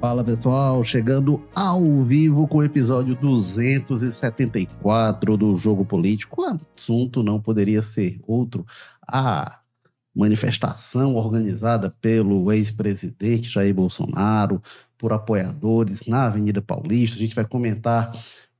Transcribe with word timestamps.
Fala 0.00 0.22
pessoal, 0.22 0.84
chegando 0.84 1.42
ao 1.52 2.04
vivo 2.04 2.46
com 2.46 2.58
o 2.58 2.62
episódio 2.62 3.16
274 3.16 5.36
do 5.36 5.56
Jogo 5.56 5.84
Político. 5.84 6.40
O 6.40 6.56
assunto 6.76 7.20
não 7.20 7.40
poderia 7.40 7.82
ser 7.82 8.20
outro. 8.24 8.64
A 9.04 9.58
manifestação 10.14 11.16
organizada 11.16 11.92
pelo 12.00 12.52
ex-presidente 12.52 13.50
Jair 13.50 13.74
Bolsonaro, 13.74 14.62
por 14.96 15.12
apoiadores 15.12 16.06
na 16.06 16.26
Avenida 16.26 16.62
Paulista. 16.62 17.16
A 17.16 17.18
gente 17.18 17.34
vai 17.34 17.44
comentar 17.44 18.12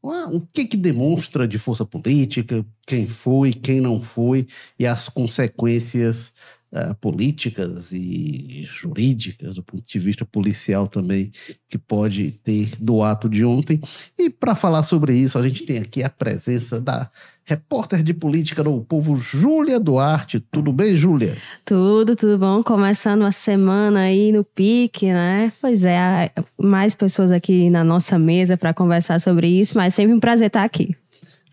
o 0.03 0.41
que, 0.53 0.65
que 0.65 0.77
demonstra 0.77 1.47
de 1.47 1.57
força 1.57 1.85
política, 1.85 2.67
quem 2.85 3.07
foi, 3.07 3.53
quem 3.53 3.81
não 3.81 4.01
foi 4.01 4.49
e 4.77 4.89
as 4.89 5.09
consequências 5.09 6.33
uh, 6.73 6.95
políticas 7.01 7.93
e 7.93 8.65
jurídicas, 8.65 9.57
do 9.57 9.63
ponto 9.63 9.85
de 9.87 9.99
vista 9.99 10.25
policial 10.25 10.87
também, 10.87 11.31
que 11.69 11.79
pode 11.79 12.33
ter 12.43 12.71
do 12.79 13.03
ato 13.03 13.29
de 13.29 13.45
ontem. 13.45 13.81
E 14.19 14.31
para 14.31 14.55
falar 14.55 14.83
sobre 14.83 15.15
isso, 15.15 15.39
a 15.39 15.47
gente 15.47 15.65
tem 15.65 15.79
aqui 15.79 16.03
a 16.03 16.11
presença 16.11 16.81
da 16.81 17.11
repórter 17.49 18.03
de 18.03 18.13
política 18.13 18.63
do 18.63 18.83
Povo, 18.83 19.17
Júlia 19.17 19.81
Duarte. 19.81 20.39
Tudo 20.39 20.71
bem, 20.71 20.95
Júlia? 20.95 21.35
Tudo, 21.65 22.15
tudo 22.15 22.37
bom. 22.37 22.63
Começando 22.63 23.23
a 23.23 23.33
semana 23.33 24.01
aí 24.01 24.31
no 24.31 24.45
pique, 24.45 25.07
né? 25.07 25.51
Pois 25.59 25.87
é, 25.87 26.31
mais 26.59 26.95
pessoas 26.95 27.33
aqui 27.33 27.71
na 27.71 27.83
nossa 27.83 28.19
mesa 28.19 28.55
para 28.59 28.75
conversar 28.75 29.19
sobre 29.19 29.49
isso, 29.49 29.79
mas 29.79 29.95
sempre 29.95 30.13
um 30.13 30.21
prazer 30.21 30.49
estar 30.49 30.63
aqui. 30.63 30.95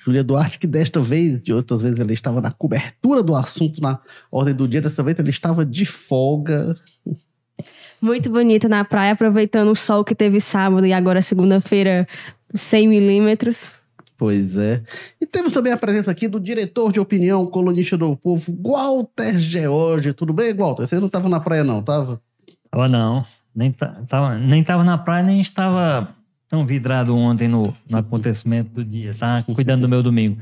Júlia 0.05 0.23
Duarte, 0.23 0.59
que 0.59 0.67
desta 0.67 0.99
vez, 0.99 1.41
de 1.41 1.51
outras 1.51 1.81
vezes, 1.81 1.99
ela 1.99 2.13
estava 2.13 2.39
na 2.39 2.51
cobertura 2.51 3.23
do 3.23 3.33
assunto 3.33 3.81
na 3.81 3.99
ordem 4.31 4.53
do 4.53 4.67
dia, 4.67 4.79
dessa 4.79 5.01
vez 5.01 5.17
ela 5.17 5.29
estava 5.31 5.65
de 5.65 5.83
folga. 5.83 6.75
Muito 7.99 8.29
bonita 8.29 8.69
na 8.69 8.85
praia, 8.85 9.13
aproveitando 9.13 9.71
o 9.71 9.75
sol 9.75 10.03
que 10.03 10.13
teve 10.13 10.39
sábado 10.39 10.85
e 10.85 10.93
agora 10.93 11.23
segunda-feira, 11.23 12.07
100 12.53 12.87
milímetros. 12.87 13.71
Pois 14.15 14.55
é. 14.55 14.83
E 15.19 15.25
temos 15.25 15.51
também 15.51 15.73
a 15.73 15.77
presença 15.77 16.11
aqui 16.11 16.27
do 16.27 16.39
diretor 16.39 16.91
de 16.91 16.99
opinião, 16.99 17.47
colunista 17.47 17.97
do 17.97 18.15
povo, 18.15 18.55
Walter 18.61 19.39
George. 19.39 20.13
Tudo 20.13 20.33
bem, 20.33 20.53
Walter? 20.53 20.85
Você 20.85 20.99
não 20.99 21.07
estava 21.07 21.27
na 21.27 21.39
praia, 21.39 21.63
não, 21.63 21.79
estava? 21.79 22.21
Tava 22.69 22.87
não. 22.87 23.25
Nem, 23.55 23.71
tava, 23.71 24.37
nem 24.37 24.63
tava 24.63 24.83
na 24.83 24.99
praia, 24.99 25.23
nem 25.23 25.41
estava 25.41 26.15
tão 26.49 26.65
vidrado 26.65 27.15
ontem 27.15 27.47
no, 27.47 27.73
no 27.89 27.97
acontecimento 27.97 28.69
do 28.69 28.83
dia, 28.83 29.15
tá? 29.17 29.43
Cuidando 29.43 29.81
do 29.81 29.89
meu 29.89 30.03
domingo. 30.03 30.37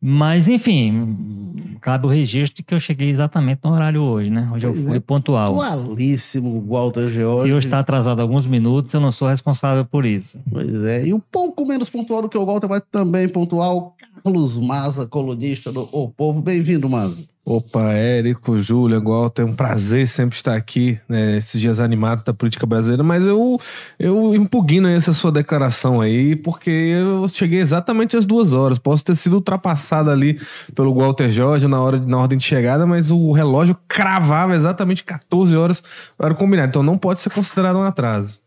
Mas, 0.00 0.48
enfim, 0.48 1.76
cabe 1.80 2.06
o 2.06 2.08
registro 2.08 2.58
de 2.58 2.62
que 2.62 2.72
eu 2.72 2.78
cheguei 2.78 3.10
exatamente 3.10 3.60
no 3.64 3.72
horário 3.72 4.00
hoje, 4.02 4.30
né? 4.30 4.48
Hoje 4.52 4.66
eu 4.66 4.72
fui 4.72 4.96
é, 4.96 5.00
pontual. 5.00 5.54
Pontualíssimo, 5.54 6.64
Walter 6.68 7.08
George. 7.08 7.48
Se 7.48 7.54
hoje 7.54 7.66
está 7.66 7.80
atrasado 7.80 8.22
alguns 8.22 8.46
minutos, 8.46 8.94
eu 8.94 9.00
não 9.00 9.10
sou 9.10 9.28
responsável 9.28 9.84
por 9.84 10.06
isso. 10.06 10.38
Pois 10.48 10.72
é. 10.84 11.06
E 11.06 11.12
um 11.12 11.18
pouco 11.18 11.66
menos 11.66 11.90
pontual 11.90 12.22
do 12.22 12.28
que 12.28 12.38
o 12.38 12.46
Walter, 12.46 12.68
mas 12.68 12.82
também 12.92 13.28
pontual, 13.28 13.96
Carlos 14.28 14.58
Maza, 14.58 15.06
colunista 15.06 15.72
do 15.72 15.88
O 15.90 16.10
Povo. 16.10 16.42
Bem-vindo, 16.42 16.86
Maza. 16.86 17.22
Opa, 17.46 17.94
Érico, 17.94 18.60
Júlia, 18.60 19.00
Walter, 19.00 19.40
é 19.40 19.44
um 19.46 19.54
prazer 19.54 20.06
sempre 20.06 20.36
estar 20.36 20.54
aqui, 20.54 21.00
né, 21.08 21.38
esses 21.38 21.58
dias 21.58 21.80
animados 21.80 22.22
da 22.22 22.34
política 22.34 22.66
brasileira, 22.66 23.02
mas 23.02 23.24
eu, 23.24 23.58
eu 23.98 24.34
impugno 24.34 24.86
essa 24.86 25.14
sua 25.14 25.32
declaração 25.32 26.02
aí, 26.02 26.36
porque 26.36 26.68
eu 26.70 27.26
cheguei 27.26 27.58
exatamente 27.58 28.18
às 28.18 28.26
duas 28.26 28.52
horas. 28.52 28.78
Posso 28.78 29.02
ter 29.02 29.16
sido 29.16 29.36
ultrapassado 29.36 30.10
ali 30.10 30.38
pelo 30.74 30.94
Walter 30.94 31.30
Jorge 31.30 31.66
na, 31.66 31.80
hora, 31.80 31.98
na 31.98 32.18
ordem 32.18 32.36
de 32.36 32.44
chegada, 32.44 32.86
mas 32.86 33.10
o 33.10 33.32
relógio 33.32 33.78
cravava 33.88 34.54
exatamente 34.54 35.02
14 35.04 35.56
horas 35.56 35.82
para 36.18 36.34
combinar, 36.34 36.68
então 36.68 36.82
não 36.82 36.98
pode 36.98 37.18
ser 37.20 37.30
considerado 37.30 37.76
um 37.76 37.82
atraso. 37.82 38.38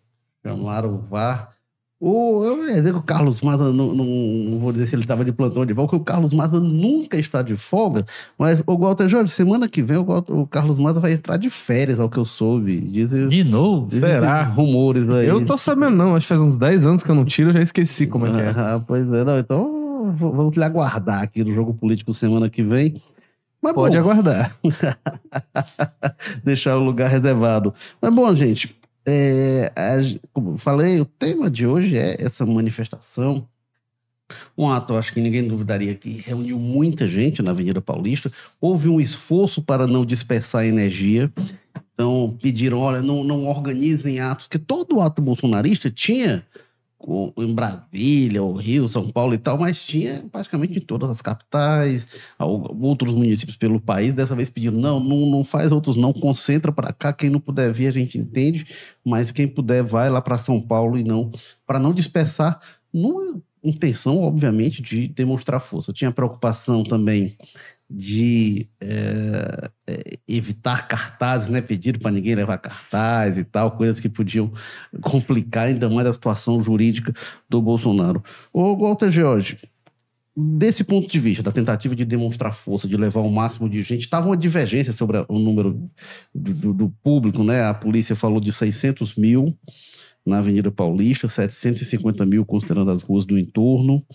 Chamaram 0.46 0.94
o 0.94 1.00
VAR 1.10 1.51
o, 2.04 2.44
eu 2.44 2.68
ia 2.68 2.74
dizer 2.74 2.94
que 2.94 2.98
o 2.98 3.04
Carlos 3.04 3.42
Maza, 3.42 3.72
não, 3.72 3.94
não, 3.94 4.06
não 4.06 4.58
vou 4.58 4.72
dizer 4.72 4.88
se 4.88 4.96
ele 4.96 5.04
estava 5.04 5.24
de 5.24 5.32
plantão 5.32 5.64
de 5.64 5.72
volta, 5.72 5.92
porque 5.92 6.02
o 6.02 6.04
Carlos 6.04 6.34
Maza 6.34 6.60
nunca 6.60 7.16
está 7.16 7.44
de 7.44 7.56
folga, 7.56 8.04
mas 8.40 8.64
o 8.66 8.76
Walter 8.76 9.08
Jorge, 9.08 9.32
semana 9.32 9.70
que 9.70 9.84
vem 9.84 9.98
o, 9.98 10.06
o 10.30 10.48
Carlos 10.48 10.80
Maza 10.80 11.00
vai 11.00 11.14
entrar 11.14 11.38
de 11.38 11.52
férias, 11.52 12.00
ao 12.00 12.10
que 12.10 12.18
eu 12.18 12.26
soube. 12.26 12.82
Dizem, 12.82 13.28
de 13.28 13.44
novo? 13.44 13.86
Dizem 13.86 14.02
Será? 14.02 14.42
Rumores 14.42 15.08
aí. 15.08 15.28
Eu 15.28 15.46
tô 15.46 15.56
sabendo 15.56 15.96
não, 15.96 16.16
acho 16.16 16.26
que 16.26 16.30
faz 16.30 16.42
uns 16.42 16.58
10 16.58 16.88
anos 16.88 17.04
que 17.04 17.12
eu 17.12 17.16
não 17.16 17.24
tiro, 17.24 17.50
eu 17.50 17.54
já 17.54 17.62
esqueci 17.62 18.08
como 18.08 18.26
é 18.26 18.32
que 18.32 18.40
é. 18.40 18.50
Ah, 18.50 18.82
pois 18.86 19.08
é, 19.14 19.24
não, 19.24 19.38
então 19.38 20.16
vamos 20.18 20.58
lhe 20.58 20.64
aguardar 20.64 21.22
aqui 21.22 21.44
no 21.44 21.54
Jogo 21.54 21.72
Político 21.72 22.16
semana 22.16 22.50
que 22.50 22.64
vem. 22.64 23.00
Mas 23.62 23.74
Pode 23.74 23.96
bom. 23.96 24.02
aguardar. 24.02 24.56
Deixar 26.44 26.78
o 26.78 26.84
lugar 26.84 27.12
reservado. 27.12 27.74
Mas 28.02 28.12
bom, 28.12 28.36
gente, 28.36 28.76
é, 29.06 29.72
como 30.34 30.58
falei, 30.58 31.00
o 31.00 31.06
tema 31.06 31.50
de 31.50 31.66
hoje 31.66 31.98
é 31.98 32.18
essa 32.20 32.46
manifestação. 32.46 33.48
Um 34.58 34.70
ato, 34.70 34.96
acho 34.96 35.14
que 35.14 35.20
ninguém 35.20 35.48
duvidaria 35.48 35.94
que 35.96 36.22
reuniu 36.22 36.58
muita 36.58 37.08
gente 37.08 37.42
na 37.42 37.52
Avenida 37.52 37.82
Paulista. 37.82 38.32
Houve 38.60 38.88
um 38.88 39.00
esforço 39.00 39.62
para 39.62 39.86
não 39.86 40.06
dispersar 40.06 40.66
energia. 40.66 41.32
Então, 41.94 42.38
pediram: 42.42 42.80
olha, 42.80 43.02
não, 43.02 43.24
não 43.24 43.48
organizem 43.48 44.20
atos, 44.20 44.48
que 44.48 44.58
todo 44.58 45.02
ato 45.02 45.22
bolsonarista 45.22 45.90
tinha 45.90 46.46
em 47.38 47.54
Brasília, 47.54 48.44
o 48.44 48.54
Rio, 48.54 48.88
São 48.88 49.12
Paulo 49.12 49.34
e 49.34 49.38
tal, 49.38 49.58
mas 49.58 49.84
tinha 49.84 50.24
praticamente 50.32 50.78
em 50.78 50.82
todas 50.82 51.10
as 51.10 51.22
capitais, 51.22 52.06
outros 52.38 53.14
municípios 53.14 53.58
pelo 53.58 53.80
país. 53.80 54.14
Dessa 54.14 54.36
vez 54.36 54.50
pediram: 54.50 54.78
não, 54.78 55.00
não, 55.00 55.26
não 55.26 55.44
faz 55.44 55.72
outros, 55.72 55.96
não, 55.96 56.14
concentra 56.14 56.72
para 56.72 56.94
cá. 56.94 57.12
Quem 57.12 57.30
não 57.30 57.40
puder 57.40 57.72
vir, 57.72 57.88
a 57.88 57.92
gente 57.92 58.18
entende, 58.18 58.66
mas 59.04 59.32
quem 59.32 59.48
puder, 59.48 59.84
vai 59.84 60.10
lá 60.10 60.22
para 60.22 60.38
São 60.38 60.62
Paulo 60.62 60.98
e 60.98 61.04
não, 61.04 61.32
para 61.66 61.80
não 61.80 61.94
dispersar, 61.94 62.60
numa 62.94 63.42
intenção, 63.64 64.22
obviamente, 64.22 64.82
de 64.82 65.08
demonstrar 65.08 65.60
força. 65.60 65.92
Eu 65.92 65.96
tinha 65.96 66.12
preocupação 66.12 66.84
também 66.84 67.38
de 67.94 68.70
é, 68.80 69.70
evitar 70.26 70.88
cartazes, 70.88 71.50
né? 71.50 71.62
Pedir 71.62 72.00
para 72.00 72.12
ninguém 72.12 72.36
levar 72.36 72.58
cartaz 72.58 73.38
e 73.38 73.44
tal, 73.44 73.72
coisas 73.72 74.00
que 74.00 74.08
podiam 74.08 74.52
complicar 75.02 75.68
ainda 75.68 75.90
mais 75.90 76.08
a 76.08 76.14
situação 76.14 76.62
jurídica 76.62 77.14
do 77.50 77.62
Bolsonaro. 77.62 78.24
Ô, 78.54 78.78
Walter 78.78 79.12
George, 79.12 79.58
desse 80.36 80.86
ponto 80.86 81.10
de 81.10 81.20
vista, 81.20 81.44
da 81.44 81.52
tentativa 81.52 81.94
de 81.94 82.06
demonstrar 82.06 82.54
força, 82.54 82.88
de 82.88 82.96
levar 82.96 83.22
o 83.22 83.30
máximo 83.30 83.70
de 83.70 83.82
gente, 83.82 84.02
estava 84.02 84.28
uma 84.28 84.38
divergência 84.38 84.94
sobre 84.94 85.26
o 85.28 85.38
número 85.38 85.90
do, 86.34 86.54
do, 86.54 86.74
do, 86.74 86.90
público, 87.04 87.44
né? 87.44 87.66
A 87.66 87.74
polícia 87.74 88.16
falou 88.16 88.40
de 88.40 88.54
600 88.54 89.16
mil 89.16 89.58
na 90.26 90.38
Avenida 90.38 90.72
Paulista, 90.72 91.28
750 91.28 92.26
mil 92.26 92.46
considerando 92.46 92.92
as 92.92 93.02
ruas 93.02 93.26
do 93.26 93.38
entorno. 93.38 94.06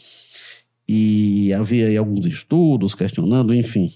E 0.88 1.52
havia 1.52 1.88
aí 1.88 1.96
alguns 1.96 2.26
estudos 2.26 2.94
questionando, 2.94 3.54
enfim. 3.54 3.92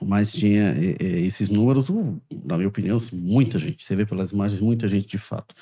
Mas 0.00 0.32
tinha 0.32 0.76
esses 1.00 1.48
números, 1.48 1.88
na 2.44 2.56
minha 2.56 2.68
opinião, 2.68 2.96
assim, 2.96 3.16
muita 3.16 3.58
gente. 3.58 3.84
Você 3.84 3.96
vê 3.96 4.06
pelas 4.06 4.30
imagens, 4.30 4.60
muita 4.60 4.86
gente 4.86 5.08
de 5.08 5.18
fato. 5.18 5.54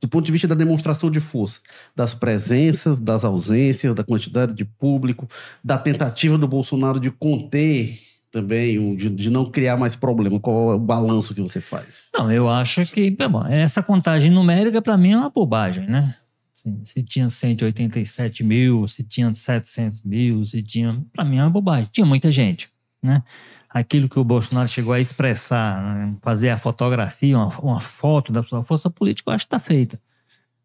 Do 0.00 0.08
ponto 0.08 0.24
de 0.24 0.30
vista 0.32 0.46
da 0.46 0.54
demonstração 0.54 1.10
de 1.10 1.18
força, 1.18 1.60
das 1.94 2.14
presenças, 2.14 3.00
das 3.00 3.24
ausências, 3.24 3.94
da 3.94 4.04
quantidade 4.04 4.54
de 4.54 4.64
público, 4.64 5.28
da 5.62 5.76
tentativa 5.76 6.38
do 6.38 6.46
Bolsonaro 6.46 7.00
de 7.00 7.10
conter 7.10 7.98
também, 8.30 8.96
de, 8.96 9.08
de 9.10 9.30
não 9.30 9.48
criar 9.48 9.76
mais 9.76 9.94
problema. 9.94 10.40
Qual 10.40 10.72
é 10.72 10.74
o 10.74 10.78
balanço 10.78 11.34
que 11.34 11.40
você 11.40 11.60
faz? 11.60 12.10
Não, 12.14 12.30
eu 12.30 12.48
acho 12.48 12.84
que 12.86 13.08
bom, 13.10 13.46
essa 13.46 13.82
contagem 13.82 14.30
numérica, 14.30 14.82
para 14.82 14.96
mim, 14.96 15.12
é 15.12 15.16
uma 15.16 15.30
bobagem, 15.30 15.86
né? 15.86 16.16
Assim, 16.64 16.84
se 16.84 17.02
tinha 17.02 17.28
187 17.28 18.42
mil, 18.42 18.88
se 18.88 19.04
tinha 19.04 19.34
700 19.34 20.00
mil, 20.02 20.44
se 20.44 20.62
tinha. 20.62 21.04
Para 21.12 21.24
mim 21.24 21.36
é 21.36 21.42
uma 21.42 21.50
bobagem. 21.50 21.88
Tinha 21.92 22.06
muita 22.06 22.30
gente, 22.30 22.70
né? 23.02 23.22
Aquilo 23.68 24.08
que 24.08 24.18
o 24.18 24.24
Bolsonaro 24.24 24.68
chegou 24.68 24.94
a 24.94 25.00
expressar, 25.00 25.82
né? 25.82 26.16
fazer 26.22 26.50
a 26.50 26.56
fotografia, 26.56 27.36
uma, 27.36 27.48
uma, 27.58 27.80
foto 27.80 28.32
da 28.32 28.42
sua 28.42 28.64
força 28.64 28.88
política, 28.88 29.30
eu 29.30 29.34
acho 29.34 29.46
que 29.46 29.54
está 29.54 29.58
feita. 29.58 30.00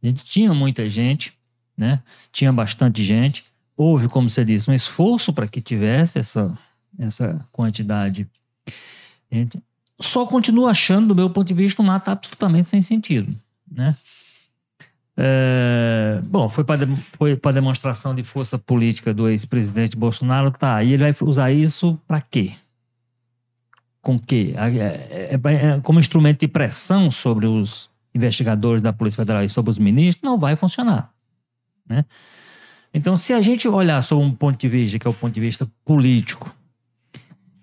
A 0.02 0.06
gente 0.06 0.24
tinha 0.24 0.54
muita 0.54 0.88
gente, 0.88 1.34
né? 1.76 2.02
Tinha 2.32 2.54
bastante 2.54 3.04
gente. 3.04 3.44
Houve, 3.76 4.08
como 4.08 4.30
você 4.30 4.46
disse, 4.46 4.70
um 4.70 4.74
esforço 4.74 5.34
para 5.34 5.48
que 5.48 5.60
tivesse 5.60 6.20
essa, 6.20 6.56
essa 7.00 7.46
quantidade. 7.52 8.28
Só 10.00 10.26
continuo 10.26 10.68
achando, 10.68 11.08
do 11.08 11.16
meu 11.16 11.30
ponto 11.30 11.48
de 11.48 11.54
vista, 11.54 11.82
um 11.82 11.92
ato 11.92 12.12
absolutamente 12.12 12.70
sem 12.70 12.82
sentido, 12.82 13.36
né? 13.70 13.98
É, 15.22 16.22
bom, 16.24 16.48
foi 16.48 16.64
para 16.64 16.88
foi 17.18 17.38
demonstração 17.54 18.16
de 18.16 18.24
força 18.24 18.58
política 18.58 19.14
do 19.14 19.28
ex-presidente 19.28 19.98
Bolsonaro, 19.98 20.50
tá? 20.50 20.82
E 20.82 20.94
ele 20.94 21.04
vai 21.04 21.28
usar 21.28 21.52
isso 21.52 22.00
para 22.08 22.22
quê? 22.22 22.54
Com 24.02 24.18
quê? 24.18 24.54
É, 24.56 24.78
é, 24.78 25.40
é, 25.44 25.54
é, 25.54 25.80
como 25.82 26.00
instrumento 26.00 26.40
de 26.40 26.48
pressão 26.48 27.12
sobre 27.12 27.48
os 27.48 27.90
investigadores 28.16 28.82
da 28.82 28.94
Polícia 28.94 29.18
Federal 29.18 29.44
e 29.44 29.50
sobre 29.50 29.72
os 29.72 29.78
ministros, 29.78 30.24
não 30.24 30.40
vai 30.40 30.56
funcionar, 30.56 31.12
né? 31.86 32.06
Então, 32.94 33.18
se 33.18 33.34
a 33.34 33.42
gente 33.42 33.68
olhar 33.68 34.02
sob 34.02 34.24
um 34.24 34.34
ponto 34.34 34.58
de 34.58 34.70
vista 34.70 34.98
que 34.98 35.06
é 35.06 35.10
o 35.10 35.14
ponto 35.14 35.34
de 35.34 35.42
vista 35.42 35.70
político 35.84 36.50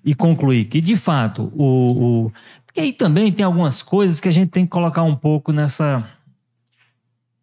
e 0.05 0.15
concluir 0.15 0.67
que 0.67 0.83
de 0.83 0.95
fato 0.95 1.51
o, 1.57 2.27
o 2.27 2.33
porque 2.67 2.81
aí 2.81 2.93
também 2.93 3.33
tem 3.33 3.47
algumas 3.47 3.83
coisas 3.83 4.21
que 4.21 4.29
a 4.29 4.33
gente 4.33 4.51
tem 4.51 4.67
que 4.67 4.71
colocar 4.71 5.03
um 5.03 5.17
pouco 5.17 5.53
nessa 5.53 6.07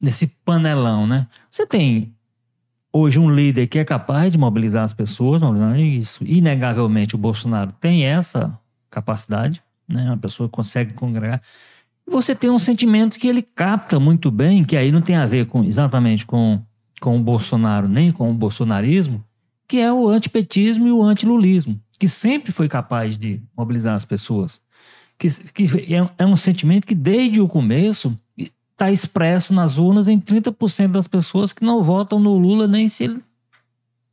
nesse 0.04 0.28
panelão, 0.44 1.08
né? 1.08 1.28
Você 1.50 1.66
tem 1.66 2.14
hoje 2.92 3.18
um 3.18 3.34
líder 3.34 3.68
que 3.68 3.80
é 3.80 3.86
capaz 3.86 4.34
de 4.34 4.38
mobilizar 4.38 4.84
as 4.84 4.94
pessoas, 4.94 5.42
isso. 5.78 6.26
Inegavelmente 6.26 7.16
o 7.16 7.18
Bolsonaro 7.18 7.72
tem 7.80 8.04
essa 8.04 8.60
capacidade, 8.92 9.64
né? 9.88 10.04
Uma 10.04 10.18
pessoa 10.18 10.50
consegue 10.50 10.94
congregar. 10.94 11.42
Você 12.06 12.36
tem 12.36 12.50
um 12.50 12.60
sentimento 12.60 13.18
que 13.18 13.30
ele 13.30 13.42
capta 13.42 13.98
muito 13.98 14.30
bem, 14.30 14.66
que 14.66 14.76
aí 14.76 14.92
não 14.92 15.02
tem 15.02 15.16
a 15.16 15.26
ver 15.26 15.46
com 15.46 15.64
exatamente 15.64 16.26
com, 16.26 16.62
com 17.00 17.16
o 17.16 17.24
Bolsonaro, 17.24 17.88
nem 17.88 18.12
com 18.12 18.30
o 18.30 18.34
bolsonarismo, 18.34 19.24
que 19.66 19.80
é 19.80 19.92
o 19.92 20.10
antipetismo 20.10 20.86
e 20.86 20.92
o 20.92 21.02
antilulismo, 21.02 21.80
que 21.98 22.10
sempre 22.10 22.52
foi 22.52 22.68
capaz 22.68 23.18
de 23.18 23.42
mobilizar 23.56 23.96
as 23.96 24.04
pessoas. 24.04 24.62
Que, 25.18 25.30
que 25.54 25.96
é, 25.96 26.10
é 26.18 26.26
um 26.26 26.36
sentimento 26.36 26.86
que 26.86 26.94
desde 26.94 27.40
o 27.40 27.48
começo 27.48 28.20
está 28.74 28.92
expresso 28.92 29.54
nas 29.54 29.78
urnas 29.78 30.08
em 30.08 30.20
30% 30.20 30.92
das 30.92 31.08
pessoas 31.08 31.54
que 31.54 31.64
não 31.64 31.84
votam 31.84 32.20
no 32.20 32.38
Lula 32.38 32.68
nem 32.68 32.90
se 32.90 33.06
ele 33.06 33.24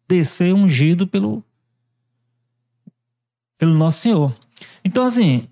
descer 0.06 0.54
ungido 0.54 1.06
pelo, 1.06 1.42
pelo 3.58 3.74
Nosso 3.74 4.00
Senhor. 4.00 4.34
Então, 4.84 5.04
assim, 5.04 5.48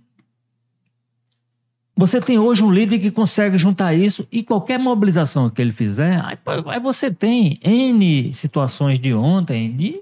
você 1.97 2.21
tem 2.21 2.39
hoje 2.39 2.63
um 2.63 2.71
líder 2.71 2.99
que 2.99 3.11
consegue 3.11 3.59
juntar 3.59 3.95
isso 3.95 4.27
e 4.31 4.43
qualquer 4.43 4.79
mobilização 4.79 5.51
que 5.51 5.61
ele 5.61 5.73
fizer, 5.73 6.23
aí, 6.25 6.39
aí 6.67 6.81
você 6.81 7.11
tem 7.11 7.59
N 7.63 8.33
situações 8.35 9.01
de 9.01 9.15
ontem 9.15 9.75
de, 9.75 10.01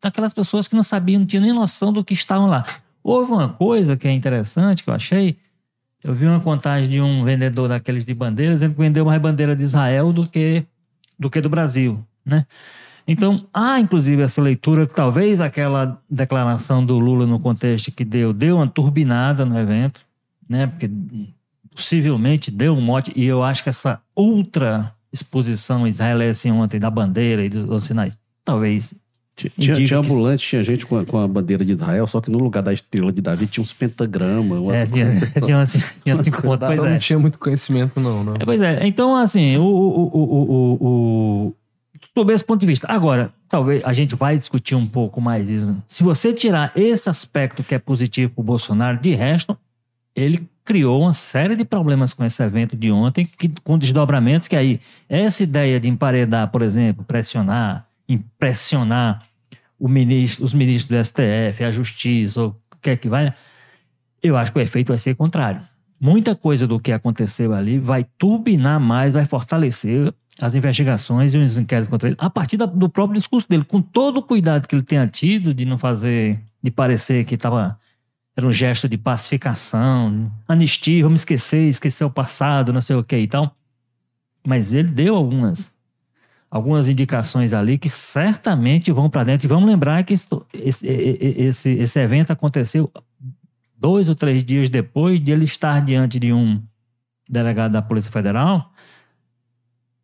daquelas 0.00 0.34
pessoas 0.34 0.68
que 0.68 0.76
não 0.76 0.82
sabiam, 0.82 1.20
não 1.20 1.26
tinham 1.26 1.42
nem 1.42 1.52
noção 1.52 1.92
do 1.92 2.04
que 2.04 2.14
estavam 2.14 2.46
lá. 2.46 2.64
Houve 3.02 3.32
uma 3.32 3.48
coisa 3.48 3.96
que 3.96 4.08
é 4.08 4.12
interessante 4.12 4.82
que 4.82 4.90
eu 4.90 4.94
achei. 4.94 5.36
Eu 6.06 6.14
vi 6.14 6.26
uma 6.26 6.40
contagem 6.40 6.88
de 6.88 7.00
um 7.00 7.24
vendedor 7.24 7.68
daqueles 7.68 8.04
de 8.04 8.14
bandeiras, 8.14 8.62
ele 8.62 8.74
vendeu 8.74 9.04
mais 9.04 9.20
bandeira 9.20 9.56
de 9.56 9.62
Israel 9.62 10.12
do 10.12 10.26
que 10.26 10.64
do 11.18 11.30
que 11.30 11.40
do 11.40 11.48
Brasil, 11.48 12.04
né? 12.24 12.46
Então, 13.08 13.46
há 13.54 13.78
inclusive 13.80 14.22
essa 14.22 14.42
leitura 14.42 14.86
que 14.86 14.94
talvez 14.94 15.40
aquela 15.40 16.00
declaração 16.10 16.84
do 16.84 16.98
Lula 16.98 17.24
no 17.26 17.38
contexto 17.38 17.92
que 17.92 18.04
deu, 18.04 18.32
deu 18.32 18.56
uma 18.56 18.66
turbinada 18.66 19.44
no 19.44 19.58
evento 19.58 20.06
né? 20.48 20.66
Porque 20.66 20.90
possivelmente 21.74 22.50
deu 22.50 22.74
um 22.74 22.80
mote, 22.80 23.12
e 23.14 23.24
eu 23.24 23.42
acho 23.42 23.62
que 23.62 23.68
essa 23.68 24.00
outra 24.14 24.94
exposição 25.12 25.86
israelense 25.86 26.50
ontem 26.50 26.80
da 26.80 26.90
bandeira 26.90 27.44
e 27.44 27.48
dos, 27.48 27.84
sinais, 27.84 28.16
talvez. 28.44 28.94
Tinha, 29.36 29.74
tinha 29.74 29.98
ambulante, 29.98 30.48
tinha 30.48 30.62
gente 30.62 30.86
com 30.86 30.96
a, 30.96 31.04
com 31.04 31.18
a, 31.18 31.28
bandeira 31.28 31.62
de 31.62 31.72
Israel, 31.72 32.06
só 32.06 32.22
que 32.22 32.30
no 32.30 32.38
lugar 32.38 32.62
da 32.62 32.72
estrela 32.72 33.12
de 33.12 33.20
Davi 33.20 33.46
tinha 33.46 33.62
uns 33.62 33.70
pentagramas. 33.70 34.74
É, 34.74 34.86
tinha, 34.86 35.06
tinha, 35.44 35.66
tinha, 35.66 35.84
tinha 36.02 36.24
cinco 36.24 36.40
pontos. 36.40 36.70
Eu 36.70 36.86
é. 36.86 36.90
não 36.90 36.98
tinha 36.98 37.18
muito 37.18 37.38
conhecimento, 37.38 38.00
não. 38.00 38.24
não. 38.24 38.34
É, 38.36 38.44
pois 38.46 38.58
é, 38.62 38.86
então 38.86 39.14
assim, 39.14 39.58
o, 39.58 39.62
o, 39.62 40.10
o, 40.14 40.78
o, 40.80 41.54
sob 42.14 42.32
esse 42.32 42.42
ponto 42.42 42.60
de 42.60 42.66
vista. 42.66 42.86
Agora, 42.90 43.30
talvez 43.46 43.82
a 43.84 43.92
gente 43.92 44.14
vai 44.14 44.38
discutir 44.38 44.74
um 44.74 44.86
pouco 44.86 45.20
mais 45.20 45.50
isso. 45.50 45.76
Se 45.86 46.02
você 46.02 46.32
tirar 46.32 46.72
esse 46.74 47.10
aspecto 47.10 47.62
que 47.62 47.74
é 47.74 47.78
positivo 47.78 48.32
para 48.32 48.40
o 48.40 48.44
Bolsonaro, 48.44 48.98
de 48.98 49.14
resto, 49.14 49.54
ele 50.14 50.48
criou 50.64 51.02
uma 51.02 51.12
série 51.12 51.54
de 51.54 51.64
problemas 51.64 52.14
com 52.14 52.24
esse 52.24 52.42
evento 52.42 52.74
de 52.74 52.90
ontem, 52.90 53.28
que, 53.38 53.50
com 53.62 53.76
desdobramentos 53.76 54.48
que 54.48 54.56
aí, 54.56 54.80
essa 55.10 55.42
ideia 55.42 55.78
de 55.78 55.90
emparedar, 55.90 56.50
por 56.50 56.62
exemplo, 56.62 57.04
pressionar, 57.04 57.86
impressionar 58.08 59.26
ministro, 59.80 60.44
os 60.44 60.54
ministros 60.54 60.88
do 60.88 61.04
STF, 61.04 61.64
a 61.64 61.70
Justiça, 61.70 62.42
ou 62.42 62.48
o 62.72 62.76
que 62.80 62.90
é 62.90 62.96
que 62.96 63.08
vai, 63.08 63.34
eu 64.22 64.36
acho 64.36 64.52
que 64.52 64.58
o 64.58 64.62
efeito 64.62 64.88
vai 64.88 64.98
ser 64.98 65.14
contrário. 65.14 65.60
Muita 66.00 66.34
coisa 66.34 66.66
do 66.66 66.78
que 66.78 66.92
aconteceu 66.92 67.54
ali 67.54 67.78
vai 67.78 68.04
turbinar 68.18 68.80
mais, 68.80 69.12
vai 69.12 69.24
fortalecer 69.24 70.12
as 70.40 70.54
investigações 70.54 71.34
e 71.34 71.38
os 71.38 71.56
inquéritos 71.56 71.88
contra 71.88 72.08
ele, 72.08 72.16
a 72.18 72.28
partir 72.28 72.58
do 72.58 72.88
próprio 72.88 73.18
discurso 73.18 73.48
dele, 73.48 73.64
com 73.64 73.80
todo 73.80 74.18
o 74.18 74.22
cuidado 74.22 74.66
que 74.68 74.74
ele 74.74 74.82
tenha 74.82 75.06
tido 75.06 75.54
de 75.54 75.64
não 75.64 75.78
fazer, 75.78 76.38
de 76.62 76.70
parecer 76.70 77.24
que 77.24 77.34
estava 77.34 77.78
era 78.36 78.46
um 78.46 78.52
gesto 78.52 78.86
de 78.86 78.98
pacificação, 78.98 80.30
anistia, 80.46 81.02
vamos 81.02 81.22
esquecer, 81.22 81.70
esquecer 81.70 82.04
o 82.04 82.10
passado, 82.10 82.70
não 82.70 82.82
sei 82.82 82.94
o 82.94 83.02
que 83.02 83.16
e 83.16 83.26
tal. 83.26 83.56
Mas 84.46 84.74
ele 84.74 84.90
deu 84.90 85.16
algumas 85.16 85.74
algumas 86.50 86.88
indicações 86.88 87.52
ali 87.52 87.78
que 87.78 87.88
certamente 87.88 88.92
vão 88.92 89.10
para 89.10 89.24
dentro. 89.24 89.46
E 89.46 89.48
vamos 89.48 89.68
lembrar 89.68 90.02
que 90.04 90.14
esse, 90.14 90.28
esse, 90.52 91.70
esse 91.70 92.00
evento 92.00 92.32
aconteceu 92.32 92.90
dois 93.78 94.08
ou 94.08 94.14
três 94.14 94.42
dias 94.42 94.68
depois 94.70 95.20
de 95.20 95.30
ele 95.32 95.44
estar 95.44 95.80
diante 95.80 96.18
de 96.18 96.32
um 96.32 96.62
delegado 97.28 97.72
da 97.72 97.82
Polícia 97.82 98.10
Federal 98.10 98.72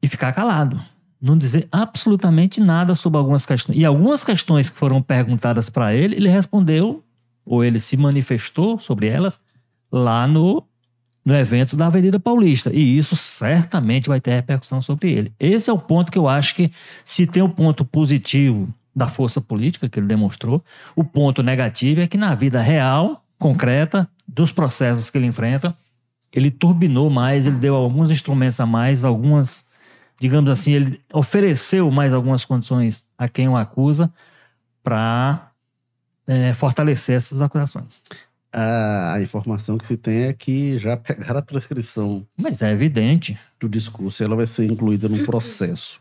e 0.02 0.08
ficar 0.08 0.32
calado. 0.32 0.80
Não 1.20 1.38
dizer 1.38 1.68
absolutamente 1.70 2.60
nada 2.60 2.94
sobre 2.94 3.18
algumas 3.18 3.46
questões. 3.46 3.78
E 3.78 3.84
algumas 3.84 4.24
questões 4.24 4.68
que 4.68 4.76
foram 4.76 5.00
perguntadas 5.00 5.70
para 5.70 5.94
ele, 5.94 6.16
ele 6.16 6.28
respondeu 6.28 7.04
ou 7.44 7.64
ele 7.64 7.78
se 7.78 7.96
manifestou 7.96 8.78
sobre 8.78 9.06
elas 9.06 9.40
lá 9.90 10.26
no, 10.26 10.64
no 11.24 11.34
evento 11.34 11.76
da 11.76 11.86
Avenida 11.86 12.18
Paulista. 12.18 12.70
E 12.72 12.98
isso 12.98 13.14
certamente 13.14 14.08
vai 14.08 14.20
ter 14.20 14.32
repercussão 14.32 14.82
sobre 14.82 15.12
ele. 15.12 15.32
Esse 15.38 15.70
é 15.70 15.72
o 15.72 15.78
ponto 15.78 16.10
que 16.10 16.18
eu 16.18 16.28
acho 16.28 16.54
que, 16.54 16.72
se 17.04 17.26
tem 17.26 17.42
um 17.42 17.48
ponto 17.48 17.84
positivo 17.84 18.68
da 18.94 19.06
força 19.06 19.40
política 19.40 19.88
que 19.88 19.98
ele 19.98 20.06
demonstrou, 20.06 20.62
o 20.94 21.04
ponto 21.04 21.42
negativo 21.42 22.00
é 22.00 22.06
que 22.06 22.18
na 22.18 22.34
vida 22.34 22.60
real, 22.60 23.24
concreta, 23.38 24.08
dos 24.26 24.52
processos 24.52 25.10
que 25.10 25.18
ele 25.18 25.26
enfrenta, 25.26 25.76
ele 26.32 26.50
turbinou 26.50 27.10
mais, 27.10 27.46
ele 27.46 27.56
deu 27.56 27.74
alguns 27.74 28.10
instrumentos 28.10 28.58
a 28.58 28.66
mais, 28.66 29.04
algumas, 29.04 29.64
digamos 30.20 30.50
assim, 30.50 30.72
ele 30.72 31.00
ofereceu 31.12 31.90
mais 31.90 32.12
algumas 32.12 32.44
condições 32.44 33.02
a 33.16 33.28
quem 33.28 33.48
o 33.48 33.56
acusa 33.56 34.12
para 34.82 35.50
é, 36.26 36.52
fortalecer 36.54 37.16
essas 37.16 37.42
acusações. 37.42 38.00
A, 38.52 39.14
a, 39.14 39.22
informação 39.22 39.78
que 39.78 39.86
se 39.86 39.96
tem 39.96 40.24
é 40.24 40.32
que 40.32 40.76
já 40.76 40.96
pegaram 40.96 41.38
a 41.38 41.42
transcrição. 41.42 42.26
Mas 42.36 42.60
é 42.60 42.70
evidente. 42.70 43.38
Do 43.58 43.68
discurso, 43.68 44.22
ela 44.22 44.36
vai 44.36 44.46
ser 44.46 44.70
incluída 44.70 45.08
no 45.08 45.24
processo. 45.24 46.00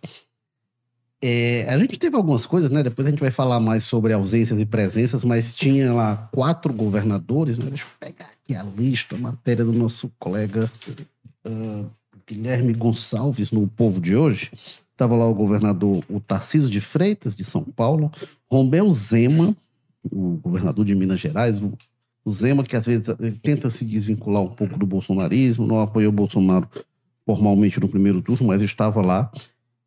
É, 1.24 1.68
a 1.70 1.78
gente 1.78 2.00
teve 2.00 2.16
algumas 2.16 2.48
coisas, 2.48 2.72
né? 2.72 2.82
Depois 2.82 3.06
a 3.06 3.12
gente 3.12 3.20
vai 3.20 3.30
falar 3.30 3.60
mais 3.60 3.84
sobre 3.84 4.12
ausências 4.12 4.60
e 4.60 4.66
presenças, 4.66 5.24
mas 5.24 5.54
tinha 5.54 5.94
lá 5.94 6.30
quatro 6.32 6.74
governadores, 6.74 7.60
né? 7.60 7.68
Deixa 7.68 7.86
eu 7.86 8.08
pegar 8.08 8.32
aqui 8.32 8.56
a 8.56 8.64
lista, 8.64 9.16
a 9.16 9.20
matéria 9.20 9.64
do 9.64 9.72
nosso 9.72 10.12
colega 10.18 10.72
uh, 11.46 11.86
Guilherme 12.28 12.74
Gonçalves 12.74 13.52
no 13.52 13.68
Povo 13.68 14.02
de 14.02 14.16
hoje. 14.16 14.52
Estava 14.92 15.16
lá 15.16 15.28
o 15.28 15.34
governador, 15.34 16.04
o 16.10 16.20
Tarcísio 16.20 16.70
de 16.70 16.82
Freitas, 16.82 17.36
de 17.36 17.44
São 17.44 17.64
Paulo, 17.64 18.12
Romeu 18.50 18.92
Zema, 18.92 19.56
o 20.04 20.38
governador 20.38 20.86
de 20.86 20.96
Minas 20.96 21.20
Gerais, 21.20 21.62
o, 21.62 21.74
o 22.24 22.32
Zema, 22.32 22.64
que 22.64 22.76
às 22.76 22.86
vezes 22.86 23.08
tenta 23.42 23.70
se 23.70 23.86
desvincular 23.86 24.44
um 24.44 24.50
pouco 24.50 24.78
do 24.78 24.86
bolsonarismo, 24.86 25.66
não 25.66 25.80
apoiou 25.80 26.12
o 26.12 26.16
Bolsonaro 26.16 26.70
formalmente 27.26 27.80
no 27.80 27.88
primeiro 27.88 28.22
turno, 28.22 28.48
mas 28.48 28.62
estava 28.62 29.02
lá 29.02 29.32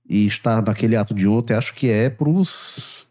e 0.08 0.26
está 0.26 0.60
naquele 0.60 0.96
ato 0.96 1.14
de 1.14 1.26
ontem, 1.26 1.54
acho 1.54 1.74
que 1.74 1.88
é 1.88 2.10
para 2.10 2.28
os 2.28 3.06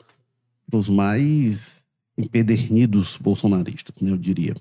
mais 0.90 1.84
empedernidos 2.18 3.18
bolsonaristas, 3.18 3.96
né, 4.00 4.12
eu 4.12 4.18
diria. 4.18 4.56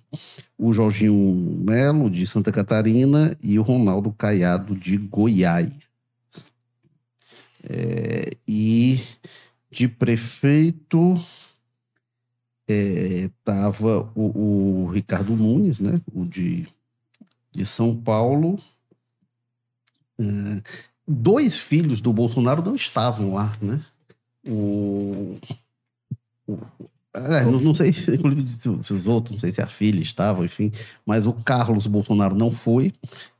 O 0.56 0.72
Jorginho 0.72 1.14
Melo, 1.64 2.08
de 2.08 2.26
Santa 2.26 2.50
Catarina, 2.50 3.36
e 3.42 3.58
o 3.58 3.62
Ronaldo 3.62 4.10
Caiado, 4.12 4.74
de 4.74 4.96
Goiás. 4.96 5.70
É, 7.64 8.36
e 8.48 9.00
de 9.70 9.86
prefeito, 9.86 11.14
estava 13.26 13.90
é, 13.90 14.18
o, 14.18 14.84
o, 14.84 14.90
Ricardo 14.90 15.36
Nunes, 15.36 15.80
né, 15.80 16.00
o 16.12 16.24
de, 16.24 16.66
de 17.52 17.64
São 17.64 17.96
Paulo. 17.96 18.58
É, 20.18 20.62
dois 21.06 21.56
filhos 21.56 22.00
do 22.00 22.12
Bolsonaro 22.12 22.62
não 22.62 22.74
estavam 22.74 23.34
lá, 23.34 23.56
né? 23.60 23.80
O, 24.44 25.36
o 26.46 26.58
é, 27.14 27.44
não, 27.44 27.58
não, 27.58 27.74
sei 27.74 27.92
se, 27.92 28.16
se, 28.16 28.68
os 28.68 29.06
outros, 29.06 29.32
não 29.32 29.38
sei 29.38 29.52
se 29.52 29.60
a 29.60 29.66
filha 29.66 30.00
estava, 30.00 30.44
enfim, 30.44 30.72
mas 31.04 31.26
o 31.26 31.32
Carlos 31.32 31.86
Bolsonaro 31.86 32.34
não 32.34 32.50
foi 32.50 32.92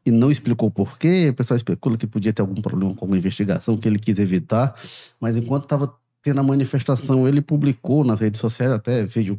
e 0.05 0.11
não 0.11 0.31
explicou 0.31 0.71
por 0.71 0.99
quê. 0.99 1.29
O 1.31 1.35
pessoal 1.35 1.57
especula 1.57 1.97
que 1.97 2.07
podia 2.07 2.33
ter 2.33 2.43
algum 2.43 2.61
problema 2.61 2.95
com 2.95 3.05
alguma 3.05 3.17
investigação 3.17 3.79
que 3.79 3.89
ele 3.89 3.99
quis 3.99 4.19
evitar, 4.19 4.75
mas 5.19 5.37
enquanto 5.37 5.62
estava 5.65 5.95
tendo 6.23 6.41
a 6.41 6.43
manifestação, 6.43 7.26
ele 7.26 7.41
publicou 7.41 8.05
nas 8.05 8.21
redes 8.21 8.41
sociais 8.41 8.71
até 8.73 9.05
vídeo, 9.05 9.38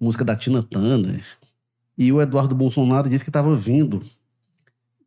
música 0.00 0.24
da 0.24 0.34
Tina 0.34 0.62
Turner. 0.62 1.24
E 1.96 2.12
o 2.12 2.20
Eduardo 2.20 2.54
Bolsonaro 2.54 3.08
disse 3.08 3.24
que 3.24 3.30
estava 3.30 3.54
vindo 3.54 4.02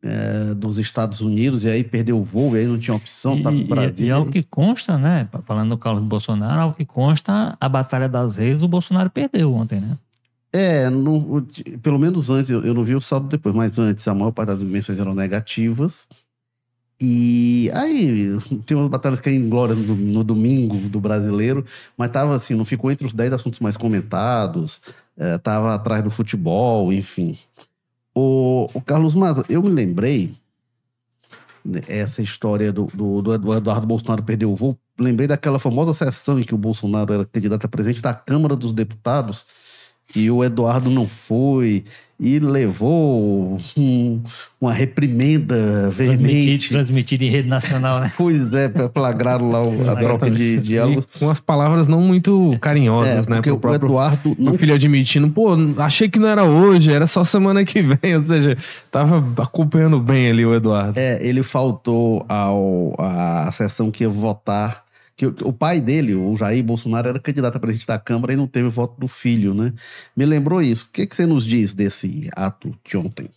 é, 0.02 0.54
dos 0.54 0.78
Estados 0.78 1.20
Unidos 1.20 1.64
e 1.64 1.70
aí 1.70 1.84
perdeu 1.84 2.18
o 2.18 2.24
voo, 2.24 2.56
e 2.56 2.60
aí 2.60 2.66
não 2.66 2.78
tinha 2.78 2.96
opção, 2.96 3.36
estava 3.36 3.54
no 3.54 3.66
Brasil. 3.66 4.06
E, 4.06 4.08
e 4.08 4.10
ao 4.10 4.26
que 4.26 4.42
consta, 4.42 4.96
né? 4.96 5.28
Falando 5.44 5.70
do 5.70 5.78
Carlos 5.78 6.02
Bolsonaro, 6.02 6.60
ao 6.60 6.72
que 6.72 6.84
consta, 6.84 7.56
a 7.60 7.68
Batalha 7.68 8.08
das 8.08 8.38
Reis, 8.38 8.62
o 8.62 8.68
Bolsonaro 8.68 9.10
perdeu 9.10 9.52
ontem, 9.52 9.80
né? 9.80 9.98
É, 10.50 10.88
pelo 11.82 11.98
menos 11.98 12.30
antes, 12.30 12.50
eu, 12.50 12.64
eu 12.64 12.72
não 12.72 12.82
vi 12.82 12.94
o 12.94 13.00
saldo 13.00 13.28
depois, 13.28 13.54
mas 13.54 13.78
antes 13.78 14.08
a 14.08 14.14
maior 14.14 14.30
parte 14.30 14.48
das 14.48 14.60
dimensões 14.60 14.98
eram 14.98 15.14
negativas. 15.14 16.08
E 17.00 17.70
aí, 17.74 18.36
tem 18.66 18.76
umas 18.76 18.90
batalhas 18.90 19.20
que 19.20 19.28
é 19.28 19.32
em 19.32 19.48
glória 19.48 19.74
no, 19.74 19.94
no 19.94 20.24
domingo 20.24 20.76
do 20.88 21.00
brasileiro, 21.00 21.64
mas 21.96 22.10
tava 22.10 22.34
assim, 22.34 22.54
não 22.54 22.64
ficou 22.64 22.90
entre 22.90 23.06
os 23.06 23.14
10 23.14 23.34
assuntos 23.34 23.60
mais 23.60 23.76
comentados, 23.76 24.80
é, 25.16 25.38
tava 25.38 25.74
atrás 25.74 26.02
do 26.02 26.10
futebol, 26.10 26.92
enfim. 26.92 27.38
O, 28.12 28.68
o 28.74 28.80
Carlos 28.80 29.14
Maza, 29.14 29.44
eu 29.48 29.62
me 29.62 29.68
lembrei 29.68 30.34
né, 31.64 31.80
essa 31.86 32.20
história 32.20 32.72
do, 32.72 32.86
do, 32.92 33.22
do 33.22 33.54
Eduardo 33.54 33.86
Bolsonaro 33.86 34.24
perder 34.24 34.46
o 34.46 34.56
voo, 34.56 34.76
lembrei 34.98 35.28
daquela 35.28 35.60
famosa 35.60 35.92
sessão 35.92 36.40
em 36.40 36.42
que 36.42 36.54
o 36.54 36.58
Bolsonaro 36.58 37.14
era 37.14 37.24
candidato 37.24 37.64
a 37.64 37.68
presidente 37.68 38.02
da 38.02 38.12
Câmara 38.12 38.56
dos 38.56 38.72
Deputados 38.72 39.46
e 40.14 40.30
o 40.30 40.42
Eduardo 40.42 40.90
não 40.90 41.06
foi 41.06 41.84
e 42.20 42.40
levou 42.40 43.58
um, 43.76 44.20
uma 44.60 44.72
reprimenda 44.72 45.88
veemente. 45.90 46.68
Transmitido 46.70 47.22
em 47.22 47.28
rede 47.30 47.48
nacional, 47.48 48.00
né? 48.00 48.10
Pois 48.18 48.52
é, 48.52 48.68
flagraram 48.92 49.50
lá 49.50 49.62
o, 49.62 49.88
a 49.88 49.94
troca 49.94 50.28
de 50.28 50.58
diálogos. 50.58 51.06
com 51.18 51.30
as 51.30 51.38
palavras 51.38 51.86
não 51.86 52.00
muito 52.00 52.56
carinhosas, 52.60 53.26
É, 53.26 53.30
né? 53.30 53.36
porque 53.36 53.50
pro 53.50 53.56
o 53.56 53.60
próprio 53.60 53.86
Eduardo 53.88 54.34
não 54.36 54.50
Meu 54.50 54.58
filho 54.58 54.74
admitindo, 54.74 55.28
pô, 55.30 55.50
achei 55.78 56.08
que 56.08 56.18
não 56.18 56.26
era 56.28 56.44
hoje, 56.44 56.92
era 56.92 57.06
só 57.06 57.22
semana 57.22 57.64
que 57.64 57.82
vem. 57.82 58.16
Ou 58.16 58.24
seja, 58.24 58.56
tava 58.90 59.24
acompanhando 59.40 60.00
bem 60.00 60.30
ali 60.30 60.44
o 60.44 60.52
Eduardo. 60.54 60.98
É, 60.98 61.24
ele 61.24 61.44
faltou 61.44 62.24
ao, 62.28 62.94
à 62.98 63.48
sessão 63.52 63.90
que 63.92 64.02
ia 64.02 64.10
votar. 64.10 64.87
Que, 65.18 65.26
o- 65.26 65.52
pai 65.52 65.80
dele, 65.80 66.14
o 66.14 66.36
Jair 66.36 66.62
Bolsonaro, 66.62 67.08
era 67.08 67.18
candidato 67.18 67.56
a 67.56 67.58
presidente 67.58 67.88
da 67.88 67.98
Câmara 67.98 68.32
e 68.32 68.36
não 68.36 68.46
teve 68.46 68.68
o 68.68 68.70
voto 68.70 68.98
do 69.00 69.08
filho, 69.08 69.52
né? 69.52 69.72
Me 70.16 70.24
lembrou 70.24 70.62
isso. 70.62 70.84
O 70.88 70.92
que, 70.92 71.04
que 71.08 71.16
você 71.16 71.26
nos 71.26 71.44
diz 71.44 71.74
desse 71.74 72.30
ato 72.36 72.72
de 72.84 72.96
ontem? 72.96 73.28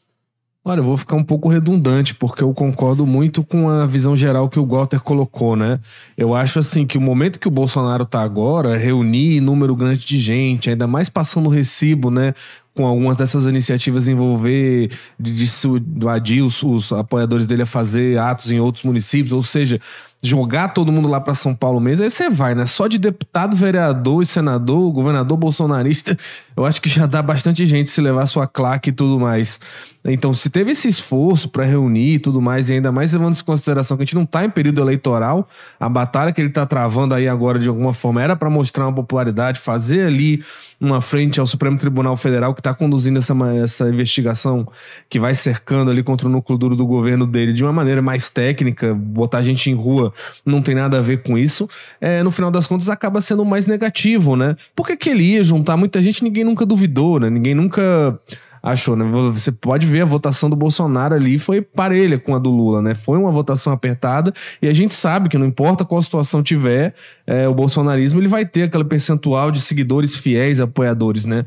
Olha, 0.63 0.79
eu 0.81 0.83
vou 0.83 0.95
ficar 0.95 1.15
um 1.15 1.23
pouco 1.23 1.49
redundante, 1.49 2.13
porque 2.13 2.43
eu 2.43 2.53
concordo 2.53 3.03
muito 3.07 3.43
com 3.43 3.67
a 3.67 3.87
visão 3.87 4.15
geral 4.15 4.47
que 4.47 4.59
o 4.59 4.65
Walter 4.67 4.99
colocou, 5.01 5.55
né? 5.55 5.79
Eu 6.15 6.35
acho 6.35 6.59
assim 6.59 6.85
que 6.85 6.99
o 6.99 7.01
momento 7.01 7.39
que 7.39 7.47
o 7.47 7.51
Bolsonaro 7.51 8.05
tá 8.05 8.21
agora, 8.21 8.77
reunir 8.77 9.41
número 9.41 9.75
grande 9.75 10.05
de 10.05 10.19
gente, 10.19 10.69
ainda 10.69 10.85
mais 10.85 11.09
passando 11.09 11.47
o 11.47 11.51
recibo, 11.51 12.11
né? 12.11 12.35
Com 12.75 12.85
algumas 12.85 13.17
dessas 13.17 13.47
iniciativas 13.47 14.07
envolver, 14.07 14.89
de, 15.19 15.33
de 15.33 15.39
dissuadir 15.39 16.45
os, 16.45 16.61
os 16.61 16.93
apoiadores 16.93 17.47
dele 17.47 17.63
a 17.63 17.65
fazer 17.65 18.19
atos 18.19 18.51
em 18.51 18.59
outros 18.59 18.83
municípios, 18.85 19.33
ou 19.33 19.41
seja, 19.41 19.81
jogar 20.23 20.69
todo 20.69 20.91
mundo 20.91 21.07
lá 21.07 21.19
para 21.19 21.33
São 21.33 21.55
Paulo 21.55 21.79
mesmo, 21.79 22.03
aí 22.03 22.11
você 22.11 22.29
vai, 22.29 22.53
né? 22.53 22.65
Só 22.65 22.87
de 22.87 22.99
deputado, 22.99 23.55
vereador 23.55 24.23
senador, 24.25 24.91
governador 24.91 25.37
bolsonarista, 25.37 26.17
eu 26.55 26.65
acho 26.65 26.81
que 26.81 26.89
já 26.89 27.05
dá 27.05 27.21
bastante 27.21 27.65
gente 27.65 27.89
se 27.89 28.01
levar 28.01 28.25
sua 28.25 28.47
claque 28.47 28.89
e 28.89 28.93
tudo 28.93 29.19
mais. 29.19 29.59
Então, 30.03 30.33
se 30.33 30.49
teve 30.49 30.71
esse 30.71 30.87
esforço 30.87 31.47
para 31.47 31.63
reunir 31.63 32.15
e 32.15 32.19
tudo 32.19 32.41
mais, 32.41 32.69
e 32.69 32.73
ainda 32.73 32.91
mais 32.91 33.13
levando 33.13 33.35
em 33.35 33.43
consideração 33.43 33.95
que 33.95 34.03
a 34.03 34.05
gente 34.05 34.15
não 34.15 34.25
tá 34.25 34.43
em 34.43 34.49
período 34.49 34.81
eleitoral, 34.81 35.47
a 35.79 35.87
batalha 35.87 36.33
que 36.33 36.41
ele 36.41 36.49
tá 36.49 36.65
travando 36.65 37.13
aí 37.13 37.27
agora 37.27 37.59
de 37.59 37.69
alguma 37.69 37.93
forma 37.93 38.21
era 38.21 38.35
para 38.35 38.49
mostrar 38.49 38.87
uma 38.87 38.95
popularidade, 38.95 39.59
fazer 39.59 40.07
ali 40.07 40.43
uma 40.79 40.99
frente 40.99 41.39
ao 41.39 41.45
Supremo 41.45 41.77
Tribunal 41.77 42.17
Federal 42.17 42.55
que 42.55 42.61
tá 42.61 42.73
conduzindo 42.73 43.19
essa, 43.19 43.35
essa 43.63 43.87
investigação 43.89 44.67
que 45.07 45.19
vai 45.19 45.35
cercando 45.35 45.91
ali 45.91 46.01
contra 46.01 46.27
o 46.27 46.31
núcleo 46.31 46.57
duro 46.57 46.75
do 46.75 46.87
governo 46.87 47.27
dele 47.27 47.53
de 47.53 47.63
uma 47.63 47.71
maneira 47.71 48.01
mais 48.01 48.29
técnica, 48.29 48.95
botar 48.95 49.43
gente 49.43 49.69
em 49.69 49.75
rua 49.75 50.11
não 50.43 50.63
tem 50.63 50.73
nada 50.73 50.97
a 50.97 51.01
ver 51.01 51.21
com 51.21 51.37
isso, 51.37 51.69
é, 51.99 52.23
no 52.23 52.31
final 52.31 52.49
das 52.49 52.65
contas 52.65 52.89
acaba 52.89 53.21
sendo 53.21 53.45
mais 53.45 53.67
negativo, 53.67 54.35
né? 54.35 54.55
Porque 54.75 54.97
que 54.97 55.09
ele 55.09 55.23
ia 55.23 55.43
juntar 55.43 55.77
muita 55.77 56.01
gente, 56.01 56.23
ninguém 56.23 56.40
nunca 56.43 56.65
duvidou, 56.65 57.19
né? 57.19 57.29
Ninguém 57.29 57.55
nunca 57.55 58.19
achou, 58.61 58.95
né? 58.95 59.03
Você 59.31 59.51
pode 59.51 59.87
ver 59.87 60.01
a 60.01 60.05
votação 60.05 60.49
do 60.49 60.55
Bolsonaro 60.55 61.15
ali 61.15 61.39
foi 61.39 61.61
parelha 61.61 62.19
com 62.19 62.35
a 62.35 62.39
do 62.39 62.51
Lula, 62.51 62.81
né? 62.81 62.93
Foi 62.93 63.17
uma 63.17 63.31
votação 63.31 63.73
apertada 63.73 64.31
e 64.61 64.67
a 64.67 64.73
gente 64.73 64.93
sabe 64.93 65.29
que 65.29 65.37
não 65.37 65.45
importa 65.45 65.83
qual 65.83 66.01
situação 66.01 66.43
tiver, 66.43 66.93
é, 67.25 67.47
o 67.47 67.55
bolsonarismo 67.55 68.19
ele 68.19 68.27
vai 68.27 68.45
ter 68.45 68.63
aquele 68.63 68.83
percentual 68.83 69.49
de 69.49 69.61
seguidores 69.61 70.15
fiéis, 70.15 70.59
apoiadores, 70.59 71.25
né? 71.25 71.45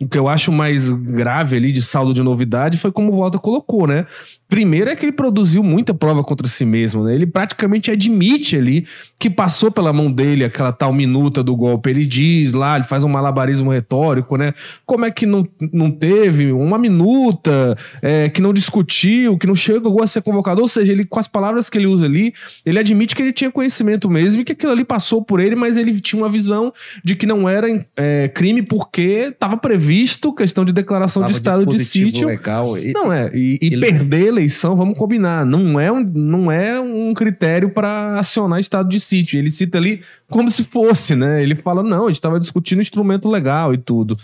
O 0.00 0.08
que 0.08 0.18
eu 0.18 0.28
acho 0.28 0.50
mais 0.50 0.90
grave 0.90 1.56
ali 1.56 1.70
de 1.70 1.82
saldo 1.82 2.14
de 2.14 2.22
novidade 2.22 2.78
foi 2.78 2.90
como 2.90 3.12
o 3.12 3.18
Walter 3.18 3.38
colocou, 3.38 3.86
né? 3.86 4.06
Primeiro 4.54 4.88
é 4.88 4.94
que 4.94 5.04
ele 5.04 5.10
produziu 5.10 5.64
muita 5.64 5.92
prova 5.92 6.22
contra 6.22 6.46
si 6.46 6.64
mesmo, 6.64 7.02
né? 7.02 7.12
Ele 7.12 7.26
praticamente 7.26 7.90
admite 7.90 8.56
ali 8.56 8.86
que 9.18 9.28
passou 9.28 9.68
pela 9.68 9.92
mão 9.92 10.12
dele 10.12 10.44
aquela 10.44 10.70
tal 10.70 10.92
minuta 10.92 11.42
do 11.42 11.56
golpe. 11.56 11.90
Ele 11.90 12.04
diz 12.06 12.52
lá, 12.52 12.76
ele 12.76 12.84
faz 12.84 13.02
um 13.02 13.08
malabarismo 13.08 13.68
retórico, 13.72 14.36
né? 14.36 14.54
Como 14.86 15.04
é 15.04 15.10
que 15.10 15.26
não, 15.26 15.44
não 15.72 15.90
teve 15.90 16.52
uma 16.52 16.78
minuta, 16.78 17.76
é, 18.00 18.28
que 18.28 18.40
não 18.40 18.52
discutiu, 18.52 19.36
que 19.36 19.46
não 19.48 19.56
chegou 19.56 20.00
a 20.00 20.06
ser 20.06 20.22
convocado? 20.22 20.60
Ou 20.62 20.68
seja, 20.68 20.92
ele 20.92 21.04
com 21.04 21.18
as 21.18 21.26
palavras 21.26 21.68
que 21.68 21.76
ele 21.76 21.88
usa 21.88 22.06
ali, 22.06 22.32
ele 22.64 22.78
admite 22.78 23.16
que 23.16 23.22
ele 23.22 23.32
tinha 23.32 23.50
conhecimento 23.50 24.08
mesmo 24.08 24.42
e 24.42 24.44
que 24.44 24.52
aquilo 24.52 24.70
ali 24.70 24.84
passou 24.84 25.20
por 25.20 25.40
ele, 25.40 25.56
mas 25.56 25.76
ele 25.76 25.98
tinha 26.00 26.22
uma 26.22 26.30
visão 26.30 26.72
de 27.02 27.16
que 27.16 27.26
não 27.26 27.48
era 27.48 27.66
é, 27.96 28.28
crime 28.28 28.62
porque 28.62 29.30
estava 29.32 29.56
previsto 29.56 30.32
questão 30.32 30.64
de 30.64 30.72
declaração 30.72 31.22
Tava 31.22 31.32
de 31.32 31.38
estado 31.38 31.66
de 31.66 31.84
sítio. 31.84 32.28
legal. 32.28 32.78
E- 32.78 32.92
Não 32.92 33.12
é, 33.12 33.32
e, 33.34 33.58
e 33.60 33.66
Ele- 33.66 33.80
perder 33.80 34.43
eleição, 34.44 34.76
vamos 34.76 34.96
combinar, 34.98 35.44
não 35.44 35.78
é 35.80 35.90
um, 35.90 36.04
não 36.04 36.52
é 36.52 36.78
um 36.80 37.12
critério 37.14 37.70
para 37.70 38.18
acionar 38.18 38.60
estado 38.60 38.88
de 38.88 39.00
sítio. 39.00 39.38
Ele 39.38 39.50
cita 39.50 39.78
ali 39.78 40.02
como 40.28 40.50
se 40.50 40.64
fosse, 40.64 41.14
né? 41.16 41.42
Ele 41.42 41.54
fala, 41.54 41.82
não, 41.82 42.04
a 42.04 42.06
gente 42.08 42.16
estava 42.16 42.38
discutindo 42.38 42.80
instrumento 42.80 43.28
legal 43.28 43.72
e 43.74 43.78
tudo. 43.78 44.16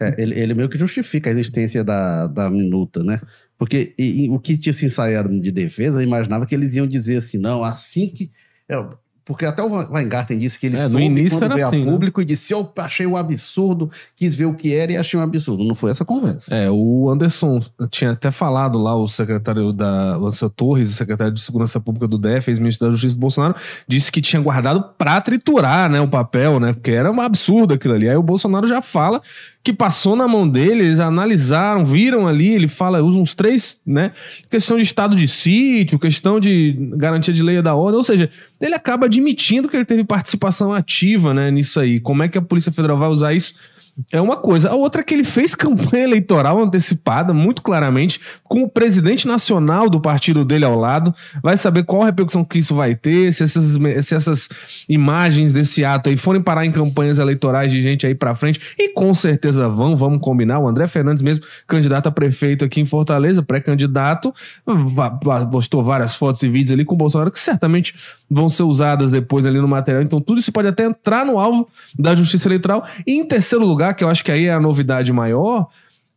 É, 0.00 0.14
ele, 0.22 0.38
ele 0.38 0.54
meio 0.54 0.68
que 0.68 0.78
justifica 0.78 1.28
a 1.28 1.32
existência 1.32 1.84
da, 1.84 2.26
da 2.26 2.48
minuta, 2.50 3.02
né? 3.04 3.20
Porque 3.58 3.92
e- 3.98 4.24
e 4.24 4.30
o 4.30 4.38
que 4.38 4.56
tinha 4.56 4.72
se 4.72 4.86
ensaiado 4.86 5.28
de 5.40 5.52
defesa, 5.52 5.98
eu 6.00 6.06
imaginava 6.06 6.46
que 6.46 6.54
eles 6.54 6.74
iam 6.74 6.86
dizer 6.86 7.16
assim, 7.16 7.38
não, 7.38 7.62
assim 7.62 8.08
que. 8.08 8.30
é, 8.68 8.82
porque 9.30 9.44
até 9.44 9.62
o 9.62 9.68
Weingarten 9.68 10.36
disse 10.36 10.58
que 10.58 10.66
eles 10.66 10.80
É, 10.80 10.88
no 10.88 10.98
início 10.98 11.36
era 11.36 11.54
veio 11.54 11.68
assim, 11.68 11.82
a 11.82 11.84
né? 11.84 11.88
público 11.92 12.20
e 12.20 12.24
disse, 12.24 12.52
eu 12.52 12.68
achei 12.78 13.06
um 13.06 13.16
absurdo, 13.16 13.88
quis 14.16 14.34
ver 14.34 14.46
o 14.46 14.54
que 14.54 14.74
era 14.74 14.90
e 14.90 14.96
achei 14.96 15.20
um 15.20 15.22
absurdo. 15.22 15.62
Não 15.62 15.76
foi 15.76 15.92
essa 15.92 16.04
conversa. 16.04 16.52
É, 16.52 16.68
o 16.68 17.08
Anderson 17.08 17.60
tinha 17.88 18.10
até 18.10 18.32
falado 18.32 18.76
lá, 18.76 18.96
o 18.96 19.06
secretário 19.06 19.72
da. 19.72 20.18
O 20.18 20.50
Torres, 20.50 20.88
o 20.88 20.92
secretário 20.94 21.32
de 21.32 21.40
Segurança 21.40 21.78
Pública 21.78 22.08
do 22.08 22.18
DF, 22.18 22.50
ex-ministro 22.50 22.88
da 22.88 22.90
Justiça 22.90 23.14
do 23.14 23.20
Bolsonaro, 23.20 23.54
disse 23.86 24.10
que 24.10 24.20
tinha 24.20 24.42
guardado 24.42 24.82
pra 24.98 25.20
triturar, 25.20 25.88
né, 25.88 26.00
o 26.00 26.08
papel, 26.08 26.58
né? 26.58 26.72
Porque 26.72 26.90
era 26.90 27.08
um 27.12 27.20
absurdo 27.20 27.74
aquilo 27.74 27.94
ali. 27.94 28.08
Aí 28.08 28.16
o 28.16 28.24
Bolsonaro 28.24 28.66
já 28.66 28.82
fala 28.82 29.22
que 29.62 29.72
passou 29.72 30.16
na 30.16 30.26
mão 30.26 30.48
dele, 30.48 30.86
eles 30.86 31.00
analisaram, 31.00 31.84
viram 31.84 32.26
ali, 32.26 32.48
ele 32.48 32.66
fala, 32.66 33.02
usa 33.02 33.18
uns 33.18 33.34
três, 33.34 33.78
né? 33.86 34.12
Questão 34.48 34.76
de 34.78 34.82
estado 34.82 35.14
de 35.14 35.28
sítio, 35.28 35.98
questão 35.98 36.40
de 36.40 36.72
garantia 36.96 37.32
de 37.32 37.42
lei 37.42 37.60
da 37.60 37.74
ordem, 37.74 37.98
ou 37.98 38.04
seja, 38.04 38.30
ele 38.58 38.74
acaba 38.74 39.06
admitindo 39.20 39.68
que 39.68 39.76
ele 39.76 39.84
teve 39.84 40.02
participação 40.02 40.72
ativa, 40.72 41.34
né, 41.34 41.50
nisso 41.50 41.78
aí. 41.78 42.00
Como 42.00 42.22
é 42.22 42.28
que 42.28 42.38
a 42.38 42.42
Polícia 42.42 42.72
Federal 42.72 42.98
vai 42.98 43.08
usar 43.08 43.34
isso? 43.34 43.54
É 44.10 44.20
uma 44.20 44.36
coisa. 44.36 44.70
A 44.70 44.74
outra 44.74 45.00
é 45.00 45.04
que 45.04 45.14
ele 45.14 45.24
fez 45.24 45.54
campanha 45.54 46.04
eleitoral 46.04 46.60
antecipada, 46.60 47.32
muito 47.32 47.62
claramente, 47.62 48.20
com 48.44 48.62
o 48.62 48.68
presidente 48.68 49.26
nacional 49.26 49.88
do 49.88 50.00
partido 50.00 50.44
dele 50.44 50.64
ao 50.64 50.78
lado. 50.78 51.14
Vai 51.42 51.56
saber 51.56 51.84
qual 51.84 52.02
repercussão 52.02 52.44
que 52.44 52.58
isso 52.58 52.74
vai 52.74 52.94
ter, 52.94 53.32
se 53.32 53.42
essas, 53.42 53.78
se 54.04 54.14
essas 54.14 54.48
imagens 54.88 55.52
desse 55.52 55.84
ato 55.84 56.08
aí 56.08 56.16
forem 56.16 56.42
parar 56.42 56.64
em 56.64 56.72
campanhas 56.72 57.18
eleitorais 57.18 57.72
de 57.72 57.80
gente 57.80 58.06
aí 58.06 58.14
pra 58.14 58.34
frente. 58.34 58.60
E 58.78 58.90
com 58.90 59.12
certeza 59.14 59.68
vão, 59.68 59.96
vamos 59.96 60.20
combinar. 60.20 60.58
O 60.58 60.68
André 60.68 60.86
Fernandes 60.86 61.22
mesmo, 61.22 61.44
candidato 61.66 62.08
a 62.08 62.12
prefeito 62.12 62.64
aqui 62.64 62.80
em 62.80 62.84
Fortaleza, 62.84 63.42
pré-candidato, 63.42 64.32
postou 65.50 65.82
várias 65.82 66.14
fotos 66.14 66.42
e 66.42 66.48
vídeos 66.48 66.72
ali 66.72 66.84
com 66.84 66.94
o 66.94 66.98
Bolsonaro 66.98 67.30
que 67.30 67.40
certamente 67.40 67.94
vão 68.30 68.48
ser 68.48 68.62
usadas 68.62 69.10
depois 69.10 69.44
ali 69.44 69.60
no 69.60 69.66
material. 69.66 70.02
Então 70.02 70.20
tudo 70.20 70.38
isso 70.38 70.52
pode 70.52 70.68
até 70.68 70.84
entrar 70.84 71.26
no 71.26 71.38
alvo 71.38 71.68
da 71.98 72.14
justiça 72.14 72.46
eleitoral. 72.46 72.86
E 73.06 73.14
em 73.14 73.24
terceiro 73.24 73.66
lugar, 73.66 73.89
que 73.94 74.04
eu 74.04 74.08
acho 74.08 74.24
que 74.24 74.32
aí 74.32 74.46
é 74.46 74.52
a 74.52 74.60
novidade 74.60 75.12
maior, 75.12 75.68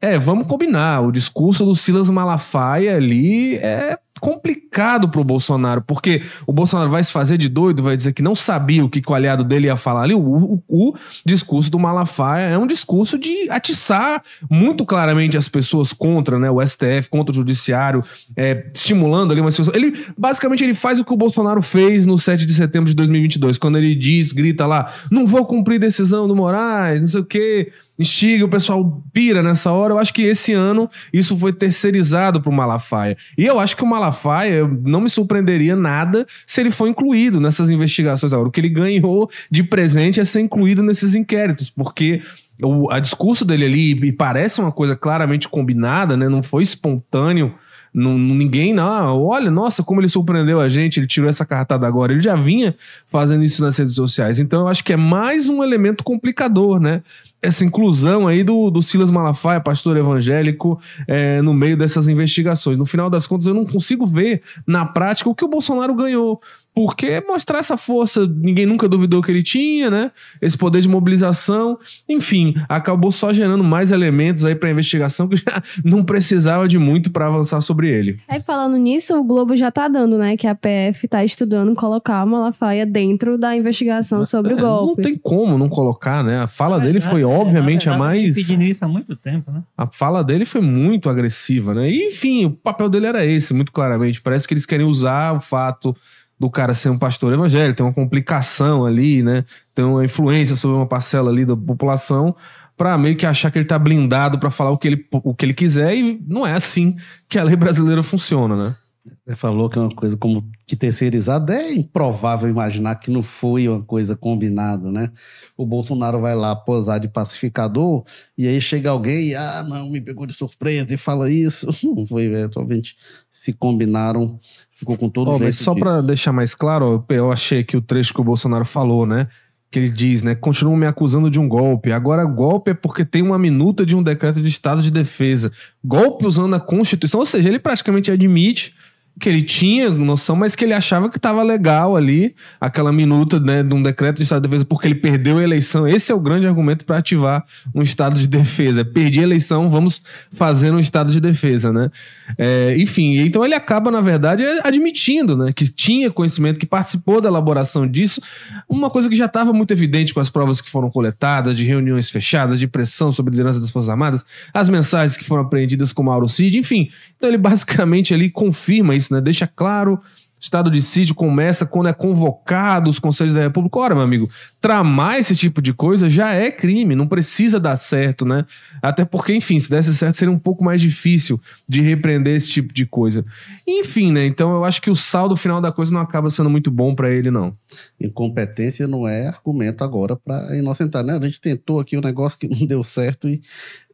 é, 0.03 0.19
vamos 0.19 0.47
combinar, 0.47 1.01
o 1.01 1.11
discurso 1.11 1.63
do 1.65 1.75
Silas 1.75 2.09
Malafaia 2.09 2.95
ali 2.97 3.55
é 3.55 3.97
complicado 4.19 5.09
pro 5.09 5.21
Bolsonaro, 5.23 5.81
porque 5.85 6.21
o 6.47 6.53
Bolsonaro 6.53 6.89
vai 6.89 7.03
se 7.03 7.11
fazer 7.11 7.37
de 7.37 7.49
doido, 7.49 7.83
vai 7.83 7.97
dizer 7.97 8.13
que 8.13 8.21
não 8.21 8.35
sabia 8.35 8.83
o 8.83 8.89
que, 8.89 9.01
que 9.01 9.11
o 9.11 9.15
aliado 9.15 9.43
dele 9.43 9.67
ia 9.67 9.75
falar 9.75 10.03
ali. 10.03 10.13
O, 10.13 10.19
o- 10.21 10.63
o 10.69 10.93
discurso 11.25 11.69
do 11.69 11.77
Malafaia 11.77 12.47
é 12.47 12.57
um 12.57 12.65
discurso 12.65 13.17
de 13.19 13.49
atiçar 13.49 14.21
muito 14.49 14.85
claramente 14.85 15.35
as 15.35 15.49
pessoas 15.49 15.91
contra 15.91 16.39
né, 16.39 16.49
o 16.49 16.65
STF, 16.65 17.09
contra 17.09 17.33
o 17.33 17.35
judiciário, 17.35 18.01
é, 18.37 18.67
estimulando 18.73 19.31
ali 19.33 19.41
uma 19.41 19.51
situação. 19.51 19.73
Ele, 19.75 20.05
basicamente, 20.17 20.63
ele 20.63 20.73
faz 20.73 20.99
o 20.99 21.03
que 21.03 21.13
o 21.13 21.17
Bolsonaro 21.17 21.61
fez 21.61 22.05
no 22.05 22.17
7 22.17 22.45
de 22.45 22.53
setembro 22.53 22.89
de 22.89 22.95
2022, 22.95 23.57
quando 23.57 23.77
ele 23.77 23.93
diz, 23.93 24.31
grita 24.31 24.65
lá, 24.65 24.89
não 25.11 25.27
vou 25.27 25.45
cumprir 25.45 25.79
decisão 25.79 26.29
do 26.29 26.35
Moraes, 26.35 27.01
não 27.01 27.07
sei 27.09 27.19
o 27.21 27.25
quê, 27.25 27.71
instiga, 27.97 28.45
o 28.45 28.49
pessoal 28.49 29.03
pira 29.13 29.43
nessa 29.43 29.71
hora. 29.71 29.93
Eu 29.93 29.99
acho 29.99 30.13
que 30.13 30.23
esse 30.23 30.53
ano 30.53 30.89
isso 31.11 31.37
foi 31.37 31.53
terceirizado 31.53 32.41
pro 32.41 32.51
Malafaia. 32.51 33.15
E 33.37 33.45
eu 33.45 33.59
acho 33.59 33.75
que 33.75 33.83
o 33.83 33.87
Malafaia 33.87 34.67
não 34.83 35.01
me 35.01 35.09
surpreenderia 35.09 35.75
nada 35.75 36.25
se 36.45 36.61
ele 36.61 36.71
for 36.71 36.87
incluído 36.87 37.39
nessas 37.39 37.69
investigações 37.69 38.33
agora. 38.33 38.49
O 38.49 38.51
que 38.51 38.59
ele 38.59 38.69
ganhou 38.69 39.29
de 39.49 39.63
presente 39.63 40.19
é 40.19 40.25
ser 40.25 40.41
incluído 40.41 40.81
nesses 40.81 41.15
inquéritos, 41.15 41.69
porque 41.69 42.21
o 42.61 42.91
a 42.91 42.99
discurso 42.99 43.43
dele 43.43 43.65
ali 43.65 43.91
e 43.91 44.11
parece 44.11 44.61
uma 44.61 44.71
coisa 44.71 44.95
claramente 44.95 45.49
combinada, 45.49 46.15
né? 46.15 46.29
Não 46.29 46.43
foi 46.43 46.63
espontâneo 46.63 47.53
Não, 47.93 48.17
ninguém, 48.17 48.73
não, 48.73 49.23
olha, 49.23 49.51
nossa, 49.51 49.83
como 49.83 50.01
ele 50.01 50.09
surpreendeu 50.09 50.59
a 50.59 50.67
gente, 50.67 50.99
ele 50.99 51.05
tirou 51.05 51.29
essa 51.29 51.45
cartada 51.45 51.85
agora. 51.85 52.11
Ele 52.11 52.21
já 52.21 52.35
vinha 52.35 52.75
fazendo 53.05 53.43
isso 53.43 53.61
nas 53.61 53.77
redes 53.77 53.93
sociais. 53.93 54.39
Então 54.39 54.61
eu 54.61 54.67
acho 54.67 54.83
que 54.83 54.93
é 54.93 54.97
mais 54.97 55.47
um 55.47 55.63
elemento 55.63 56.03
complicador, 56.03 56.79
né? 56.79 57.03
Essa 57.43 57.65
inclusão 57.65 58.27
aí 58.27 58.43
do, 58.43 58.71
do 58.71 58.81
Silas 58.81 59.11
Malafaia, 59.11 59.59
pastor 59.59 59.97
evangélico, 59.97 60.79
é, 61.07 61.41
no 61.41 61.53
meio 61.53 61.75
dessas 61.75 62.07
investigações. 62.07 62.77
No 62.77 62.85
final 62.85 63.09
das 63.09 63.27
contas, 63.27 63.47
eu 63.47 63.53
não 63.53 63.65
consigo 63.65 64.07
ver 64.07 64.41
na 64.65 64.85
prática 64.85 65.29
o 65.29 65.35
que 65.35 65.43
o 65.43 65.49
Bolsonaro 65.49 65.93
ganhou. 65.93 66.41
Porque 66.73 67.21
mostrar 67.27 67.59
essa 67.59 67.77
força, 67.77 68.25
ninguém 68.27 68.65
nunca 68.65 68.87
duvidou 68.87 69.21
que 69.21 69.31
ele 69.31 69.43
tinha, 69.43 69.89
né? 69.89 70.11
Esse 70.41 70.57
poder 70.57 70.81
de 70.81 70.87
mobilização, 70.87 71.77
enfim, 72.09 72.55
acabou 72.67 73.11
só 73.11 73.31
gerando 73.31 73.63
mais 73.63 73.91
elementos 73.91 74.43
aí 74.43 74.55
para 74.55 74.71
investigação 74.71 75.27
que 75.27 75.35
já 75.43 75.61
não 75.83 76.03
precisava 76.03 76.67
de 76.67 76.77
muito 76.77 77.11
para 77.11 77.27
avançar 77.27 77.61
sobre 77.61 77.89
ele. 77.89 78.19
Aí 78.27 78.41
falando 78.41 78.77
nisso, 78.77 79.15
o 79.15 79.23
Globo 79.23 79.55
já 79.55 79.71
tá 79.71 79.87
dando, 79.87 80.17
né, 80.17 80.35
que 80.35 80.47
a 80.47 80.55
PF 80.55 81.07
tá 81.07 81.23
estudando 81.23 81.75
colocar 81.75 82.23
o 82.23 82.27
Malafaia 82.27 82.85
dentro 82.85 83.37
da 83.37 83.55
investigação 83.55 84.25
sobre 84.25 84.53
é, 84.53 84.55
o 84.55 84.59
golpe. 84.59 85.01
Não 85.01 85.09
tem 85.11 85.15
como 85.15 85.57
não 85.57 85.69
colocar, 85.69 86.23
né? 86.23 86.39
A 86.39 86.47
fala 86.47 86.79
dele 86.79 86.99
foi 86.99 87.21
é, 87.21 87.25
obviamente 87.25 87.89
a 87.89 87.97
mais 87.97 88.35
pedindo 88.35 88.63
isso 88.63 88.83
há 88.83 88.87
muito 88.87 89.15
tempo, 89.15 89.51
né? 89.51 89.61
A 89.77 89.87
fala 89.87 90.23
dele 90.23 90.45
foi 90.45 90.61
muito 90.61 91.09
agressiva, 91.09 91.73
né? 91.73 91.89
E, 91.89 92.07
enfim, 92.07 92.45
o 92.45 92.51
papel 92.51 92.89
dele 92.89 93.05
era 93.05 93.25
esse, 93.25 93.53
muito 93.53 93.71
claramente. 93.71 94.21
Parece 94.21 94.47
que 94.47 94.53
eles 94.53 94.65
querem 94.65 94.85
usar 94.85 95.35
o 95.35 95.39
fato 95.39 95.95
do 96.43 96.49
cara 96.49 96.73
ser 96.73 96.89
um 96.89 96.97
pastor 96.97 97.31
evangélico, 97.31 97.77
tem 97.77 97.85
uma 97.85 97.93
complicação 97.93 98.85
ali, 98.85 99.23
né? 99.23 99.45
Tem 99.73 99.85
uma 99.85 100.03
influência 100.03 100.57
sobre 100.57 100.75
uma 100.75 100.85
parcela 100.85 101.31
ali 101.31 101.45
da 101.45 101.55
população 101.55 102.35
para 102.75 102.97
meio 102.97 103.15
que 103.15 103.25
achar 103.25 103.49
que 103.49 103.57
ele 103.57 103.65
tá 103.65 103.79
blindado 103.79 104.37
para 104.37 104.51
falar 104.51 104.71
o 104.71 104.77
que, 104.77 104.89
ele, 104.89 105.07
o 105.09 105.33
que 105.33 105.45
ele 105.45 105.53
quiser 105.53 105.95
e 105.95 106.21
não 106.27 106.45
é 106.45 106.51
assim 106.51 106.97
que 107.29 107.39
a 107.39 107.43
lei 107.43 107.55
brasileira 107.55 108.03
funciona, 108.03 108.57
né? 108.57 108.75
Você 109.25 109.37
falou 109.37 109.69
que 109.69 109.77
é 109.77 109.81
uma 109.81 109.95
coisa 109.95 110.17
como 110.17 110.43
que 110.67 110.75
terceirizada 110.75 111.55
é 111.55 111.73
improvável 111.73 112.49
imaginar 112.49 112.95
que 112.95 113.09
não 113.09 113.23
foi 113.23 113.69
uma 113.69 113.81
coisa 113.81 114.17
combinada, 114.17 114.91
né? 114.91 115.11
O 115.55 115.65
Bolsonaro 115.65 116.19
vai 116.19 116.35
lá 116.35 116.53
posar 116.53 116.99
de 116.99 117.07
pacificador 117.07 118.03
e 118.37 118.45
aí 118.45 118.59
chega 118.59 118.89
alguém 118.89 119.29
e, 119.29 119.35
ah, 119.35 119.63
não, 119.63 119.89
me 119.89 120.01
pegou 120.01 120.25
de 120.25 120.33
surpresa 120.33 120.93
e 120.93 120.97
fala 120.97 121.31
isso. 121.31 121.67
Não 121.95 122.05
foi, 122.05 122.23
eventualmente 122.23 122.97
se 123.31 123.53
combinaram, 123.53 124.39
ficou 124.71 124.97
com 124.97 125.09
todo 125.09 125.31
oh, 125.31 125.39
Mas 125.39 125.57
só 125.57 125.73
para 125.73 126.01
deixar 126.01 126.33
mais 126.33 126.53
claro, 126.53 127.05
eu 127.07 127.31
achei 127.31 127.63
que 127.63 127.77
o 127.77 127.81
trecho 127.81 128.13
que 128.13 128.21
o 128.21 128.23
Bolsonaro 128.23 128.65
falou, 128.65 129.05
né? 129.05 129.27
que 129.71 129.79
ele 129.79 129.89
diz, 129.89 130.21
né? 130.21 130.35
Continuam 130.35 130.77
me 130.77 130.85
acusando 130.85 131.31
de 131.31 131.39
um 131.39 131.49
golpe. 131.49 131.91
Agora, 131.91 132.23
golpe 132.25 132.69
é 132.69 132.73
porque 132.75 133.03
tem 133.03 133.23
uma 133.23 133.39
minuta 133.39 133.83
de 133.83 133.95
um 133.95 134.03
decreto 134.03 134.39
de 134.39 134.47
estado 134.47 134.83
de 134.83 134.91
defesa. 134.91 135.51
Golpe 135.83 136.27
usando 136.27 136.53
a 136.53 136.59
Constituição, 136.59 137.19
ou 137.19 137.25
seja, 137.25 137.49
ele 137.49 137.57
praticamente 137.57 138.11
admite 138.11 138.75
que 139.19 139.29
ele 139.29 139.43
tinha 139.43 139.89
noção, 139.89 140.35
mas 140.35 140.55
que 140.55 140.65
ele 140.65 140.73
achava 140.73 141.07
que 141.07 141.17
estava 141.17 141.43
legal 141.43 141.95
ali, 141.95 142.35
aquela 142.59 142.91
minuta 142.91 143.39
né, 143.39 143.61
de 143.61 143.73
um 143.73 143.81
decreto 143.81 144.17
de 144.17 144.23
estado 144.23 144.41
de 144.41 144.47
defesa, 144.47 144.65
porque 144.65 144.87
ele 144.87 144.95
perdeu 144.95 145.37
a 145.37 145.43
eleição. 145.43 145.87
Esse 145.87 146.11
é 146.11 146.15
o 146.15 146.19
grande 146.19 146.47
argumento 146.47 146.83
para 146.83 146.97
ativar 146.97 147.45
um 147.75 147.81
estado 147.81 148.19
de 148.19 148.27
defesa. 148.27 148.83
Perdi 148.83 149.19
a 149.19 149.23
eleição, 149.23 149.69
vamos 149.69 150.01
fazer 150.31 150.71
um 150.71 150.79
estado 150.79 151.11
de 151.11 151.21
defesa, 151.21 151.71
né? 151.71 151.91
É, 152.37 152.75
enfim, 152.77 153.17
então 153.19 153.45
ele 153.45 153.53
acaba, 153.53 153.91
na 153.91 154.01
verdade, 154.01 154.43
admitindo 154.63 155.37
né, 155.37 155.51
que 155.53 155.67
tinha 155.67 156.09
conhecimento, 156.09 156.59
que 156.59 156.65
participou 156.65 157.21
da 157.21 157.29
elaboração 157.29 157.87
disso, 157.87 158.21
uma 158.67 158.89
coisa 158.89 159.09
que 159.09 159.15
já 159.15 159.25
estava 159.25 159.53
muito 159.53 159.71
evidente 159.71 160.13
com 160.13 160.19
as 160.19 160.29
provas 160.29 160.59
que 160.59 160.69
foram 160.69 160.89
coletadas, 160.89 161.55
de 161.55 161.63
reuniões 161.63 162.09
fechadas, 162.09 162.59
de 162.59 162.67
pressão 162.67 163.11
sobre 163.11 163.31
a 163.31 163.33
liderança 163.33 163.59
das 163.59 163.69
Forças 163.69 163.89
Armadas, 163.89 164.25
as 164.53 164.69
mensagens 164.69 165.17
que 165.17 165.23
foram 165.23 165.43
apreendidas 165.43 165.93
com 165.93 166.01
Mauro 166.01 166.27
Cid, 166.27 166.57
enfim. 166.57 166.89
Então 167.17 167.29
ele 167.29 167.37
basicamente 167.37 168.13
ali 168.13 168.29
confirma 168.29 168.95
isso, 168.95 169.02
né? 169.11 169.19
Deixa 169.19 169.47
claro 169.47 169.99
estado 170.43 170.69
de 170.69 170.81
sítio 170.81 171.15
começa 171.15 171.65
quando 171.65 171.87
é 171.87 171.93
convocado 171.93 172.89
os 172.89 172.99
conselhos 172.99 173.33
da 173.33 173.39
República. 173.39 173.79
Ora, 173.79 173.95
meu 173.95 174.03
amigo, 174.03 174.29
tramar 174.59 175.17
esse 175.17 175.33
tipo 175.33 175.61
de 175.61 175.73
coisa 175.73 176.09
já 176.09 176.33
é 176.33 176.51
crime, 176.51 176.97
não 176.97 177.07
precisa 177.07 177.61
dar 177.61 177.77
certo, 177.77 178.25
né? 178.25 178.45
Até 178.81 179.05
porque, 179.05 179.33
enfim, 179.33 179.57
se 179.57 179.69
desse 179.69 179.95
certo 179.95 180.17
seria 180.17 180.33
um 180.33 180.37
pouco 180.37 180.61
mais 180.61 180.81
difícil 180.81 181.39
de 181.65 181.81
repreender 181.81 182.35
esse 182.35 182.51
tipo 182.51 182.73
de 182.73 182.85
coisa. 182.85 183.25
Enfim, 183.65 184.11
né? 184.11 184.25
Então 184.25 184.53
eu 184.53 184.65
acho 184.65 184.81
que 184.81 184.91
o 184.91 184.95
saldo 184.95 185.37
final 185.37 185.61
da 185.61 185.71
coisa 185.71 185.93
não 185.93 186.01
acaba 186.01 186.29
sendo 186.29 186.49
muito 186.49 186.69
bom 186.69 186.93
para 186.93 187.09
ele, 187.09 187.31
não. 187.31 187.53
Incompetência 187.97 188.85
não 188.85 189.07
é 189.07 189.27
argumento 189.27 189.81
agora 189.81 190.17
para 190.17 190.57
inocentar, 190.57 191.05
né? 191.05 191.17
A 191.17 191.23
gente 191.23 191.39
tentou 191.39 191.79
aqui 191.79 191.97
um 191.97 192.01
negócio 192.01 192.37
que 192.37 192.49
não 192.53 192.67
deu 192.67 192.83
certo 192.83 193.29
e. 193.29 193.41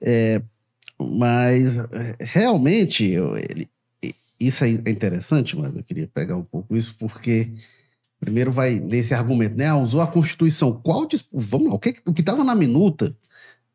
É, 0.01 0.41
mas 0.99 1.77
é, 1.77 2.15
realmente 2.19 3.05
ele, 3.05 3.69
isso 4.39 4.63
é 4.63 4.69
interessante, 4.69 5.57
mas 5.57 5.75
eu 5.75 5.83
queria 5.83 6.07
pegar 6.07 6.37
um 6.37 6.43
pouco 6.43 6.75
isso, 6.75 6.95
porque 6.97 7.51
primeiro 8.19 8.51
vai 8.51 8.79
nesse 8.79 9.13
argumento, 9.13 9.55
né? 9.57 9.67
Ah, 9.67 9.77
usou 9.77 10.01
a 10.01 10.07
Constituição. 10.07 10.73
Qual. 10.73 11.07
Vamos 11.31 11.69
lá, 11.69 11.75
o 11.75 11.79
que 11.79 12.01
o 12.05 12.11
estava 12.11 12.43
na 12.43 12.55
minuta 12.55 13.15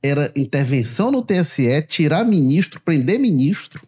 era 0.02 0.32
intervenção 0.36 1.10
no 1.10 1.22
TSE, 1.22 1.82
tirar 1.88 2.24
ministro, 2.24 2.80
prender 2.80 3.18
ministro, 3.18 3.86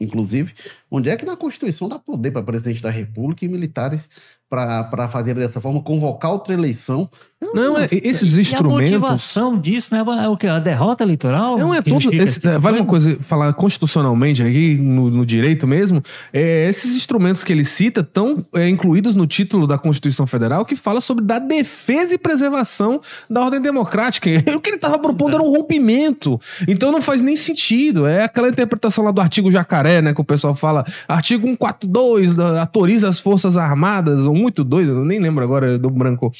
inclusive. 0.00 0.54
Onde 0.90 1.10
é 1.10 1.16
que 1.16 1.26
na 1.26 1.36
Constituição 1.36 1.88
dá 1.88 1.98
poder 1.98 2.30
para 2.30 2.42
presidente 2.42 2.82
da 2.82 2.90
República 2.90 3.44
e 3.44 3.48
militares 3.48 4.08
para 4.48 5.08
fazer 5.08 5.34
dessa 5.34 5.60
forma, 5.60 5.82
convocar 5.82 6.32
outra 6.32 6.54
eleição. 6.54 7.08
Não, 7.54 7.78
é, 7.78 7.84
esses 7.84 8.36
instrumentos. 8.36 8.90
E 8.90 8.94
a 8.94 8.98
motivação 8.98 9.58
disso, 9.58 9.94
né? 9.94 10.02
É 10.24 10.28
o 10.28 10.36
que? 10.36 10.46
A 10.48 10.58
derrota 10.58 11.04
eleitoral? 11.04 11.56
Não, 11.56 11.72
é 11.72 11.80
todo. 11.80 12.12
Esse, 12.12 12.40
tipo 12.40 12.58
vale 12.58 12.80
uma 12.80 12.86
coisa, 12.86 13.16
falar 13.22 13.52
constitucionalmente 13.52 14.42
aqui, 14.42 14.74
no, 14.74 15.08
no 15.08 15.24
direito 15.24 15.64
mesmo, 15.64 16.02
é, 16.32 16.68
esses 16.68 16.96
instrumentos 16.96 17.44
que 17.44 17.52
ele 17.52 17.62
cita 17.62 18.00
estão 18.00 18.44
é, 18.54 18.68
incluídos 18.68 19.14
no 19.14 19.24
título 19.24 19.68
da 19.68 19.78
Constituição 19.78 20.26
Federal 20.26 20.64
que 20.64 20.74
fala 20.74 21.00
sobre 21.00 21.24
da 21.24 21.38
defesa 21.38 22.14
e 22.14 22.18
preservação 22.18 23.00
da 23.30 23.42
ordem 23.42 23.60
democrática. 23.60 24.28
o 24.56 24.60
que 24.60 24.70
ele 24.70 24.76
estava 24.76 24.98
propondo 24.98 25.34
era 25.34 25.42
um 25.42 25.50
rompimento. 25.50 26.40
Então 26.66 26.90
não 26.90 27.00
faz 27.00 27.22
nem 27.22 27.36
sentido. 27.36 28.06
É 28.06 28.24
aquela 28.24 28.48
interpretação 28.48 29.04
lá 29.04 29.12
do 29.12 29.20
artigo 29.20 29.50
jacaré, 29.50 30.02
né? 30.02 30.12
Que 30.12 30.20
o 30.20 30.24
pessoal 30.24 30.56
fala, 30.56 30.84
artigo 31.06 31.46
142, 31.46 32.36
autoriza 32.58 33.08
as 33.08 33.20
Forças 33.20 33.56
Armadas, 33.56 34.26
muito 34.38 34.64
doido, 34.64 34.92
eu 34.92 35.04
nem 35.04 35.18
lembro 35.18 35.42
agora 35.42 35.78
do 35.78 35.90
branco, 35.90 36.32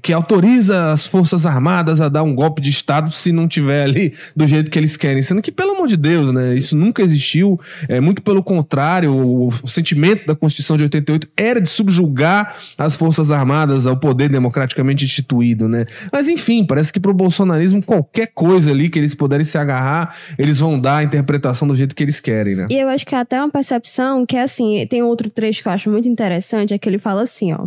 que 0.00 0.12
autoriza 0.12 0.92
as 0.92 1.06
Forças 1.06 1.46
Armadas 1.46 2.00
a 2.00 2.08
dar 2.08 2.22
um 2.22 2.34
golpe 2.34 2.60
de 2.60 2.70
Estado 2.70 3.12
se 3.12 3.32
não 3.32 3.48
tiver 3.48 3.84
ali 3.84 4.14
do 4.34 4.46
jeito 4.46 4.70
que 4.70 4.78
eles 4.78 4.96
querem. 4.96 5.22
Sendo 5.22 5.42
que, 5.42 5.50
pelo 5.50 5.72
amor 5.72 5.88
de 5.88 5.96
Deus, 5.96 6.32
né? 6.32 6.54
Isso 6.54 6.76
nunca 6.76 7.02
existiu. 7.02 7.60
É 7.88 8.00
muito 8.00 8.22
pelo 8.22 8.42
contrário, 8.42 9.12
o, 9.12 9.48
o 9.48 9.68
sentimento 9.68 10.26
da 10.26 10.34
Constituição 10.34 10.76
de 10.76 10.84
88 10.84 11.28
era 11.36 11.60
de 11.60 11.68
subjugar 11.68 12.56
as 12.78 12.96
Forças 12.96 13.30
Armadas 13.30 13.86
ao 13.86 13.96
poder 13.96 14.28
democraticamente 14.28 15.04
instituído, 15.04 15.68
né? 15.68 15.84
Mas 16.12 16.28
enfim, 16.28 16.64
parece 16.64 16.92
que 16.92 17.00
pro 17.00 17.12
bolsonarismo 17.12 17.82
qualquer 17.82 18.28
coisa 18.28 18.70
ali 18.70 18.88
que 18.88 18.98
eles 18.98 19.14
puderem 19.14 19.44
se 19.44 19.58
agarrar, 19.58 20.14
eles 20.38 20.60
vão 20.60 20.78
dar 20.78 20.98
a 20.98 21.04
interpretação 21.04 21.66
do 21.66 21.74
jeito 21.74 21.94
que 21.94 22.02
eles 22.02 22.20
querem, 22.20 22.54
né? 22.54 22.66
E 22.70 22.78
eu 22.78 22.88
acho 22.88 23.06
que 23.06 23.14
é 23.14 23.18
até 23.18 23.38
uma 23.40 23.50
percepção 23.50 24.24
que, 24.24 24.36
assim, 24.36 24.86
tem 24.88 25.02
outro 25.02 25.30
trecho 25.30 25.62
que 25.62 25.68
eu 25.68 25.72
acho 25.72 25.90
muito 25.90 26.08
interessante, 26.08 26.74
é 26.74 26.78
que 26.78 26.88
ele 26.88 26.98
fala 26.98 27.22
assim, 27.22 27.31
ó. 27.52 27.66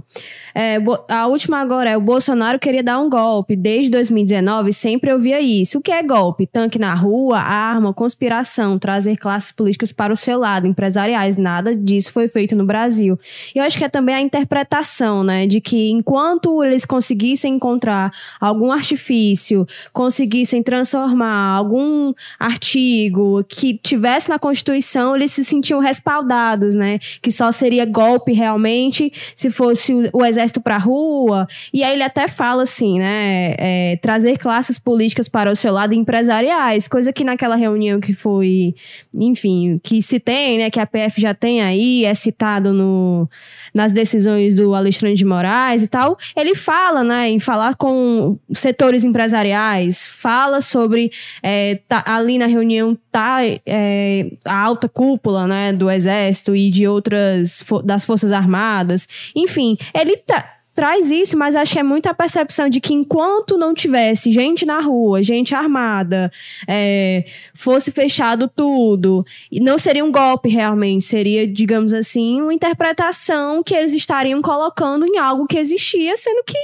É, 0.54 0.78
a 1.10 1.28
última 1.28 1.60
agora 1.60 1.90
é 1.90 1.98
o 1.98 2.02
Bolsonaro 2.02 2.60
queria 2.60 2.84
dar 2.84 3.00
um 3.00 3.10
golpe. 3.10 3.56
Desde 3.56 3.90
2019 3.92 4.72
sempre 4.72 5.12
ouvia 5.12 5.42
isso. 5.42 5.80
O 5.80 5.82
que 5.82 5.92
é 5.92 6.04
golpe? 6.04 6.46
Tanque 6.46 6.78
na 6.78 6.94
rua, 6.94 7.40
arma, 7.40 7.94
conspiração, 7.94 8.78
trazer 8.78 9.18
classes 9.18 9.52
políticas 9.52 9.92
para 9.92 10.14
o 10.14 10.18
seu 10.18 10.38
lado, 10.38 10.68
empresariais. 10.68 11.38
Nada 11.38 11.76
disso 11.76 12.12
foi 12.12 12.28
feito 12.28 12.56
no 12.56 12.66
Brasil. 12.66 13.18
E 13.54 13.60
eu 13.60 13.64
acho 13.64 13.78
que 13.78 13.84
é 13.84 13.90
também 13.90 14.16
a 14.16 14.22
interpretação, 14.22 15.24
né, 15.24 15.48
de 15.48 15.62
que 15.62 15.90
enquanto 15.90 16.64
eles 16.64 16.86
conseguissem 16.86 17.56
encontrar 17.56 18.12
algum 18.40 18.72
artifício, 18.72 19.66
conseguissem 19.94 20.62
transformar 20.62 21.56
algum 21.56 22.14
artigo 22.40 23.44
que 23.48 23.80
tivesse 23.82 24.30
na 24.30 24.38
Constituição, 24.38 25.16
eles 25.16 25.32
se 25.32 25.44
sentiam 25.44 25.80
respaldados, 25.80 26.76
né, 26.76 27.00
que 27.22 27.32
só 27.32 27.52
seria 27.52 27.86
golpe 27.86 28.34
realmente 28.34 29.12
se 29.34 29.50
fosse 29.56 29.94
o, 30.12 30.26
exército 30.26 30.60
para 30.60 30.76
a 30.76 30.80
rua. 30.80 31.48
E 31.74 31.84
aí 31.84 31.94
ele 31.94 32.04
até 32.04 32.28
fala 32.28 32.64
assim, 32.64 33.00
né? 33.00 33.56
É, 33.58 33.98
trazer 34.02 34.38
classes 34.38 34.78
políticas 34.78 35.30
para 35.30 35.52
o 35.52 35.56
seu 35.56 35.72
lado 35.72 35.94
empresariais, 35.94 36.88
coisa 36.88 37.14
que 37.14 37.24
naquela 37.24 37.56
reunião 37.56 38.00
que 38.00 38.14
foi, 38.14 38.76
enfim, 39.14 39.80
que 39.82 40.02
se 40.02 40.20
tem, 40.20 40.58
né? 40.58 40.70
Que 40.70 40.80
a 40.80 40.86
PF 40.86 41.22
já 41.22 41.34
tem 41.34 41.62
aí, 41.62 42.04
é 42.04 42.14
citado 42.14 42.74
no, 42.74 43.30
nas 43.74 43.92
decisões 43.92 44.54
do 44.54 44.76
Alexandre 44.76 45.16
de 45.16 45.26
Moraes 45.26 45.84
e 45.84 45.88
tal. 45.88 46.18
Ele 46.36 46.54
fala, 46.54 47.04
né? 47.04 47.30
Em 47.30 47.40
falar 47.40 47.76
com 47.76 48.38
setores 48.54 49.04
empresariais, 49.04 50.06
fala 50.06 50.60
sobre 50.60 51.12
é, 51.42 51.80
tá, 51.88 52.04
ali 52.06 52.38
na 52.38 52.46
reunião 52.46 52.98
tá 53.12 53.40
é, 53.66 54.32
a 54.44 54.62
alta 54.62 54.90
cúpula, 54.90 55.48
né? 55.48 55.72
Do 55.72 55.90
exército 55.90 56.56
e 56.56 56.70
de 56.70 56.86
outras 56.86 57.64
das 57.84 58.04
forças 58.04 58.32
armadas. 58.32 59.08
Enfim, 59.34 59.45
ele 59.94 60.18
tá, 60.18 60.56
traz 60.76 61.10
isso, 61.10 61.38
mas 61.38 61.56
acho 61.56 61.74
que 61.74 61.80
é 61.80 61.84
muito 61.84 62.08
a 62.08 62.14
percepção 62.14 62.68
de 62.68 62.82
que 62.82 62.94
enquanto 62.94 63.58
não 63.58 63.74
tivesse 63.74 64.30
gente 64.30 64.66
na 64.66 64.82
rua, 64.82 65.24
gente 65.24 65.56
armada, 65.56 66.30
é, 66.68 67.26
fosse 67.54 67.92
fechado 67.92 68.52
tudo, 68.54 69.26
não 69.54 69.78
seria 69.78 70.04
um 70.04 70.12
golpe 70.12 70.50
realmente, 70.50 71.06
seria, 71.06 71.48
digamos 71.48 71.94
assim, 71.94 72.42
uma 72.42 72.54
interpretação 72.54 73.64
que 73.64 73.74
eles 73.74 73.94
estariam 73.94 74.42
colocando 74.42 75.06
em 75.06 75.18
algo 75.18 75.48
que 75.48 75.58
existia, 75.58 76.18
sendo 76.18 76.44
que 76.44 76.58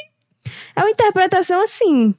é 0.75 0.81
uma 0.81 0.91
interpretação 0.91 1.61
assim 1.63 2.13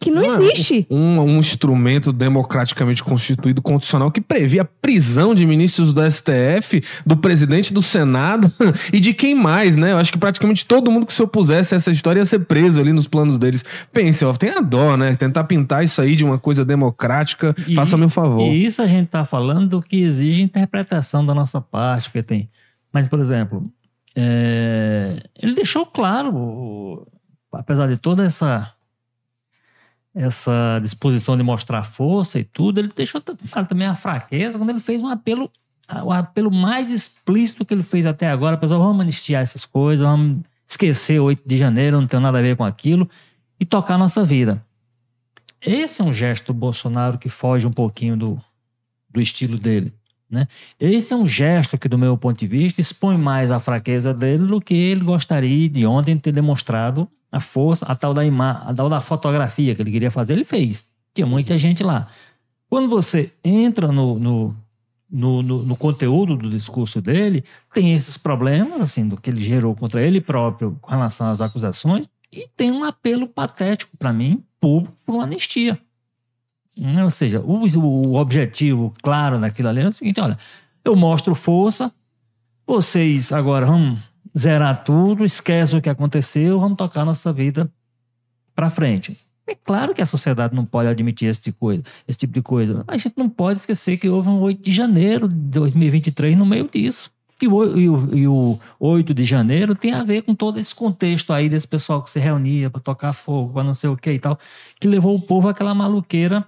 que 0.00 0.12
não, 0.12 0.22
Não, 0.22 0.40
existe. 0.42 0.86
Um, 0.88 1.18
um 1.20 1.38
instrumento 1.38 2.12
democraticamente 2.12 3.02
constituído 3.02 3.60
constitucional 3.60 4.12
que 4.12 4.20
previa 4.20 4.62
a 4.62 4.64
prisão 4.64 5.34
de 5.34 5.44
ministros 5.44 5.92
do 5.92 6.00
STF, 6.08 6.80
do 7.04 7.16
presidente 7.16 7.72
do 7.74 7.82
Senado 7.82 8.48
e 8.92 9.00
de 9.00 9.12
quem 9.12 9.34
mais, 9.34 9.74
né? 9.74 9.90
Eu 9.90 9.98
acho 9.98 10.12
que 10.12 10.18
praticamente 10.18 10.64
todo 10.64 10.88
mundo 10.90 11.04
que 11.04 11.12
se 11.12 11.20
opusesse 11.22 11.74
a 11.74 11.78
essa 11.78 11.90
história 11.90 12.20
ia 12.20 12.24
ser 12.26 12.40
preso 12.40 12.80
ali 12.80 12.92
nos 12.92 13.08
planos 13.08 13.38
deles. 13.38 13.64
Pense, 13.92 14.24
ó, 14.24 14.32
tem 14.34 14.50
a 14.50 14.60
dó, 14.60 14.96
né? 14.96 15.16
Tentar 15.16 15.42
pintar 15.44 15.82
isso 15.82 16.00
aí 16.00 16.14
de 16.14 16.24
uma 16.24 16.38
coisa 16.38 16.64
democrática, 16.64 17.52
E- 17.66 17.74
faça-me 17.74 18.04
um 18.04 18.08
favor. 18.08 18.46
E 18.52 18.64
isso 18.64 18.80
a 18.80 18.86
gente 18.86 19.08
tá 19.08 19.24
falando 19.24 19.68
do 19.68 19.80
que 19.80 20.00
exige 20.02 20.42
interpretação 20.44 21.26
da 21.26 21.34
nossa 21.34 21.60
parte, 21.60 22.04
porque 22.08 22.22
tem. 22.22 22.48
Mas, 22.92 23.08
por 23.08 23.18
exemplo, 23.18 23.68
é, 24.14 25.22
ele 25.42 25.54
deixou 25.54 25.84
claro, 25.84 26.34
o- 26.34 27.06
apesar 27.52 27.88
de 27.88 27.96
toda 27.96 28.24
essa 28.24 28.72
essa 30.18 30.80
disposição 30.82 31.36
de 31.36 31.44
mostrar 31.44 31.84
força 31.84 32.40
e 32.40 32.44
tudo, 32.44 32.80
ele 32.80 32.88
deixou 32.88 33.20
também 33.20 33.86
a 33.86 33.94
fraqueza 33.94 34.58
quando 34.58 34.70
ele 34.70 34.80
fez 34.80 35.00
um 35.00 35.06
apelo, 35.06 35.48
o 36.04 36.12
apelo 36.12 36.50
mais 36.50 36.90
explícito 36.90 37.64
que 37.64 37.72
ele 37.72 37.84
fez 37.84 38.04
até 38.04 38.28
agora, 38.28 38.56
pessoal, 38.56 38.82
vamos 38.82 39.00
anistiar 39.00 39.42
essas 39.42 39.64
coisas, 39.64 40.04
vamos 40.04 40.42
esquecer 40.66 41.20
o 41.20 41.24
8 41.24 41.42
de 41.46 41.56
janeiro, 41.56 42.00
não 42.00 42.08
tem 42.08 42.18
nada 42.18 42.38
a 42.38 42.42
ver 42.42 42.56
com 42.56 42.64
aquilo, 42.64 43.08
e 43.60 43.64
tocar 43.64 43.94
a 43.94 43.98
nossa 43.98 44.24
vida. 44.24 44.60
Esse 45.60 46.02
é 46.02 46.04
um 46.04 46.12
gesto 46.12 46.52
do 46.52 46.54
Bolsonaro 46.54 47.16
que 47.16 47.28
foge 47.28 47.64
um 47.64 47.72
pouquinho 47.72 48.16
do, 48.16 48.40
do 49.08 49.20
estilo 49.20 49.56
dele. 49.56 49.92
Né? 50.28 50.48
Esse 50.80 51.12
é 51.12 51.16
um 51.16 51.28
gesto 51.28 51.78
que, 51.78 51.88
do 51.88 51.96
meu 51.96 52.18
ponto 52.18 52.40
de 52.40 52.46
vista, 52.48 52.80
expõe 52.80 53.16
mais 53.16 53.52
a 53.52 53.60
fraqueza 53.60 54.12
dele 54.12 54.46
do 54.46 54.60
que 54.60 54.74
ele 54.74 55.04
gostaria 55.04 55.68
de 55.68 55.86
ontem 55.86 56.18
ter 56.18 56.32
demonstrado 56.32 57.08
a 57.30 57.40
força, 57.40 57.84
a 57.86 57.94
tal 57.94 58.14
da, 58.14 58.24
ima, 58.24 58.62
a 58.66 58.72
tal 58.74 58.88
da 58.88 59.00
fotografia 59.00 59.74
que 59.74 59.82
ele 59.82 59.90
queria 59.90 60.10
fazer, 60.10 60.32
ele 60.34 60.44
fez. 60.44 60.88
Tinha 61.14 61.26
muita 61.26 61.58
gente 61.58 61.82
lá. 61.82 62.08
Quando 62.68 62.88
você 62.88 63.32
entra 63.44 63.90
no, 63.92 64.18
no, 64.18 64.56
no, 65.10 65.42
no- 65.42 65.62
no 65.62 65.76
conteúdo 65.76 66.36
do 66.36 66.50
discurso 66.50 67.00
dele, 67.00 67.44
tem 67.72 67.94
esses 67.94 68.16
problemas, 68.16 68.80
assim, 68.80 69.08
do 69.08 69.16
que 69.16 69.30
ele 69.30 69.40
gerou 69.40 69.74
contra 69.74 70.02
ele 70.02 70.20
próprio 70.20 70.76
com 70.80 70.90
relação 70.90 71.28
às 71.30 71.40
acusações, 71.40 72.06
e 72.30 72.46
tem 72.56 72.70
um 72.70 72.84
apelo 72.84 73.26
patético, 73.26 73.96
para 73.96 74.12
mim, 74.12 74.42
público, 74.60 74.94
por 75.04 75.14
uma 75.14 75.24
anistia. 75.24 75.78
Né? 76.76 77.02
Ou 77.02 77.10
seja, 77.10 77.40
o, 77.40 77.62
o 77.64 78.16
objetivo 78.16 78.92
claro 79.02 79.38
daquilo 79.38 79.68
ali 79.68 79.80
é 79.80 79.88
o 79.88 79.92
seguinte: 79.92 80.20
olha, 80.20 80.38
eu 80.84 80.94
mostro 80.94 81.34
força, 81.34 81.92
vocês 82.66 83.32
agora 83.32 83.66
vão 83.66 83.96
zerar 84.38 84.84
tudo, 84.84 85.24
esquece 85.24 85.76
o 85.76 85.82
que 85.82 85.88
aconteceu, 85.88 86.60
vamos 86.60 86.76
tocar 86.76 87.04
nossa 87.04 87.32
vida 87.32 87.70
para 88.54 88.70
frente. 88.70 89.18
É 89.46 89.54
claro 89.54 89.94
que 89.94 90.02
a 90.02 90.06
sociedade 90.06 90.54
não 90.54 90.64
pode 90.64 90.88
admitir 90.88 91.28
esse 91.28 91.40
tipo, 91.40 91.56
de 91.56 91.60
coisa, 91.60 91.82
esse 92.06 92.18
tipo 92.18 92.34
de 92.34 92.42
coisa. 92.42 92.84
A 92.86 92.96
gente 92.96 93.14
não 93.16 93.28
pode 93.28 93.60
esquecer 93.60 93.96
que 93.96 94.08
houve 94.08 94.28
um 94.28 94.40
8 94.40 94.62
de 94.62 94.72
janeiro 94.72 95.26
de 95.26 95.34
2023 95.34 96.36
no 96.36 96.44
meio 96.44 96.68
disso. 96.70 97.10
E 97.40 97.48
o, 97.48 97.78
e, 97.78 97.88
o, 97.88 98.14
e 98.14 98.28
o 98.28 98.58
8 98.78 99.14
de 99.14 99.24
janeiro 99.24 99.74
tem 99.74 99.92
a 99.92 100.04
ver 100.04 100.22
com 100.22 100.34
todo 100.34 100.58
esse 100.58 100.74
contexto 100.74 101.32
aí 101.32 101.48
desse 101.48 101.66
pessoal 101.66 102.02
que 102.02 102.10
se 102.10 102.18
reunia 102.18 102.68
para 102.68 102.80
tocar 102.80 103.12
fogo, 103.12 103.54
para 103.54 103.64
não 103.64 103.72
sei 103.72 103.88
o 103.88 103.96
que 103.96 104.12
e 104.12 104.18
tal, 104.18 104.38
que 104.78 104.88
levou 104.88 105.14
o 105.14 105.22
povo 105.22 105.48
àquela 105.48 105.74
maluqueira, 105.74 106.44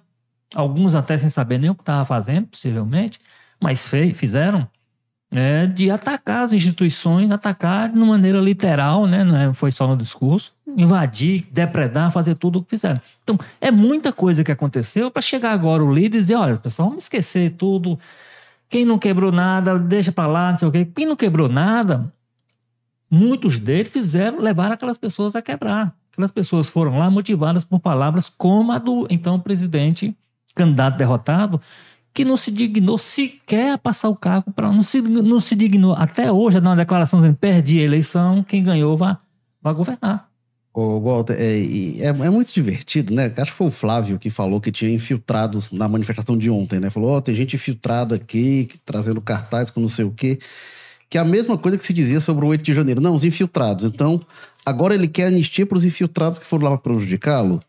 alguns 0.55 0.95
até 0.95 1.17
sem 1.17 1.31
saber 1.31 1.59
nem 1.59 1.71
o 1.71 1.75
que 1.75 1.83
estava 1.83 2.05
fazendo, 2.05 2.49
possivelmente, 2.49 3.21
mas 3.63 3.87
fe, 3.87 4.13
fizeram, 4.13 4.69
é, 5.31 5.67
de 5.67 5.91
atacar 5.91 6.43
as 6.43 6.53
instituições, 6.53 7.31
atacar 7.31 7.89
de 7.89 7.99
maneira 7.99 8.41
literal, 8.41 9.07
né? 9.07 9.23
não 9.23 9.37
é- 9.37 9.55
foi 9.55 9.71
só 9.71 9.87
no 9.87 9.97
discurso, 9.97 10.53
invadir, 10.77 11.47
depredar, 11.53 12.11
fazer 12.11 12.35
tudo 12.35 12.59
o 12.59 12.63
que 12.63 12.71
fizeram. 12.71 13.01
Então, 13.23 13.39
é 13.61 13.71
muita 13.71 14.13
coisa 14.13 14.43
que 14.43 14.51
aconteceu 14.51 15.11
para 15.11 15.23
chegar 15.23 15.53
agora 15.53 15.85
o 15.85 15.93
líder 15.93 16.19
e 16.19 16.21
dizer, 16.21 16.35
olha, 16.35 16.57
pessoal, 16.57 16.89
vamos 16.89 17.05
esquecer 17.05 17.53
tudo, 17.57 17.99
quem 18.69 18.85
não 18.85 18.99
quebrou 18.99 19.33
nada, 19.33 19.79
deixa 19.79 20.13
para 20.13 20.29
lá, 20.29 20.51
não 20.53 20.59
sei 20.59 20.69
o 20.69 20.73
quê. 20.73 20.85
Quem 20.85 21.07
não 21.07 21.17
quebrou 21.17 21.49
nada, 21.49 22.13
muitos 23.11 23.59
deles 23.59 23.89
fizeram, 23.89 24.39
levaram 24.41 24.75
aquelas 24.75 24.97
pessoas 24.97 25.35
a 25.35 25.43
quebrar. 25.43 25.95
Aquelas 26.13 26.31
pessoas 26.31 26.69
foram 26.69 26.99
lá 26.99 27.11
motivadas 27.11 27.65
por 27.65 27.81
palavras 27.81 28.29
como 28.29 28.73
a 28.73 28.79
do 28.79 29.07
então 29.11 29.41
presidente, 29.41 30.17
candidato 30.55 30.97
derrotado, 30.97 31.61
que 32.13 32.25
não 32.25 32.37
se 32.37 32.51
dignou 32.51 32.99
sequer 32.99 33.73
a 33.73 33.79
passar 33.79 34.09
o 34.09 34.17
cargo 34.17 34.53
para 34.53 34.71
não 34.73 34.83
se, 34.83 35.01
não 35.01 35.41
se 35.41 35.55
dignou 35.55 35.93
até 35.95 36.31
hoje 36.31 36.57
a 36.57 36.61
dar 36.61 36.71
uma 36.71 36.77
declaração 36.77 37.21
dizendo 37.21 37.37
perdi 37.37 37.81
a 37.81 37.85
eleição, 37.85 38.43
quem 38.43 38.63
ganhou 38.63 38.97
vai, 38.97 39.17
vai 39.63 39.73
governar. 39.75 40.29
Ô, 40.73 41.01
Walter, 41.01 41.35
é, 41.37 41.59
é, 42.01 42.07
é 42.07 42.31
muito 42.31 42.53
divertido, 42.53 43.13
né? 43.13 43.33
Acho 43.37 43.51
que 43.51 43.59
foi 43.59 43.67
o 43.67 43.71
Flávio 43.73 44.19
que 44.21 44.31
falou 44.31 44.61
que 44.61 44.71
tinha 44.71 44.91
infiltrados 44.93 45.73
na 45.73 45.89
manifestação 45.89 46.39
de 46.39 46.49
ontem, 46.49 46.79
né? 46.79 46.91
Falou, 46.91 47.11
ó, 47.11 47.21
tem 47.21 47.35
gente 47.35 47.57
infiltrada 47.57 48.15
aqui, 48.15 48.67
que- 48.67 48.79
trazendo 48.79 49.21
cartaz 49.21 49.69
com 49.69 49.81
não 49.81 49.89
sei 49.89 50.05
o 50.05 50.13
quê. 50.13 50.39
Que 51.09 51.19
é 51.19 51.21
a 51.21 51.25
mesma 51.25 51.59
coisa 51.59 51.77
que 51.77 51.85
se 51.85 51.93
dizia 51.93 52.21
sobre 52.21 52.45
o 52.45 52.49
8 52.49 52.63
de 52.63 52.73
janeiro. 52.73 53.01
Não, 53.01 53.15
os 53.17 53.25
infiltrados. 53.25 53.85
Então, 53.85 54.25
agora 54.65 54.95
ele 54.95 55.09
quer 55.09 55.27
anistia 55.27 55.67
para 55.67 55.77
os 55.77 55.85
infiltrados 55.85 56.39
que 56.39 56.47
foram 56.47 56.65
lá 56.65 56.71
para 56.79 56.93
prejudicá-lo. 56.93 57.61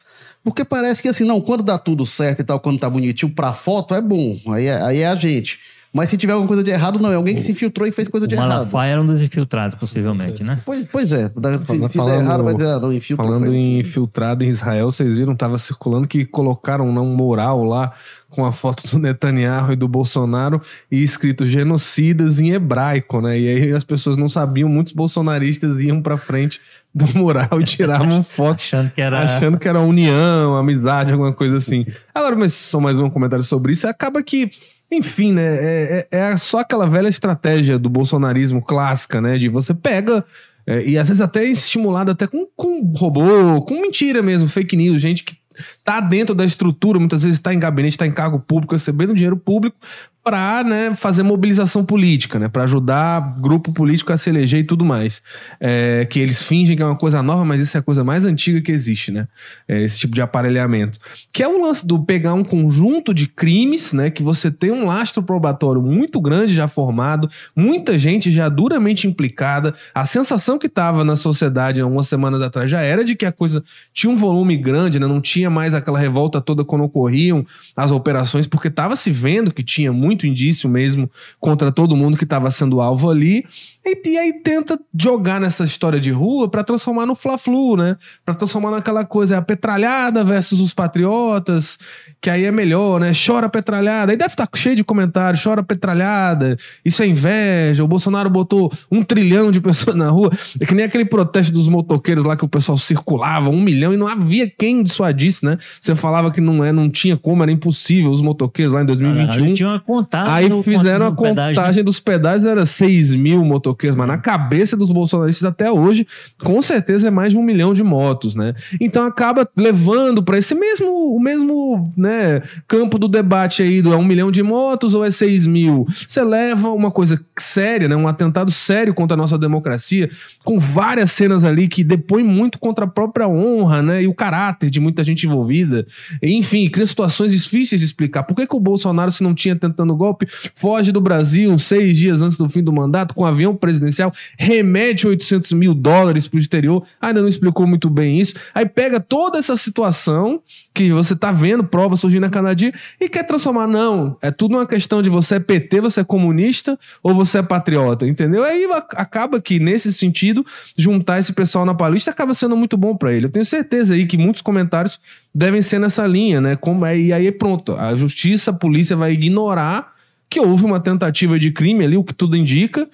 Porque 0.44 0.66
parece 0.66 1.02
que 1.02 1.08
assim, 1.08 1.24
não, 1.24 1.40
quando 1.40 1.64
dá 1.64 1.78
tudo 1.78 2.06
certo 2.06 2.42
e 2.42 2.44
tal, 2.44 2.60
quando 2.60 2.80
tá 2.80 2.90
bonitinho 2.90 3.32
pra 3.34 3.54
foto, 3.54 3.94
é 3.94 4.02
bom. 4.02 4.40
Aí 4.48 4.66
é, 4.66 4.82
aí 4.82 5.00
é 5.00 5.08
a 5.08 5.16
gente. 5.16 5.60
Mas 5.94 6.10
se 6.10 6.16
tiver 6.16 6.32
alguma 6.34 6.48
coisa 6.48 6.64
de 6.64 6.72
errado, 6.72 7.00
não. 7.00 7.12
É 7.12 7.16
alguém 7.16 7.36
que 7.36 7.42
se 7.42 7.52
infiltrou 7.52 7.86
e 7.88 7.92
fez 7.92 8.08
coisa 8.08 8.26
de 8.28 8.34
o 8.34 8.38
errado. 8.38 8.48
Malafaia 8.50 8.92
era 8.94 9.02
um 9.02 9.06
dos 9.06 9.22
infiltrados, 9.22 9.76
possivelmente, 9.76 10.42
né? 10.44 10.60
Pois, 10.66 10.84
pois 10.90 11.12
é. 11.12 11.28
Se, 11.28 11.88
se 11.90 11.98
Falando- 11.98 12.12
der 12.16 12.24
errado, 12.24 12.44
vai 12.46 12.54
dizer, 12.54 12.68
ah, 12.68 12.80
não, 12.80 12.94
infiltrou. 12.94 13.28
Falando 13.28 13.46
foi 13.48 13.56
em 13.58 13.80
infiltrado 13.80 14.44
em 14.44 14.48
Israel, 14.50 14.90
vocês 14.90 15.18
viram, 15.18 15.36
tava 15.36 15.58
circulando 15.58 16.08
que 16.08 16.24
colocaram 16.26 16.88
um 16.88 17.16
mural 17.16 17.64
lá 17.66 17.92
com 18.30 18.46
a 18.46 18.54
foto 18.54 18.88
do 18.88 19.00
Netanyahu 19.00 19.74
e 19.74 19.76
do 19.76 19.90
Bolsonaro 19.90 20.62
e 20.90 21.04
escrito 21.04 21.46
genocidas 21.46 22.40
em 22.40 22.52
hebraico, 22.52 23.20
né? 23.20 23.38
E 23.38 23.48
aí 23.50 23.72
as 23.74 23.84
pessoas 23.84 24.16
não 24.16 24.30
sabiam, 24.30 24.70
muitos 24.70 24.94
bolsonaristas 24.94 25.78
iam 25.82 26.02
pra 26.02 26.16
frente 26.18 26.62
do 26.96 27.06
mural 27.20 27.60
e 27.60 27.66
tiravam 27.66 28.24
fotos 28.24 28.64
Achando 28.72 28.92
que 28.92 29.02
era. 29.02 29.22
achando 29.24 29.58
que 29.60 29.68
era 29.68 29.82
união, 29.82 30.56
amizade, 30.56 31.12
alguma 31.12 31.34
coisa 31.34 31.58
assim. 31.58 31.86
Agora, 32.16 32.36
mas 32.38 32.54
só 32.54 32.80
mais 32.80 32.96
um 32.96 33.10
comentário 33.10 33.44
sobre 33.44 33.74
isso. 33.74 33.86
Acaba 33.86 34.24
que, 34.24 34.50
enfim, 34.92 35.32
né? 35.34 35.42
É, 35.44 36.08
é- 36.12 36.18
é 36.32 36.38
só 36.38 36.60
aquela 36.60 36.86
velha 36.88 37.08
estratégia 37.08 37.80
do 37.80 37.90
bolsonarismo 37.90 38.62
clássica, 38.62 39.22
né? 39.22 39.38
De 39.38 39.48
você 39.50 39.74
pega. 39.74 40.24
é, 40.68 40.84
e 40.88 40.98
às 40.98 41.08
vezes 41.08 41.22
até 41.22 41.44
estimulado 41.46 42.12
até 42.12 42.28
com, 42.28 42.46
com 42.56 42.94
robô, 42.96 43.62
com 43.64 43.82
mentira 43.82 44.22
mesmo, 44.22 44.48
fake 44.48 44.76
news, 44.78 45.02
gente 45.02 45.24
que 45.24 45.36
tá 45.84 46.00
dentro 46.00 46.34
da 46.36 46.46
estrutura, 46.46 47.00
muitas 47.00 47.24
vezes 47.24 47.40
está 47.40 47.54
em 47.54 47.60
gabinete, 47.60 47.94
está 47.94 48.06
em 48.08 48.12
cargo 48.12 48.40
público, 48.40 48.74
recebendo 48.74 49.14
dinheiro 49.14 49.36
público 49.38 49.76
para 50.24 50.64
né, 50.64 50.94
fazer 50.96 51.24
mobilização 51.24 51.84
política, 51.84 52.38
né, 52.38 52.48
para 52.48 52.64
ajudar 52.64 53.34
grupo 53.40 53.74
político 53.74 54.14
a 54.14 54.18
se 54.18 54.30
eleger 54.30 54.60
e 54.60 54.64
tudo 54.64 54.86
mais. 54.86 55.22
É, 55.60 56.06
que 56.06 56.20
eles 56.20 56.44
fingem 56.44 56.76
que 56.76 56.84
é 56.84 56.86
uma 56.86 56.96
coisa 56.96 57.24
nova, 57.24 57.44
mas 57.44 57.60
isso 57.60 57.76
é 57.76 57.80
a 57.80 57.84
coisa 57.84 58.04
mais 58.04 58.24
antiga 58.24 58.62
que 58.62 58.72
existe, 58.72 59.12
né? 59.12 59.28
É, 59.68 59.82
esse 59.82 60.00
tipo 60.00 60.14
de 60.14 60.22
aparelhamento. 60.22 61.00
Que 61.34 61.42
é 61.42 61.48
o 61.48 61.62
lance 61.62 61.86
do 61.86 62.04
pegar 62.04 62.34
um 62.34 62.44
conjunto 62.44 63.14
de 63.14 63.28
crimes, 63.28 63.94
né, 63.94 64.10
que 64.10 64.22
você 64.22 64.52
tem 64.52 64.72
um 64.72 64.86
lastro 64.86 65.24
probatório 65.24 65.82
muito 65.82 66.22
grande 66.22 66.54
já 66.54 66.68
formado, 66.68 67.28
muita 67.56 67.98
gente 67.98 68.30
já 68.30 68.48
duramente 68.48 69.08
implicada. 69.08 69.74
A 69.94 70.06
sensação 70.06 70.60
que 70.60 70.68
estava 70.68 71.04
na 71.04 71.16
sociedade 71.16 71.82
há 71.82 71.88
umas 71.88 72.08
semanas 72.08 72.42
atrás 72.42 72.70
já 72.70 72.82
era 72.82 73.04
de 73.04 73.16
que 73.16 73.26
a 73.26 73.32
coisa 73.32 73.64
tinha 73.92 74.12
um 74.12 74.18
volume 74.18 74.56
grande, 74.56 75.00
né? 75.00 75.08
Não 75.08 75.20
tinha 75.20 75.50
mais 75.50 75.74
aquela 75.74 75.98
revolta 75.98 76.40
toda 76.40 76.64
quando 76.64 76.84
ocorriam 76.84 77.44
as 77.76 77.92
operações, 77.92 78.46
porque 78.46 78.68
estava 78.68 78.96
se 78.96 79.10
vendo 79.10 79.52
que 79.52 79.64
tinha 79.64 79.92
muito 79.92 80.11
indício 80.26 80.70
mesmo 80.70 81.10
contra 81.40 81.72
todo 81.72 81.96
mundo 81.96 82.18
que 82.18 82.24
estava 82.24 82.50
sendo 82.52 82.82
alvo 82.82 83.10
ali. 83.10 83.46
E, 83.84 84.10
e 84.10 84.18
aí 84.18 84.34
tenta 84.34 84.80
jogar 84.98 85.42
nessa 85.42 85.64
história 85.64 86.00
de 86.00 86.12
rua 86.12 86.48
para 86.48 86.64
transformar 86.64 87.08
no 87.08 87.16
Fla-Flu, 87.16 87.76
né? 87.76 87.98
Para 88.24 88.36
transformar 88.36 88.70
naquela 88.70 89.04
coisa, 89.04 89.36
é 89.36 89.38
a 89.38 89.42
petralhada 89.42 90.24
versus 90.24 90.60
os 90.60 90.72
patriotas, 90.72 91.80
que 92.22 92.30
aí 92.30 92.46
é 92.46 92.52
melhor, 92.52 93.00
né? 93.00 93.12
Chora 93.14 93.50
petralhada. 93.50 94.12
Aí 94.12 94.18
deve 94.18 94.34
estar 94.34 94.48
cheio 94.56 94.76
de 94.76 94.84
comentários, 94.84 95.44
chora 95.44 95.64
petralhada, 95.64 96.58
isso 96.86 97.02
é 97.02 97.08
inveja, 97.08 97.84
o 97.84 97.88
Bolsonaro 97.88 98.30
botou 98.30 98.72
um 98.92 99.02
trilhão 99.02 99.50
de 99.50 99.60
pessoas 99.62 99.96
na 99.96 100.10
rua. 100.10 100.30
É 100.60 100.66
que 100.66 100.76
nem 100.76 100.86
aquele 100.86 101.06
protesto 101.06 101.52
dos 101.52 101.68
motoqueiros 101.68 102.24
lá 102.24 102.38
que 102.38 102.46
o 102.46 102.50
pessoal 102.50 102.78
circulava, 102.78 103.50
um 103.50 103.62
milhão, 103.62 103.94
e 103.94 103.98
não 103.98 104.08
havia 104.08 104.48
quem 104.48 104.84
dissuadisse, 104.84 105.44
né? 105.44 105.58
Você 105.80 105.96
falava 105.96 106.30
que 106.30 106.40
não, 106.40 106.64
é, 106.64 106.72
não 106.72 106.88
tinha 106.88 107.18
como, 107.18 107.42
era 107.42 107.52
impossível 107.52 108.12
os 108.12 108.22
motoqueiros 108.22 108.76
lá 108.76 108.84
em 108.84 108.86
2021. 108.86 109.44
Ele 109.44 109.54
tinha 109.54 109.70
uma 109.70 109.80
contagem. 109.80 110.32
Aí 110.32 110.64
fizeram 110.64 111.08
a 111.08 111.10
né? 111.10 111.16
contagem 111.16 111.84
dos 111.84 112.00
pedágios, 112.00 112.46
era 112.46 112.64
6 112.64 113.14
mil 113.14 113.44
motoqueiros 113.44 113.71
motoqueiros, 113.72 113.96
mas 113.96 114.08
na 114.08 114.18
cabeça 114.18 114.76
dos 114.78 114.90
bolsonaristas 114.90 115.48
até 115.48 115.72
hoje, 115.72 116.06
com 116.44 116.62
certeza 116.62 117.08
é 117.08 117.12
mais 117.12 117.34
de 117.34 117.38
um 117.38 117.44
milhão 117.44 117.74
de 117.74 117.84
motos, 117.84 118.36
né? 118.36 118.54
Então 118.80 119.06
acaba 119.06 119.48
levando 119.56 120.22
para 120.22 120.38
esse 120.38 120.54
mesmo, 120.54 121.16
o 121.16 121.20
mesmo 121.20 121.90
né, 121.98 122.42
campo 122.68 123.00
do 123.00 123.08
debate 123.08 123.64
aí 123.64 123.82
do 123.82 123.94
é 123.94 123.98
um 123.98 124.04
milhão 124.04 124.32
de 124.32 124.44
motos 124.44 124.94
ou 124.94 125.04
é 125.04 125.10
seis 125.10 125.48
mil. 125.48 125.88
Você 126.08 126.24
leva 126.24 126.70
uma 126.70 126.92
coisa 126.92 127.20
séria, 127.38 127.88
né? 127.88 127.96
Um 127.96 128.08
atentado 128.08 128.52
sério 128.52 128.94
contra 128.94 129.16
a 129.16 129.18
nossa 129.18 129.38
democracia, 129.38 130.10
com 130.44 130.60
várias 130.60 131.12
cenas 131.12 131.44
ali 131.44 131.68
que 131.68 131.84
depõem 131.84 132.24
muito 132.24 132.60
contra 132.60 132.86
a 132.86 132.88
própria 132.88 133.28
honra, 133.28 133.82
né? 133.82 134.04
E 134.04 134.08
o 134.08 134.14
caráter 134.14 134.70
de 134.70 134.80
muita 134.80 135.04
gente 135.04 135.26
envolvida. 135.26 135.86
Enfim, 136.22 136.70
cria 136.70 136.86
situações 136.86 137.32
difíceis 137.32 137.82
de 137.82 137.86
explicar. 137.86 138.24
Por 138.24 138.36
que, 138.36 138.46
que 138.46 138.56
o 138.56 138.60
Bolsonaro, 138.60 139.12
se 139.12 139.24
não 139.24 139.34
tinha 139.34 139.56
tentando 139.56 139.96
golpe, 139.96 140.28
foge 140.54 140.92
do 140.92 141.02
Brasil 141.02 141.58
seis 141.58 141.98
dias 141.98 142.22
antes 142.22 142.38
do 142.38 142.50
fim 142.50 142.64
do 142.64 142.74
mandato 142.74 143.14
com 143.14 143.24
um 143.24 143.28
avião 143.28 143.56
presidencial, 143.62 144.12
remete 144.38 145.08
800 145.08 145.54
mil 145.54 145.74
dólares 145.74 146.28
para 146.28 146.38
o 146.38 146.40
exterior? 146.40 146.84
Ainda 147.00 147.22
não 147.22 147.30
explicou 147.30 147.66
muito 147.66 147.90
bem 147.90 148.20
isso. 148.20 148.34
Aí 148.54 148.66
pega 148.66 149.00
toda 149.00 149.38
essa 149.38 149.56
situação 149.56 150.42
que 150.74 150.92
você 150.92 151.16
tá 151.16 151.32
vendo, 151.32 151.64
prova 151.64 151.96
surgindo 151.96 152.26
a 152.26 152.30
cada 152.30 152.54
dia, 152.54 152.74
e 153.00 153.08
quer 153.08 153.24
transformar. 153.24 153.68
Não, 153.68 154.18
é 154.22 154.32
tudo 154.32 154.56
uma 154.56 154.66
questão 154.66 155.02
de 155.02 155.10
você 155.10 155.36
é 155.36 155.40
PT, 155.40 155.82
você 155.82 156.02
é 156.02 156.04
comunista 156.04 156.78
ou 157.04 157.14
você 157.14 157.40
é 157.40 157.44
patriota, 157.44 158.08
entendeu? 158.08 158.44
Aí 158.44 158.68
acaba 158.92 159.40
que, 159.40 159.60
nesse 159.60 159.94
sentido, 159.94 160.46
juntar 160.78 161.20
esse 161.20 161.34
pessoal 161.34 161.66
na 161.66 161.74
palestra 161.74 162.12
acaba 162.12 162.34
sendo 162.34 162.56
muito 162.56 162.78
bom 162.78 162.96
para 162.96 163.14
ele. 163.14 163.26
Eu 163.26 163.32
tenho 163.32 163.46
certeza 163.46 163.94
aí 163.94 164.06
que 164.06 164.18
muitos 164.18 164.42
comentários 164.42 165.00
devem 165.34 165.62
ser 165.62 165.80
nessa 165.80 166.06
linha, 166.08 166.42
né? 166.42 166.56
Como, 166.56 166.86
é, 166.86 166.98
e 166.98 167.14
aí 167.14 167.32
pronto, 167.32 167.74
a 167.74 167.96
justiça, 167.96 168.52
a 168.52 168.54
polícia 168.54 168.96
vai 168.96 169.12
ignorar 169.14 169.94
que 170.30 170.40
houve 170.40 170.64
uma 170.64 170.80
tentativa 170.80 171.38
de 171.38 171.52
crime 171.52 171.84
ali, 171.84 171.98
o 171.98 172.04
que 172.06 172.14
tudo 172.14 172.38
indica, 172.38 172.88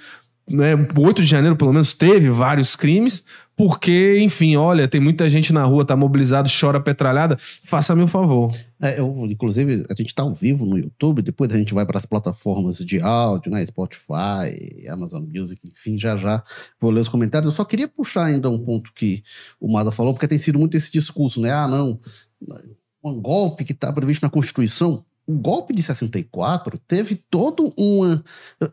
né, 0.50 0.76
8 0.98 1.22
de 1.22 1.28
janeiro, 1.28 1.56
pelo 1.56 1.74
menos, 1.74 1.94
teve 1.94 2.30
vários 2.30 2.76
crimes, 2.76 3.24
porque, 3.56 4.20
enfim, 4.20 4.56
olha, 4.56 4.88
tem 4.88 5.02
muita 5.02 5.28
gente 5.30 5.52
na 5.52 5.64
rua, 5.64 5.84
tá 5.84 5.96
mobilizado, 5.96 6.48
chora 6.48 6.80
petralhada. 6.80 7.38
Faça-me 7.64 8.04
um 8.04 8.08
favor. 8.08 8.52
É, 8.80 9.00
eu, 9.00 9.26
inclusive, 9.26 9.84
a 9.90 9.96
gente 9.96 10.14
tá 10.14 10.22
ao 10.22 10.32
vivo 10.32 10.64
no 10.64 10.78
YouTube, 10.78 11.24
depois 11.24 11.52
a 11.52 11.58
gente 11.58 11.74
vai 11.74 11.84
para 11.84 11.98
as 11.98 12.06
plataformas 12.06 12.78
de 12.78 13.00
áudio, 13.02 13.52
né? 13.52 13.66
Spotify, 13.66 14.88
Amazon 14.88 15.24
Music, 15.24 15.60
enfim, 15.68 15.98
já 15.98 16.16
já 16.16 16.44
vou 16.80 16.92
ler 16.92 17.02
os 17.02 17.10
comentários. 17.10 17.52
Eu 17.52 17.56
só 17.56 17.66
queria 17.66 17.88
puxar 17.88 18.26
ainda 18.26 18.48
um 18.48 18.64
ponto 18.64 18.94
que 18.94 19.24
o 19.60 19.68
Mada 19.68 19.92
falou, 19.92 20.14
porque 20.14 20.28
tem 20.28 20.38
sido 20.38 20.60
muito 20.60 20.78
esse 20.78 20.92
discurso, 20.92 21.42
né? 21.42 21.52
Ah, 21.52 21.68
não, 21.68 22.00
um 23.04 23.20
golpe 23.20 23.64
que 23.64 23.72
está 23.72 23.92
previsto 23.92 24.22
na 24.22 24.30
Constituição 24.30 25.04
o 25.28 25.34
golpe 25.34 25.74
de 25.74 25.84
64 25.84 26.80
teve 26.88 27.16
todo 27.16 27.74
uma. 27.78 28.24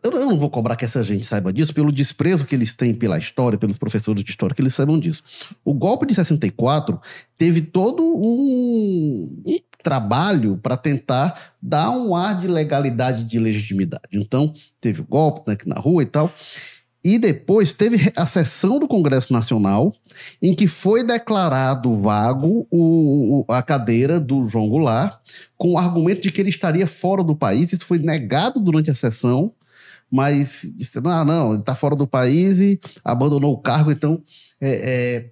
Eu, 0.01 0.11
não 0.11 0.39
vou 0.39 0.49
cobrar 0.49 0.77
que 0.77 0.85
essa 0.85 1.03
gente 1.03 1.25
saiba 1.25 1.51
disso, 1.51 1.73
pelo 1.73 1.91
desprezo 1.91 2.45
que 2.45 2.55
eles 2.55 2.71
têm 2.71 2.93
pela 2.93 3.17
história, 3.17 3.57
pelos 3.57 3.77
professores 3.77 4.23
de 4.23 4.29
história, 4.29 4.55
que 4.55 4.61
eles 4.61 4.73
saibam 4.73 4.97
disso. 4.97 5.21
O 5.65 5.73
golpe 5.73 6.05
de 6.05 6.15
64 6.15 6.97
teve 7.37 7.61
todo 7.61 8.01
um, 8.01 9.43
um 9.45 9.59
trabalho 9.83 10.57
para 10.57 10.77
tentar 10.77 11.53
dar 11.61 11.91
um 11.91 12.15
ar 12.15 12.39
de 12.39 12.47
legalidade, 12.47 13.25
de 13.25 13.37
legitimidade. 13.37 14.07
Então, 14.13 14.53
teve 14.79 15.01
o 15.01 15.05
golpe 15.05 15.51
né, 15.51 15.57
na 15.65 15.75
rua 15.75 16.03
e 16.03 16.05
tal. 16.05 16.33
E 17.05 17.19
depois 17.19 17.71
teve 17.71 18.11
a 18.15 18.25
sessão 18.25 18.79
do 18.79 18.87
Congresso 18.87 19.31
Nacional, 19.31 19.93
em 20.41 20.55
que 20.55 20.65
foi 20.65 21.03
declarado 21.03 22.01
vago 22.01 22.67
o, 22.71 23.45
a 23.47 23.61
cadeira 23.61 24.19
do 24.19 24.45
João 24.45 24.67
Goulart, 24.67 25.19
com 25.55 25.73
o 25.73 25.77
argumento 25.77 26.21
de 26.21 26.31
que 26.31 26.41
ele 26.41 26.49
estaria 26.49 26.87
fora 26.87 27.23
do 27.23 27.35
país. 27.35 27.71
Isso 27.71 27.85
foi 27.85 27.99
negado 27.99 28.59
durante 28.59 28.89
a 28.89 28.95
sessão, 28.95 29.53
mas 30.09 30.67
disse: 30.75 30.97
ah, 31.05 31.23
não, 31.23 31.51
ele 31.51 31.59
está 31.59 31.75
fora 31.75 31.95
do 31.95 32.07
país 32.07 32.57
e 32.57 32.79
abandonou 33.03 33.53
o 33.53 33.59
cargo. 33.59 33.91
Então, 33.91 34.23
é, 34.59 34.71
é, 34.71 35.29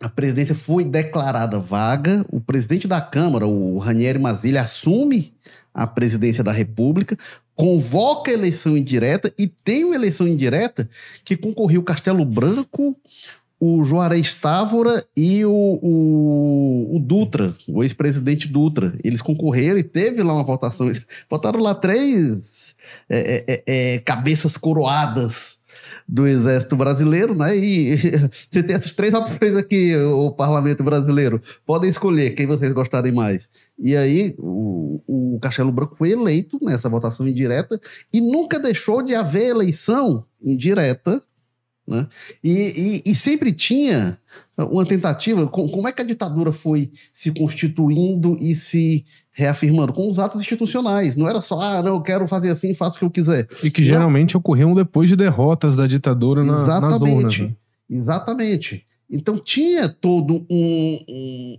a 0.00 0.08
presidência 0.08 0.54
foi 0.54 0.84
declarada 0.84 1.58
vaga. 1.58 2.24
O 2.30 2.40
presidente 2.40 2.86
da 2.86 3.00
Câmara, 3.00 3.44
o 3.44 3.78
Ranieri 3.78 4.20
Mazzilli, 4.20 4.56
assume 4.56 5.34
a 5.74 5.84
presidência 5.84 6.44
da 6.44 6.52
República, 6.52 7.18
convoca 7.54 8.30
a 8.30 8.34
eleição 8.34 8.76
indireta 8.76 9.32
e 9.38 9.46
tem 9.46 9.84
uma 9.84 9.94
eleição 9.94 10.26
indireta 10.26 10.88
que 11.24 11.36
concorreu 11.36 11.82
Castelo 11.82 12.24
Branco, 12.24 12.96
o 13.60 13.84
Juarez 13.84 14.34
Távora 14.34 15.04
e 15.16 15.44
o, 15.44 15.52
o, 15.52 16.96
o 16.96 16.98
Dutra, 16.98 17.52
o 17.68 17.82
ex-presidente 17.84 18.48
Dutra. 18.48 18.92
Eles 19.04 19.22
concorreram 19.22 19.78
e 19.78 19.84
teve 19.84 20.22
lá 20.22 20.34
uma 20.34 20.42
votação. 20.42 20.90
Votaram 21.30 21.60
lá 21.60 21.74
três 21.74 22.74
é, 23.08 23.44
é, 23.46 23.62
é, 23.66 23.94
é 23.94 23.98
cabeças 24.00 24.56
coroadas 24.56 25.61
do 26.08 26.26
Exército 26.26 26.76
Brasileiro, 26.76 27.34
né? 27.34 27.56
E 27.56 27.96
você 28.50 28.62
tem 28.62 28.76
essas 28.76 28.92
três 28.92 29.14
opções 29.14 29.56
aqui, 29.56 29.96
o 29.96 30.30
Parlamento 30.30 30.82
Brasileiro. 30.82 31.40
Podem 31.64 31.90
escolher 31.90 32.34
quem 32.34 32.46
vocês 32.46 32.72
gostarem 32.72 33.12
mais. 33.12 33.48
E 33.78 33.96
aí, 33.96 34.34
o, 34.38 35.00
o 35.06 35.38
Castelo 35.40 35.72
Branco 35.72 35.96
foi 35.96 36.10
eleito 36.10 36.58
nessa 36.62 36.88
votação 36.88 37.26
indireta 37.26 37.80
e 38.12 38.20
nunca 38.20 38.58
deixou 38.58 39.02
de 39.02 39.14
haver 39.14 39.48
eleição 39.48 40.24
indireta, 40.42 41.22
né? 41.86 42.06
E, 42.42 43.02
e, 43.06 43.10
e 43.10 43.14
sempre 43.14 43.52
tinha 43.52 44.18
uma 44.56 44.86
tentativa. 44.86 45.46
como 45.48 45.88
é 45.88 45.92
que 45.92 46.02
a 46.02 46.04
ditadura 46.04 46.52
foi 46.52 46.90
se 47.12 47.32
constituindo 47.32 48.36
e 48.40 48.54
se 48.54 49.04
reafirmando 49.32 49.92
com 49.92 50.08
os 50.08 50.18
atos 50.18 50.40
institucionais. 50.40 51.16
Não 51.16 51.28
era 51.28 51.40
só, 51.40 51.60
ah, 51.60 51.82
não, 51.82 51.94
eu 51.94 52.02
quero 52.02 52.26
fazer 52.28 52.50
assim, 52.50 52.74
faço 52.74 52.96
o 52.96 52.98
que 52.98 53.04
eu 53.04 53.10
quiser. 53.10 53.48
E 53.62 53.70
que 53.70 53.82
geralmente 53.82 54.36
ocorriam 54.36 54.74
depois 54.74 55.08
de 55.08 55.16
derrotas 55.16 55.76
da 55.76 55.86
ditadura 55.86 56.44
na, 56.44 56.62
Exatamente. 56.62 57.00
nas 57.00 57.00
urnas. 57.00 57.38
Né? 57.38 57.56
Exatamente. 57.90 58.86
Então 59.10 59.38
tinha 59.38 59.88
todo 59.88 60.46
um, 60.50 61.04
um 61.08 61.58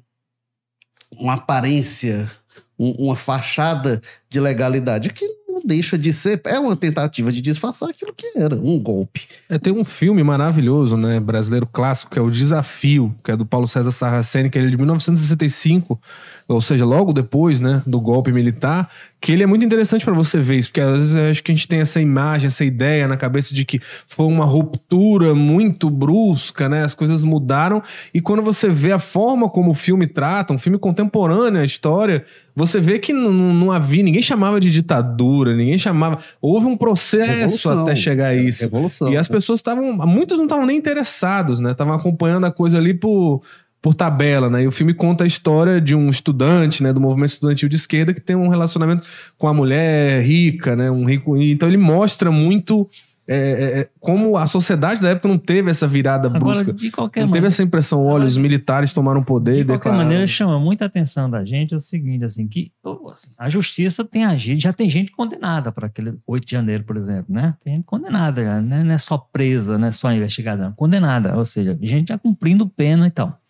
uma 1.19 1.33
aparência, 1.33 2.29
um, 2.77 2.91
uma 2.91 3.15
fachada 3.15 4.01
de 4.29 4.39
legalidade 4.39 5.11
que 5.11 5.25
não 5.25 5.42
deixa 5.63 5.97
de 5.97 6.11
ser, 6.11 6.41
é 6.45 6.59
uma 6.59 6.75
tentativa 6.75 7.31
de 7.31 7.41
disfarçar 7.41 7.89
aquilo 7.89 8.13
que 8.15 8.37
era, 8.37 8.55
um 8.55 8.79
golpe. 8.79 9.27
É, 9.49 9.57
tem 9.57 9.71
um 9.71 9.83
filme 9.83 10.23
maravilhoso, 10.23 10.97
né, 10.97 11.19
brasileiro 11.19 11.65
clássico, 11.65 12.11
que 12.11 12.19
é 12.19 12.21
O 12.21 12.29
Desafio, 12.29 13.15
que 13.23 13.31
é 13.31 13.37
do 13.37 13.45
Paulo 13.45 13.67
César 13.67 13.91
Saraceni, 13.91 14.49
que 14.49 14.59
é 14.59 14.65
de 14.65 14.77
1965, 14.77 15.99
ou 16.47 16.61
seja, 16.61 16.85
logo 16.85 17.13
depois, 17.13 17.59
né, 17.59 17.81
do 17.85 17.99
golpe 17.99 18.31
militar, 18.31 18.89
que 19.23 19.31
ele 19.31 19.41
é 19.41 19.45
muito 19.45 19.63
interessante 19.63 20.03
para 20.03 20.13
você 20.13 20.37
ver 20.37 20.57
isso, 20.57 20.67
porque 20.67 20.81
às 20.81 20.99
vezes 20.99 21.15
eu 21.15 21.29
acho 21.29 21.41
que 21.41 21.49
a 21.49 21.55
gente 21.55 21.65
tem 21.65 21.79
essa 21.79 22.01
imagem, 22.01 22.47
essa 22.47 22.65
ideia 22.65 23.07
na 23.07 23.15
cabeça 23.15 23.55
de 23.55 23.63
que 23.63 23.79
foi 24.05 24.25
uma 24.25 24.43
ruptura 24.43 25.33
muito 25.33 25.89
brusca, 25.89 26.67
né? 26.67 26.83
As 26.83 26.93
coisas 26.93 27.23
mudaram 27.23 27.81
e 28.13 28.19
quando 28.19 28.41
você 28.41 28.67
vê 28.67 28.91
a 28.91 28.99
forma 28.99 29.49
como 29.49 29.71
o 29.71 29.73
filme 29.73 30.07
trata, 30.07 30.53
um 30.53 30.57
filme 30.57 30.77
contemporâneo, 30.77 31.61
a 31.61 31.63
história, 31.63 32.25
você 32.53 32.81
vê 32.81 32.99
que 32.99 33.13
não, 33.13 33.31
não 33.31 33.71
havia, 33.71 34.03
ninguém 34.03 34.21
chamava 34.21 34.59
de 34.59 34.69
ditadura, 34.69 35.55
ninguém 35.55 35.77
chamava, 35.77 36.19
houve 36.41 36.67
um 36.67 36.75
processo 36.75 37.31
Revolução. 37.31 37.83
até 37.83 37.95
chegar 37.95 38.27
a 38.27 38.35
isso. 38.35 38.63
Revolução. 38.63 39.09
E 39.09 39.15
as 39.15 39.29
pessoas 39.29 39.59
estavam, 39.59 39.97
muitos 40.05 40.37
não 40.37 40.43
estavam 40.43 40.65
nem 40.65 40.77
interessados, 40.77 41.61
né? 41.61 41.71
Estavam 41.71 41.93
acompanhando 41.93 42.45
a 42.45 42.51
coisa 42.51 42.77
ali 42.77 42.93
por 42.93 43.41
por 43.83 43.93
tabela, 43.93 44.49
né? 44.49 44.63
E 44.63 44.67
o 44.67 44.71
filme 44.71 44.93
conta 44.93 45.25
a 45.25 45.27
história 45.27 45.81
de 45.81 45.93
um 45.93 46.07
estudante, 46.07 46.81
né, 46.81 46.93
do 46.93 47.01
movimento 47.01 47.31
estudantil 47.31 47.67
de 47.67 47.75
esquerda 47.75 48.13
que 48.13 48.21
tem 48.21 48.33
um 48.33 48.47
relacionamento 48.47 49.05
com 49.37 49.45
a 49.45 49.53
mulher 49.53 50.23
rica, 50.23 50.73
né, 50.73 50.89
um 50.89 51.03
rico. 51.03 51.35
Então 51.35 51.67
ele 51.67 51.77
mostra 51.77 52.31
muito 52.31 52.89
é, 53.27 53.35
é, 53.35 53.79
é 53.79 53.89
como 53.99 54.37
a 54.37 54.47
sociedade 54.47 55.01
da 55.01 55.09
época 55.09 55.27
não 55.27 55.37
teve 55.37 55.69
essa 55.69 55.85
virada 55.85 56.29
Agora, 56.29 56.39
brusca. 56.45 56.71
De 56.71 56.91
qualquer 56.91 57.21
não 57.21 57.27
maneira, 57.27 57.45
teve 57.45 57.53
essa 57.53 57.61
impressão, 57.61 58.05
olha, 58.05 58.25
os 58.25 58.37
militares 58.37 58.93
tomaram 58.93 59.21
poder. 59.21 59.57
De 59.57 59.65
qualquer 59.65 59.91
maneira, 59.91 60.25
chama 60.27 60.57
muita 60.57 60.85
atenção 60.85 61.29
da 61.29 61.43
gente 61.43 61.73
é 61.73 61.77
o 61.77 61.79
seguinte, 61.79 62.23
assim, 62.23 62.47
que 62.47 62.71
assim, 63.11 63.31
a 63.37 63.49
justiça 63.49 64.05
tem 64.05 64.23
agido, 64.23 64.61
já 64.61 64.71
tem 64.71 64.89
gente 64.89 65.11
condenada 65.11 65.73
para 65.73 65.87
aquele 65.87 66.13
8 66.25 66.45
de 66.45 66.51
janeiro, 66.51 66.85
por 66.85 66.95
exemplo, 66.95 67.35
né? 67.35 67.53
Tem 67.61 67.75
gente 67.75 67.85
condenada, 67.85 68.61
né? 68.61 68.81
não 68.81 68.93
é 68.93 68.97
só 68.97 69.17
presa, 69.17 69.77
não 69.77 69.89
é 69.89 69.91
só 69.91 70.09
investigada, 70.09 70.73
condenada, 70.77 71.37
ou 71.37 71.43
seja, 71.43 71.77
gente 71.81 72.07
já 72.09 72.17
cumprindo 72.17 72.67
pena 72.69 73.07
e 73.07 73.11
tal. 73.11 73.42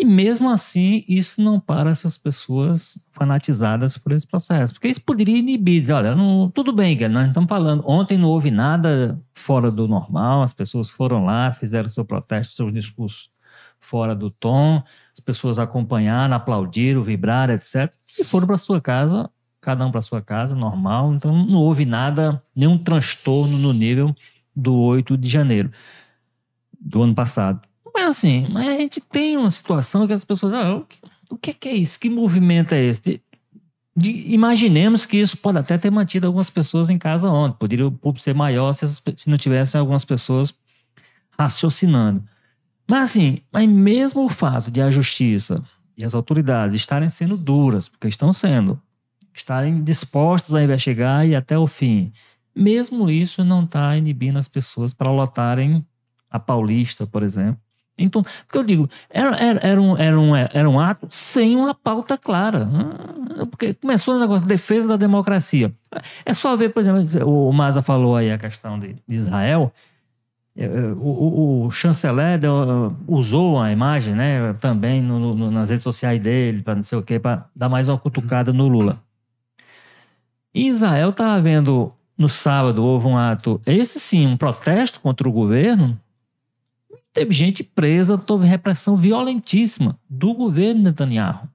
E 0.00 0.04
mesmo 0.04 0.48
assim, 0.48 1.04
isso 1.08 1.42
não 1.42 1.58
para 1.58 1.90
essas 1.90 2.16
pessoas 2.16 2.96
fanatizadas 3.10 3.98
por 3.98 4.12
esse 4.12 4.24
processo. 4.24 4.72
Porque 4.72 4.86
isso 4.86 5.02
poderia 5.02 5.36
inibir, 5.36 5.80
dizer, 5.80 5.94
olha, 5.94 6.14
não, 6.14 6.48
tudo 6.48 6.72
bem, 6.72 6.94
Guilherme, 6.94 7.16
nós 7.16 7.26
estamos 7.26 7.48
falando. 7.48 7.82
Ontem 7.84 8.16
não 8.16 8.28
houve 8.28 8.52
nada 8.52 9.20
fora 9.34 9.72
do 9.72 9.88
normal, 9.88 10.44
as 10.44 10.52
pessoas 10.52 10.88
foram 10.88 11.24
lá, 11.24 11.52
fizeram 11.52 11.88
seu 11.88 12.04
protesto, 12.04 12.54
seus 12.54 12.72
discursos 12.72 13.28
fora 13.80 14.14
do 14.14 14.30
tom, 14.30 14.80
as 15.12 15.18
pessoas 15.18 15.58
acompanharam, 15.58 16.36
aplaudiram, 16.36 17.02
vibraram, 17.02 17.54
etc. 17.54 17.92
E 18.16 18.22
foram 18.22 18.46
para 18.46 18.56
sua 18.56 18.80
casa, 18.80 19.28
cada 19.60 19.84
um 19.84 19.90
para 19.90 20.00
sua 20.00 20.22
casa, 20.22 20.54
normal. 20.54 21.12
Então 21.14 21.44
não 21.44 21.58
houve 21.58 21.84
nada, 21.84 22.40
nenhum 22.54 22.78
transtorno 22.78 23.58
no 23.58 23.72
nível 23.72 24.14
do 24.54 24.76
8 24.76 25.16
de 25.16 25.28
janeiro 25.28 25.72
do 26.80 27.02
ano 27.02 27.16
passado. 27.16 27.67
Mas 27.98 28.10
assim, 28.10 28.46
mas 28.50 28.68
a 28.68 28.76
gente 28.76 29.00
tem 29.00 29.36
uma 29.36 29.50
situação 29.50 30.06
que 30.06 30.12
as 30.12 30.24
pessoas. 30.24 30.52
Ah, 30.54 30.76
o, 30.76 30.84
que, 30.84 30.98
o 31.30 31.36
que 31.54 31.68
é 31.68 31.74
isso? 31.74 31.98
Que 31.98 32.08
movimento 32.08 32.72
é 32.72 32.82
esse? 32.84 33.20
de- 33.98 34.32
imaginemos 34.32 35.04
que 35.04 35.16
isso 35.16 35.36
pode 35.36 35.58
até 35.58 35.76
ter 35.76 35.90
mantido 35.90 36.28
algumas 36.28 36.48
pessoas 36.48 36.88
em 36.88 36.96
casa 36.96 37.28
ontem. 37.28 37.58
Poderia 37.58 37.88
o 37.88 37.90
público 37.90 38.22
ser 38.22 38.32
maior 38.32 38.72
se, 38.72 38.84
essas 38.84 39.02
se 39.16 39.28
não 39.28 39.36
tivessem 39.36 39.80
algumas 39.80 40.04
pessoas 40.04 40.54
raciocinando. 41.36 42.22
Mas 42.86 43.10
assim, 43.10 43.38
mas 43.52 43.66
mesmo 43.66 44.24
o 44.24 44.28
fato 44.28 44.70
de 44.70 44.80
a 44.80 44.88
justiça 44.88 45.62
e 45.96 46.04
as 46.04 46.14
autoridades 46.14 46.76
estarem 46.76 47.10
sendo 47.10 47.36
duras, 47.36 47.88
porque 47.88 48.06
estão 48.06 48.32
sendo, 48.32 48.80
estarem 49.34 49.82
dispostos 49.82 50.54
a 50.54 50.62
investigar 50.62 51.26
e 51.26 51.34
até 51.34 51.58
o 51.58 51.66
fim, 51.66 52.12
mesmo 52.54 53.10
isso 53.10 53.44
não 53.44 53.64
está 53.64 53.96
inibindo 53.96 54.38
as 54.38 54.46
pessoas 54.46 54.94
para 54.94 55.10
lotarem 55.10 55.84
a 56.30 56.38
Paulista, 56.38 57.04
por 57.04 57.24
exemplo. 57.24 57.60
Então, 57.98 58.22
porque 58.22 58.56
eu 58.58 58.62
digo, 58.62 58.88
era, 59.10 59.34
era, 59.36 59.60
era, 59.66 59.80
um, 59.82 59.96
era, 59.96 60.18
um, 60.20 60.36
era 60.36 60.70
um 60.70 60.78
ato 60.78 61.06
sem 61.10 61.56
uma 61.56 61.74
pauta 61.74 62.16
clara. 62.16 62.68
Ah, 63.40 63.46
Porque 63.46 63.74
começou 63.74 64.14
o 64.14 64.20
negócio 64.20 64.42
de 64.42 64.48
defesa 64.48 64.86
da 64.88 64.96
democracia. 64.96 65.72
É 66.24 66.32
só 66.32 66.54
ver, 66.56 66.68
por 66.72 66.80
exemplo, 66.80 67.02
o 67.26 67.52
Maza 67.52 67.82
falou 67.82 68.14
aí 68.16 68.30
a 68.30 68.38
questão 68.38 68.78
de, 68.78 68.96
Israel. 69.08 69.72
É, 70.56 70.64
é, 70.64 70.68
O, 70.92 71.06
o- 71.08 71.66
o 71.66 71.70
chanceler 71.70 72.40
usou 73.06 73.60
a 73.60 73.70
imagem, 73.72 74.14
né, 74.14 74.52
também 74.54 75.00
no- 75.02 75.34
no- 75.34 75.50
nas 75.50 75.70
redes 75.70 75.82
sociais 75.84 76.20
dele, 76.20 76.62
para 76.62 76.74
não 76.76 76.82
sei 76.84 76.98
o 76.98 77.02
quê, 77.02 77.18
para 77.18 77.46
dar 77.54 77.68
mais 77.68 77.88
uma 77.88 77.98
cutucada 77.98 78.52
no 78.52 78.66
Lula. 78.68 78.98
Israel 80.54 81.10
estava 81.10 81.40
vendo 81.40 81.92
no 82.16 82.28
sábado 82.28 82.82
houve 82.84 83.06
um 83.06 83.16
ato, 83.16 83.60
esse 83.64 84.00
sim, 84.00 84.26
um 84.26 84.36
protesto 84.36 85.00
contra 85.00 85.28
o 85.28 85.32
governo. 85.32 85.98
Teve 87.18 87.34
gente 87.34 87.64
presa, 87.64 88.20
houve 88.28 88.46
repressão 88.46 88.96
violentíssima 88.96 89.98
do 90.08 90.32
governo 90.32 90.82
Netanyahu. 90.82 91.48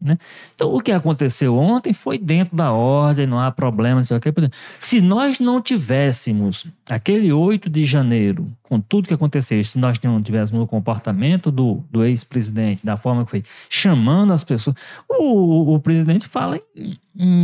Né? 0.00 0.18
Então, 0.54 0.74
o 0.74 0.80
que 0.80 0.92
aconteceu 0.92 1.56
ontem 1.56 1.92
foi 1.94 2.18
dentro 2.18 2.54
da 2.56 2.70
ordem, 2.72 3.26
não 3.26 3.40
há 3.40 3.50
problema, 3.50 4.00
não 4.00 4.04
sei 4.04 4.16
o 4.16 4.20
quê. 4.20 4.30
Se 4.78 5.00
nós 5.00 5.38
não 5.40 5.60
tivéssemos 5.62 6.66
aquele 6.90 7.32
8 7.32 7.70
de 7.70 7.84
janeiro, 7.84 8.46
com 8.62 8.78
tudo 8.80 9.08
que 9.08 9.14
aconteceu, 9.14 9.62
se 9.64 9.78
nós 9.78 9.98
não 10.02 10.20
tivéssemos 10.22 10.62
o 10.62 10.66
comportamento 10.66 11.50
do, 11.50 11.82
do 11.90 12.04
ex-presidente, 12.04 12.84
da 12.84 12.96
forma 12.96 13.24
que 13.24 13.30
foi, 13.30 13.44
chamando 13.70 14.32
as 14.32 14.44
pessoas. 14.44 14.76
O, 15.08 15.22
o- 15.24 15.74
o 15.76 15.80
presidente 15.80 16.26
fala 16.28 16.60
em, 16.76 16.98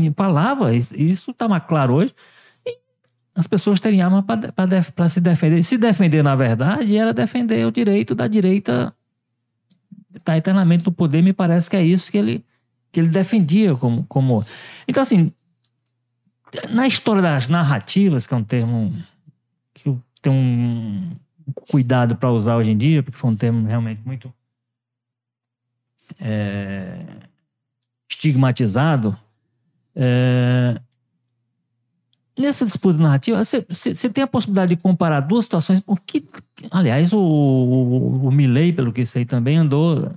em 0.07 0.12
palavras, 0.12 0.92
isso 0.92 1.31
está 1.31 1.48
mais 1.48 1.62
claro 1.64 1.94
hoje. 1.94 2.14
As 3.35 3.47
pessoas 3.47 3.81
teriam 3.81 4.07
arma 4.07 4.23
para 4.23 5.09
se 5.09 5.21
defender. 5.21 5.62
Se 5.62 5.79
defender, 5.79 6.23
na 6.23 6.37
verdade, 6.37 6.97
era 6.97 7.14
defender 7.14 7.66
o 7.66 7.73
direito 7.73 8.14
da 8.14 8.27
direita 8.27 8.95
estar 10.14 10.37
eternamente 10.37 10.85
no 10.85 10.92
poder. 10.92 11.23
Me 11.23 11.33
parece 11.33 11.71
que 11.71 11.77
é 11.77 11.83
isso 11.83 12.12
que 12.12 12.18
ele, 12.18 12.45
que 12.90 13.01
ele 13.01 13.09
defendia 13.09 13.75
como, 13.75 14.05
como. 14.05 14.45
Então, 14.87 15.03
assim, 15.03 15.33
na 16.71 16.87
história 16.87 17.23
das 17.23 17.49
narrativas, 17.49 18.27
que 18.27 18.35
é 18.35 18.37
um 18.37 18.45
termo 18.45 18.95
que 19.75 19.88
eu 19.88 20.01
tenho 20.21 20.37
um 20.37 21.16
cuidado 21.71 22.16
para 22.16 22.31
usar 22.31 22.57
hoje 22.57 22.71
em 22.71 22.77
dia, 22.77 23.03
porque 23.03 23.18
foi 23.18 23.31
um 23.31 23.37
termo 23.37 23.66
realmente 23.66 24.03
muito 24.05 24.33
é, 26.21 27.05
estigmatizado. 28.11 29.16
é, 29.97 30.81
nessa 32.42 32.64
disputa 32.66 32.98
narrativa, 32.98 33.42
você- 33.42 34.11
tem 34.11 34.22
a 34.24 34.26
possibilidade 34.26 34.74
de 34.74 34.81
comparar 34.81 35.20
duas 35.20 35.44
situações, 35.44 35.81
porque, 35.81 36.22
aliás, 36.70 37.12
o, 37.12 37.18
o, 37.18 38.26
o 38.28 38.31
Milley, 38.31 38.72
pelo 38.72 38.92
que 38.92 39.07
sei, 39.07 39.24
também 39.24 39.57
andou 39.57 40.12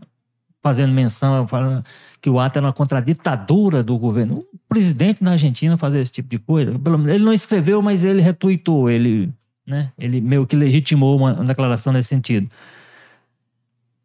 fazendo 0.61 0.91
menção, 0.93 1.47
falando 1.47 1.85
que 2.19 2.29
o 2.29 2.39
ato 2.39 2.57
era 2.57 2.73
contra 2.73 2.97
a 2.97 3.01
ditadura 3.01 3.83
do 3.83 3.97
governo. 3.97 4.39
O 4.51 4.59
presidente 4.67 5.23
da 5.23 5.31
Argentina 5.31 5.77
fazer 5.77 5.99
esse 6.01 6.11
tipo 6.11 6.27
de 6.27 6.39
coisa, 6.39 6.71
ele 7.07 7.23
não 7.23 7.31
escreveu, 7.31 7.81
mas 7.83 8.03
ele 8.03 8.19
retuitou, 8.19 8.89
ele, 8.89 9.31
né, 9.65 9.91
ele 9.97 10.19
meio 10.19 10.47
que 10.47 10.55
legitimou 10.55 11.15
uma, 11.17 11.33
uma 11.33 11.45
declaração 11.45 11.93
nesse 11.93 12.09
sentido. 12.09 12.47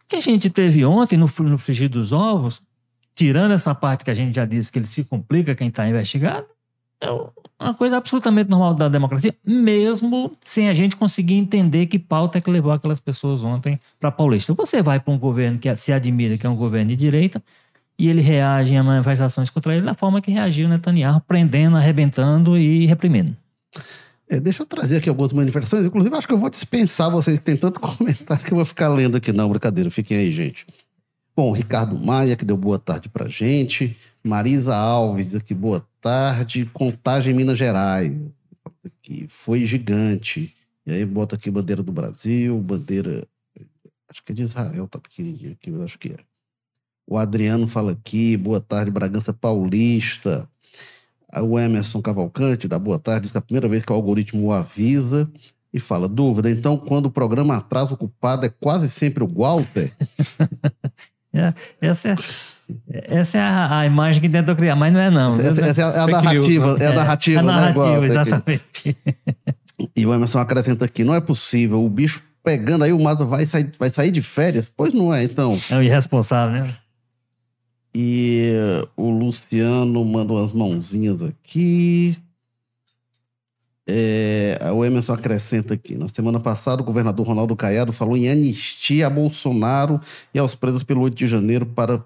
O 0.04 0.08
que 0.10 0.16
a 0.16 0.20
gente 0.20 0.50
teve 0.50 0.84
ontem 0.84 1.16
no, 1.16 1.26
no 1.40 1.56
frigir 1.56 1.88
dos 1.88 2.12
ovos, 2.12 2.60
tirando 3.14 3.52
essa 3.52 3.74
parte 3.74 4.04
que 4.04 4.10
a 4.10 4.14
gente 4.14 4.36
já 4.36 4.44
disse 4.44 4.70
que 4.70 4.78
ele 4.78 4.86
se 4.86 5.04
complica 5.04 5.54
quem 5.54 5.68
está 5.68 5.88
investigado, 5.88 6.46
é 7.00 7.06
uma 7.60 7.74
coisa 7.74 7.98
absolutamente 7.98 8.48
normal 8.48 8.74
da 8.74 8.88
democracia, 8.88 9.34
mesmo 9.44 10.32
sem 10.44 10.68
a 10.68 10.72
gente 10.72 10.96
conseguir 10.96 11.34
entender 11.34 11.86
que 11.86 11.98
pauta 11.98 12.38
é 12.38 12.40
que 12.40 12.50
levou 12.50 12.72
aquelas 12.72 12.98
pessoas 12.98 13.44
ontem 13.44 13.78
para 13.98 14.10
Paulista. 14.10 14.54
Você 14.54 14.82
vai 14.82 14.98
para 14.98 15.12
um 15.12 15.18
governo 15.18 15.58
que 15.58 15.74
se 15.76 15.92
admira 15.92 16.38
que 16.38 16.46
é 16.46 16.50
um 16.50 16.56
governo 16.56 16.88
de 16.88 16.96
direita 16.96 17.42
e 17.98 18.08
ele 18.08 18.22
reage 18.22 18.74
a 18.74 18.82
manifestações 18.82 19.50
contra 19.50 19.74
ele 19.74 19.84
da 19.84 19.92
forma 19.92 20.22
que 20.22 20.30
reagiu 20.30 20.68
Netanyahu, 20.68 21.20
prendendo, 21.20 21.76
arrebentando 21.76 22.56
e 22.56 22.86
reprimindo. 22.86 23.36
É, 24.26 24.40
deixa 24.40 24.62
eu 24.62 24.66
trazer 24.66 24.98
aqui 24.98 25.08
algumas 25.08 25.32
manifestações. 25.32 25.84
Inclusive, 25.84 26.16
acho 26.16 26.26
que 26.26 26.32
eu 26.32 26.38
vou 26.38 26.48
dispensar 26.48 27.10
vocês 27.10 27.38
que 27.38 27.44
tem 27.44 27.56
tanto 27.56 27.78
comentário 27.80 28.44
que 28.44 28.52
eu 28.52 28.56
vou 28.56 28.64
ficar 28.64 28.88
lendo 28.88 29.16
aqui. 29.16 29.32
Não, 29.32 29.50
brincadeira, 29.50 29.90
fiquem 29.90 30.16
aí, 30.16 30.32
gente. 30.32 30.66
Bom, 31.42 31.52
Ricardo 31.52 31.98
Maia, 31.98 32.36
que 32.36 32.44
deu 32.44 32.54
boa 32.54 32.78
tarde 32.78 33.08
pra 33.08 33.26
gente. 33.26 33.96
Marisa 34.22 34.76
Alves, 34.76 35.34
aqui, 35.34 35.54
boa 35.54 35.82
tarde. 35.98 36.66
Contagem 36.66 37.32
Minas 37.32 37.56
Gerais. 37.56 38.14
Aqui, 38.84 39.24
foi 39.26 39.64
gigante. 39.64 40.54
E 40.84 40.92
aí 40.92 41.02
bota 41.02 41.36
aqui 41.36 41.50
bandeira 41.50 41.82
do 41.82 41.92
Brasil, 41.92 42.60
bandeira. 42.60 43.26
Acho 44.06 44.22
que 44.22 44.32
é 44.32 44.34
de 44.34 44.42
Israel, 44.42 44.86
tá 44.86 44.98
pequenininho 44.98 45.52
aqui, 45.52 45.70
mas 45.70 45.80
acho 45.80 45.98
que 45.98 46.10
é. 46.10 46.16
O 47.06 47.16
Adriano 47.16 47.66
fala 47.66 47.92
aqui, 47.92 48.36
boa 48.36 48.60
tarde, 48.60 48.90
Bragança 48.90 49.32
Paulista. 49.32 50.46
O 51.42 51.58
Emerson 51.58 52.02
Cavalcante, 52.02 52.68
da 52.68 52.78
Boa 52.78 52.98
Tarde, 52.98 53.22
diz 53.22 53.30
que 53.30 53.38
é 53.38 53.40
a 53.40 53.42
primeira 53.42 53.66
vez 53.66 53.82
que 53.82 53.90
o 53.90 53.94
algoritmo 53.94 54.48
o 54.48 54.52
avisa 54.52 55.26
e 55.72 55.78
fala: 55.78 56.06
dúvida, 56.06 56.50
então 56.50 56.76
quando 56.76 57.06
o 57.06 57.10
programa 57.10 57.56
atrasa, 57.56 57.94
o 57.94 57.96
culpado 57.96 58.44
é 58.44 58.50
quase 58.50 58.90
sempre 58.90 59.24
o 59.24 59.26
Walter? 59.26 59.90
Essa 61.80 62.10
é, 62.10 62.16
essa 62.90 63.38
é 63.38 63.40
a, 63.40 63.78
a 63.80 63.86
imagem 63.86 64.20
que 64.20 64.28
tentou 64.28 64.54
criar, 64.56 64.76
mas 64.76 64.92
não 64.92 65.00
é 65.00 65.10
não. 65.10 65.40
Essa, 65.40 65.66
essa 65.66 65.82
é 65.82 65.84
a 65.84 66.06
news, 66.06 66.24
narrativa, 66.24 66.76
é 66.80 66.86
a 66.86 66.94
narrativa, 66.94 67.40
a 67.40 67.42
né, 67.42 67.52
narrativa, 67.52 67.84
Walter? 67.84 68.10
exatamente. 68.10 68.96
E 69.96 70.06
o 70.06 70.12
Emerson 70.12 70.38
acrescenta 70.38 70.84
aqui: 70.84 71.04
não 71.04 71.14
é 71.14 71.20
possível, 71.20 71.84
o 71.84 71.88
bicho 71.88 72.22
pegando 72.42 72.84
aí, 72.84 72.92
o 72.92 73.00
Maza 73.00 73.24
vai 73.24 73.46
sair, 73.46 73.70
vai 73.78 73.90
sair 73.90 74.10
de 74.10 74.22
férias? 74.22 74.70
Pois 74.74 74.92
não 74.92 75.12
é, 75.12 75.24
então. 75.24 75.56
É 75.70 75.76
o 75.76 75.82
irresponsável, 75.82 76.64
né? 76.64 76.76
E 77.94 78.52
o 78.96 79.10
Luciano 79.10 80.04
mandou 80.04 80.38
umas 80.38 80.52
mãozinhas 80.52 81.22
aqui. 81.22 82.16
É, 83.92 84.56
o 84.72 84.84
Emerson 84.84 85.14
acrescenta 85.14 85.74
aqui. 85.74 85.96
Na 85.96 86.08
semana 86.08 86.38
passada, 86.38 86.80
o 86.80 86.84
governador 86.84 87.26
Ronaldo 87.26 87.56
Caiado 87.56 87.92
falou 87.92 88.16
em 88.16 88.28
anistia 88.28 89.08
a 89.08 89.10
Bolsonaro 89.10 90.00
e 90.32 90.38
aos 90.38 90.54
presos 90.54 90.84
pelo 90.84 91.00
8 91.00 91.16
de 91.16 91.26
janeiro 91.26 91.66
para 91.66 92.04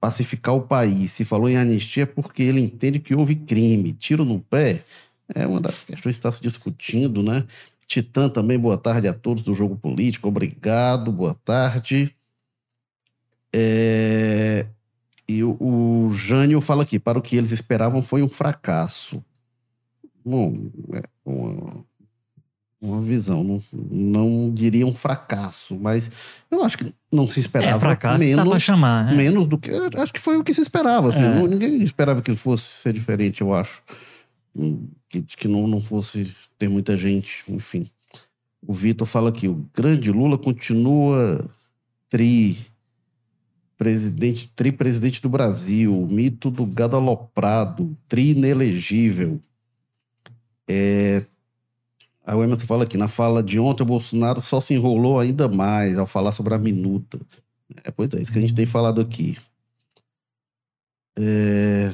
pacificar 0.00 0.54
o 0.54 0.62
país. 0.62 1.12
Se 1.12 1.22
falou 1.26 1.46
em 1.50 1.58
anistia 1.58 2.04
é 2.04 2.06
porque 2.06 2.42
ele 2.42 2.62
entende 2.62 2.98
que 2.98 3.14
houve 3.14 3.34
crime. 3.36 3.92
Tiro 3.92 4.24
no 4.24 4.40
pé 4.40 4.82
é 5.34 5.46
uma 5.46 5.60
das 5.60 5.82
questões 5.82 6.16
que 6.16 6.20
está 6.20 6.32
se 6.32 6.40
discutindo, 6.40 7.22
né? 7.22 7.44
Titã 7.86 8.28
também, 8.28 8.58
boa 8.58 8.78
tarde 8.78 9.06
a 9.06 9.12
todos 9.12 9.42
do 9.42 9.52
Jogo 9.52 9.76
Político. 9.76 10.26
Obrigado, 10.26 11.12
boa 11.12 11.34
tarde. 11.44 12.16
É, 13.52 14.64
e 15.28 15.44
o, 15.44 15.56
o 15.60 16.10
Jânio 16.10 16.62
fala 16.62 16.82
aqui, 16.82 16.98
para 16.98 17.18
o 17.18 17.22
que 17.22 17.36
eles 17.36 17.50
esperavam 17.50 18.02
foi 18.02 18.22
um 18.22 18.28
fracasso. 18.28 19.22
Bom, 20.24 20.52
é 20.92 21.02
uma, 21.24 21.84
uma 22.80 23.00
visão, 23.00 23.42
não, 23.42 23.62
não 23.72 24.50
diria 24.54 24.86
um 24.86 24.94
fracasso, 24.94 25.78
mas 25.78 26.10
eu 26.50 26.62
acho 26.62 26.78
que 26.78 26.94
não 27.12 27.26
se 27.26 27.38
É, 27.38 27.42
esperava 27.42 27.80
fracasso 27.80 28.24
dá 28.24 28.34
pra 28.34 28.44
menos, 28.44 28.62
chamar. 28.62 29.04
né? 29.06 29.14
menos 29.14 29.46
do 29.46 29.58
que... 29.58 29.70
Acho 29.96 30.12
que 30.12 30.20
foi 30.20 30.36
o 30.38 30.44
que 30.44 30.52
se 30.54 30.60
esperava, 30.62 31.08
assim, 31.08 31.20
É. 31.22 31.48
ninguém 31.48 31.82
esperava 31.82 32.22
que 32.22 32.34
fosse 32.36 32.64
ser 32.64 32.92
diferente, 32.92 33.40
eu 33.40 33.54
acho. 33.54 33.82
Hum, 34.54 34.86
Que, 35.08 35.22
que 35.22 35.48
não, 35.48 35.66
não 35.66 35.80
fosse 35.82 36.34
ter 36.58 36.68
muita 36.68 36.96
gente, 36.96 37.42
enfim. 37.48 37.86
O 38.66 38.72
Vitor 38.72 39.06
fala 39.06 39.30
aqui, 39.30 39.48
o 39.48 39.64
grande 39.74 40.10
Lula 40.12 40.36
continua 40.38 41.44
tri, 42.08 42.56
presidente, 43.76 44.50
tri-presidente 44.54 45.22
do 45.22 45.28
Brasil, 45.28 45.98
o 45.98 46.06
mito 46.06 46.50
do 46.50 46.66
gado 46.66 46.96
aloprado, 46.96 47.96
tri 48.08 48.30
inelegível. 48.30 49.40
É, 50.72 51.26
o 52.32 52.44
Emerson 52.44 52.66
fala 52.66 52.84
aqui, 52.84 52.96
na 52.96 53.08
fala 53.08 53.42
de 53.42 53.58
ontem, 53.58 53.82
o 53.82 53.86
Bolsonaro 53.86 54.40
só 54.40 54.60
se 54.60 54.74
enrolou 54.74 55.18
ainda 55.18 55.48
mais 55.48 55.98
ao 55.98 56.06
falar 56.06 56.32
sobre 56.32 56.54
a 56.54 56.58
minuta. 56.58 57.20
É, 57.84 57.90
pois 57.90 58.12
é, 58.14 58.20
isso 58.20 58.32
que 58.32 58.38
a 58.38 58.40
gente 58.40 58.54
tem 58.54 58.66
falado 58.66 59.00
aqui. 59.00 59.36
É... 61.18 61.92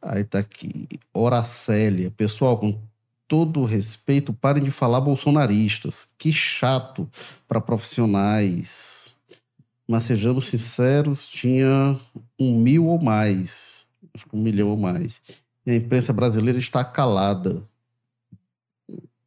Aí 0.00 0.24
tá 0.24 0.38
aqui, 0.40 0.88
Horacélia. 1.12 2.10
Pessoal, 2.10 2.58
com 2.58 2.80
todo 3.28 3.64
respeito, 3.64 4.32
parem 4.32 4.64
de 4.64 4.70
falar 4.70 5.00
bolsonaristas. 5.00 6.08
Que 6.18 6.32
chato 6.32 7.08
para 7.46 7.60
profissionais. 7.60 9.01
Mas 9.92 10.04
sejamos 10.04 10.46
sinceros, 10.46 11.28
tinha 11.28 11.98
um 12.40 12.58
mil 12.58 12.86
ou 12.86 12.98
mais, 12.98 13.86
acho 14.14 14.24
que 14.24 14.34
um 14.34 14.40
milhão 14.40 14.68
ou 14.68 14.76
mais. 14.78 15.20
E 15.66 15.70
a 15.70 15.74
imprensa 15.74 16.14
brasileira 16.14 16.58
está 16.58 16.82
calada. 16.82 17.62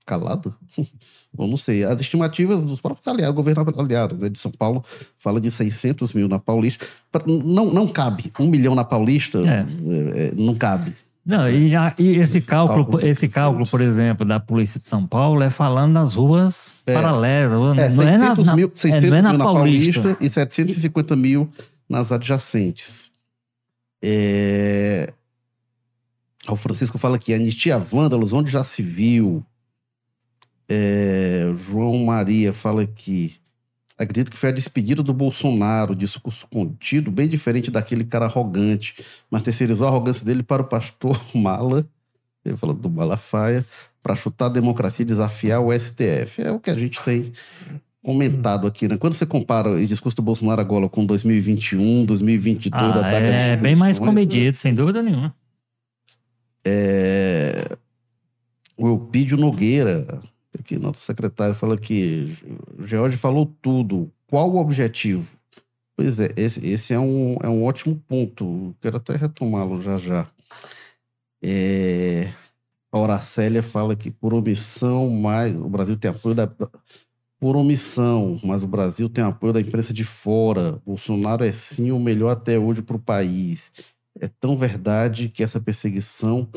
Calado? 0.07 0.55
Eu 1.38 1.45
não 1.47 1.55
sei. 1.55 1.84
As 1.84 2.01
estimativas 2.01 2.63
dos 2.63 2.82
próprios 2.82 3.07
aliados, 3.07 3.36
governo 3.36 3.63
aliado 3.80 4.18
né, 4.18 4.28
de 4.28 4.39
São 4.39 4.49
Paulo, 4.49 4.84
fala 5.20 5.39
de 5.39 5.51
600 5.51 6.13
mil 6.13 6.28
na 6.28 6.39
Paulista. 6.39 6.84
Não, 7.28 7.66
não 7.68 7.88
cabe. 7.88 8.34
Um 8.39 8.47
milhão 8.47 8.74
na 8.74 8.84
Paulista, 8.84 9.39
É. 9.45 9.59
é, 9.59 10.28
é, 10.30 10.32
não 10.36 10.55
cabe. 10.55 10.95
Não, 11.26 11.49
e, 11.49 11.76
a- 11.76 11.95
e 11.97 12.17
esse 12.17 12.39
cálculo, 12.41 12.99
esse 13.03 13.28
cálculo, 13.28 13.65
por 13.67 13.82
exemplo, 13.82 14.23
da 14.26 14.39
Polícia 14.39 14.80
de 14.80 14.88
São 14.88 15.07
Paulo 15.07 15.41
é 15.41 15.49
falando 15.49 15.93
das 15.95 16.13
ruas 16.13 16.76
É. 16.86 16.93
paralelas. 16.93 17.78
É, 17.80 17.89
não 17.89 18.03
é 18.03 18.17
na, 18.17 18.26
600 18.36 18.45
na- 18.45 18.55
mil, 18.55 18.71
600 18.76 19.09
não 19.09 19.17
é 19.17 19.21
na 19.23 19.30
mil 19.30 19.38
na 19.39 19.45
Paulista. 19.45 20.01
Paulista. 20.01 20.23
e 20.23 20.30
750 20.30 21.15
mil 21.15 21.49
nas 21.89 22.11
adjacentes. 22.11 23.09
É... 24.03 25.11
O 26.47 26.55
Francisco 26.55 26.99
fala 26.99 27.15
aqui, 27.15 27.34
anistia 27.34 27.80
vândalos, 27.80 28.32
onde 28.32 28.51
já 28.51 28.63
se 28.63 28.84
viu. 28.84 29.43
É, 30.69 31.51
João 31.57 32.05
Maria 32.05 32.53
fala 32.53 32.84
aqui, 32.84 33.36
acredito 33.98 34.32
que 34.32 34.38
foi 34.38 34.50
a 34.50 34.54
despedida 34.54 35.02
do 35.02 35.14
Bolsonaro, 35.14 35.96
discurso 35.96 36.48
contido, 36.48 37.12
bem 37.12 37.28
diferente 37.28 37.72
daquele 37.72 38.04
cara 38.04 38.26
arrogante, 38.26 39.04
mas 39.30 39.41
terceirizou 39.41 39.88
a 39.88 39.89
arrogância 39.89 40.26
dele 40.26 40.43
para 40.43 40.62
o 40.62 40.66
pastor 40.66 41.20
Mala, 41.34 41.88
ele 42.43 42.58
falou 42.58 42.76
do 42.76 42.89
Malafaia, 42.89 43.66
para 44.04 44.16
chutar 44.16 44.48
a 44.48 44.50
democracia 44.50 45.04
e 45.04 45.06
desafiar 45.06 45.62
o 45.62 45.72
STF. 45.72 46.43
É 46.43 46.52
o 46.52 46.60
que 46.60 46.70
a 46.70 46.78
gente 46.78 47.02
tem 47.02 47.34
comentado 48.04 48.68
aqui, 48.68 48.88
né? 48.88 48.98
Quando 48.98 49.14
você 49.14 49.26
compara 49.26 49.72
o 49.72 49.84
discurso 49.84 50.16
do 50.18 50.22
Bolsonaro 50.22 50.62
agora 50.62 50.88
com 50.88 51.04
2021, 51.04 52.06
2022, 52.06 52.84
Ah, 52.84 53.00
às 53.00 53.16
é 53.16 53.58
bem 53.58 53.76
mais 53.76 53.98
comedido, 53.98 54.56
sem 54.58 54.76
dúvida 54.76 55.02
nenhuma. 55.02 55.34
É... 56.64 57.76
O 58.78 58.89
Elpídio 58.89 59.38
Nogueira, 59.38 60.20
aqui, 60.60 60.78
nosso 60.78 61.01
secretário, 61.01 61.56
fala 61.56 61.78
que 61.78 62.36
George 62.84 63.18
falou 63.18 63.45
tudo. 63.62 64.12
Qual 64.28 64.51
o 64.51 64.58
objetivo? 64.58 65.28
Pois 65.95 66.20
é, 66.20 66.30
esse, 66.36 66.66
esse 66.68 66.93
é, 66.93 66.99
um, 66.99 67.38
é 67.41 67.47
um 67.47 67.64
ótimo 67.64 68.01
ponto. 68.08 68.76
Quero 68.82 68.97
até 68.97 69.16
retomá-lo 69.16 69.82
já 69.82 69.97
já. 69.97 70.28
É... 71.41 72.34
A 72.91 72.97
Horacélia 72.97 73.62
fala 73.62 73.95
que 73.95 74.10
por 74.10 74.34
omissão, 74.34 75.10
mais 75.10 75.53
o 75.56 75.68
Brasil 75.70 75.97
tem 75.97 76.10
apoio 76.10 76.34
da. 76.34 76.49
Por 77.38 77.58
omissão, 77.58 78.39
mas 78.43 78.64
o 78.64 78.68
Brasil 78.68 79.10
tem 79.10 79.24
apoio 79.24 79.51
da 79.53 79.60
imprensa 79.60 79.93
de 79.93 80.03
fora. 80.03 80.82
Bolsonaro 80.86 81.43
é 81.43 81.51
sim 81.51 81.91
o 81.91 81.99
melhor 81.99 82.30
até 82.30 82.58
hoje 82.58 82.82
para 82.82 82.95
o 82.95 82.99
país. 82.99 83.72
É 84.20 84.30
tão 84.30 84.56
verdade 84.56 85.28
que 85.30 85.43
essa 85.43 85.60
perseguição 85.60 86.47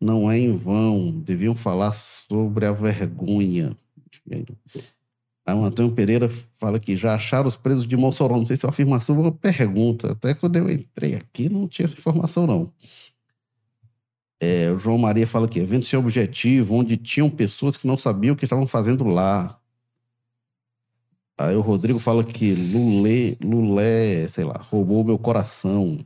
não 0.00 0.30
é 0.30 0.38
em 0.38 0.52
vão. 0.52 1.10
Deviam 1.10 1.54
falar 1.54 1.92
sobre 1.92 2.66
a 2.66 2.72
vergonha. 2.72 3.76
Aí 5.46 5.54
o 5.54 5.64
Antônio 5.64 5.92
Pereira 5.92 6.28
fala 6.28 6.78
que 6.78 6.96
já 6.96 7.14
acharam 7.14 7.46
os 7.46 7.56
presos 7.56 7.86
de 7.86 7.96
Mossoró. 7.96 8.36
Não 8.36 8.46
sei 8.46 8.56
se 8.56 8.64
é 8.64 8.66
uma 8.66 8.72
afirmação 8.72 9.16
ou 9.16 9.22
uma 9.22 9.32
pergunta. 9.32 10.12
Até 10.12 10.34
quando 10.34 10.56
eu 10.56 10.68
entrei 10.68 11.14
aqui 11.14 11.48
não 11.48 11.68
tinha 11.68 11.86
essa 11.86 11.96
informação, 11.96 12.46
não. 12.46 12.72
É, 14.40 14.70
o 14.70 14.78
João 14.78 14.98
Maria 14.98 15.26
fala 15.26 15.48
que 15.48 15.58
evento 15.58 15.86
sem 15.86 15.98
objetivo, 15.98 16.74
onde 16.74 16.96
tinham 16.96 17.30
pessoas 17.30 17.76
que 17.76 17.86
não 17.86 17.96
sabiam 17.96 18.34
o 18.34 18.36
que 18.36 18.44
estavam 18.44 18.66
fazendo 18.66 19.04
lá. 19.04 19.58
Aí 21.38 21.54
o 21.54 21.60
Rodrigo 21.60 21.98
fala 21.98 22.24
que 22.24 22.54
Lulé, 22.54 23.36
Lulé, 23.42 24.26
sei 24.28 24.44
lá, 24.44 24.58
roubou 24.58 25.04
meu 25.04 25.18
coração. 25.18 25.98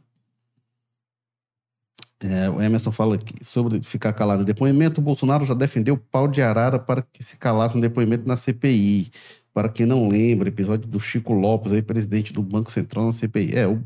É, 2.22 2.50
o 2.50 2.60
Emerson 2.60 2.92
fala 2.92 3.14
aqui 3.14 3.42
sobre 3.42 3.82
ficar 3.82 4.12
calado 4.12 4.42
em 4.42 4.44
depoimento. 4.44 5.00
O 5.00 5.04
Bolsonaro 5.04 5.44
já 5.46 5.54
defendeu 5.54 5.94
o 5.94 5.98
pau 5.98 6.28
de 6.28 6.42
arara 6.42 6.78
para 6.78 7.02
que 7.02 7.24
se 7.24 7.36
calasse 7.38 7.78
em 7.78 7.80
depoimento 7.80 8.28
na 8.28 8.36
CPI. 8.36 9.10
Para 9.54 9.68
quem 9.68 9.86
não 9.86 10.08
lembra, 10.08 10.48
episódio 10.48 10.86
do 10.86 11.00
Chico 11.00 11.32
Lopes, 11.32 11.72
aí, 11.72 11.82
presidente 11.82 12.32
do 12.32 12.42
Banco 12.42 12.70
Central 12.70 13.06
na 13.06 13.12
CPI. 13.12 13.56
É, 13.56 13.66
o 13.66 13.82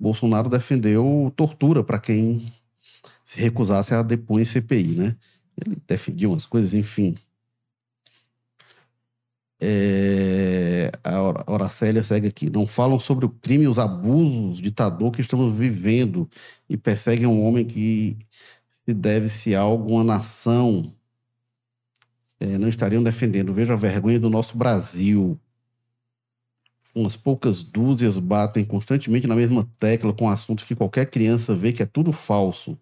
Bolsonaro 0.00 0.48
defendeu 0.48 1.32
tortura 1.36 1.84
para 1.84 1.98
quem 1.98 2.44
se 3.24 3.40
recusasse 3.40 3.94
a 3.94 4.02
depor 4.02 4.40
em 4.40 4.44
CPI, 4.44 4.94
né? 4.96 5.16
Ele 5.64 5.76
defendia 5.86 6.28
umas 6.28 6.46
coisas, 6.46 6.74
enfim. 6.74 7.14
É, 9.66 10.90
a 11.02 11.22
Hora- 11.22 11.44
Horacélia 11.46 12.02
segue 12.02 12.28
aqui. 12.28 12.50
Não 12.50 12.66
falam 12.66 12.98
sobre 13.00 13.24
o 13.24 13.30
crime 13.30 13.66
os 13.66 13.78
abusos 13.78 14.58
ditador 14.60 15.10
que 15.10 15.22
estamos 15.22 15.56
vivendo 15.56 16.28
e 16.68 16.76
perseguem 16.76 17.26
um 17.26 17.42
homem 17.42 17.64
que 17.64 18.18
se 18.70 18.92
deve-se 18.92 19.54
a 19.54 19.62
alguma 19.62 20.04
nação. 20.04 20.94
É, 22.38 22.58
não 22.58 22.68
estariam 22.68 23.02
defendendo. 23.02 23.54
Veja 23.54 23.72
a 23.72 23.76
vergonha 23.76 24.20
do 24.20 24.28
nosso 24.28 24.56
Brasil. 24.56 25.40
Umas 26.94 27.16
poucas 27.16 27.62
dúzias 27.64 28.18
batem 28.18 28.64
constantemente 28.64 29.26
na 29.26 29.34
mesma 29.34 29.68
tecla 29.78 30.12
com 30.12 30.28
assuntos 30.28 30.64
que 30.64 30.76
qualquer 30.76 31.06
criança 31.10 31.54
vê 31.54 31.72
que 31.72 31.82
é 31.82 31.86
tudo 31.86 32.12
falso, 32.12 32.78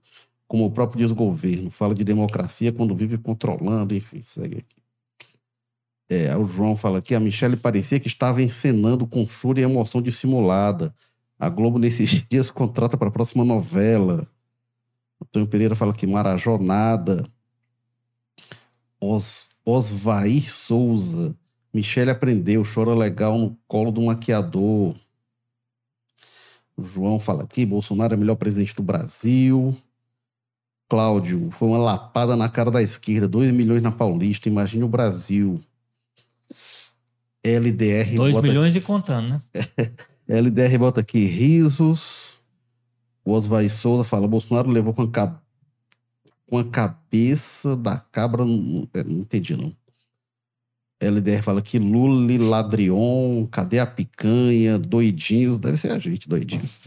como 0.48 0.66
o 0.66 0.70
próprio 0.72 0.98
desgoverno. 0.98 1.70
Fala 1.70 1.94
de 1.94 2.04
democracia 2.04 2.72
quando 2.72 2.94
vive 2.94 3.16
controlando, 3.18 3.94
enfim, 3.94 4.20
segue 4.20 4.58
aqui. 4.58 4.81
É, 6.08 6.36
o 6.36 6.44
João 6.44 6.76
fala 6.76 6.98
aqui, 6.98 7.14
a 7.14 7.20
Michelle 7.20 7.56
parecia 7.56 7.98
que 7.98 8.06
estava 8.06 8.42
encenando 8.42 9.06
com 9.06 9.26
fúria 9.26 9.62
e 9.62 9.64
emoção 9.64 10.02
dissimulada. 10.02 10.94
A 11.38 11.48
Globo, 11.48 11.78
nesses 11.78 12.10
dias, 12.28 12.50
contrata 12.50 12.96
para 12.96 13.08
a 13.08 13.12
próxima 13.12 13.44
novela. 13.44 14.26
Antônio 15.20 15.48
Pereira 15.48 15.74
fala 15.74 15.92
que 15.92 16.06
Marajó. 16.06 16.58
Os, 19.00 19.48
Osvair 19.64 20.50
Souza. 20.50 21.34
Michele 21.72 22.10
aprendeu, 22.10 22.62
chora 22.62 22.94
legal 22.94 23.38
no 23.38 23.56
colo 23.66 23.90
do 23.90 24.02
maquiador. 24.02 24.94
O 26.76 26.82
João 26.82 27.18
fala 27.18 27.44
aqui, 27.44 27.64
Bolsonaro 27.64 28.14
é 28.14 28.16
o 28.16 28.20
melhor 28.20 28.36
presidente 28.36 28.74
do 28.74 28.82
Brasil. 28.82 29.74
Cláudio, 30.88 31.50
foi 31.50 31.68
uma 31.68 31.78
lapada 31.78 32.36
na 32.36 32.48
cara 32.48 32.70
da 32.70 32.82
esquerda, 32.82 33.26
2 33.26 33.50
milhões 33.50 33.80
na 33.80 33.90
Paulista, 33.90 34.48
imagine 34.48 34.84
o 34.84 34.88
Brasil. 34.88 35.62
LDR 37.44 38.14
2 38.16 38.34
bota 38.34 38.46
milhões 38.46 38.76
e 38.76 38.80
contando, 38.80 39.28
né? 39.28 39.42
LDR 40.28 40.78
bota 40.78 41.00
aqui 41.00 41.24
risos. 41.26 42.40
O 43.24 43.32
Oswald 43.32 43.68
Souza 43.70 44.04
fala: 44.04 44.26
Bolsonaro 44.28 44.70
levou 44.70 44.94
com 44.94 45.02
a, 45.02 45.10
ca- 45.10 45.40
com 46.46 46.58
a 46.58 46.64
cabeça 46.64 47.76
da 47.76 47.96
cabra. 47.98 48.44
Não, 48.44 48.88
é, 48.94 49.02
não 49.02 49.20
entendi, 49.20 49.56
não. 49.56 49.72
LDR 51.00 51.42
fala 51.42 51.60
que 51.60 51.80
Lula 51.80 52.32
e 52.32 52.38
Ladrion, 52.38 53.44
cadê 53.50 53.80
a 53.80 53.86
picanha? 53.86 54.78
Doidinhos, 54.78 55.58
deve 55.58 55.76
ser 55.76 55.90
a 55.90 55.98
gente, 55.98 56.28
doidinhos. 56.28 56.78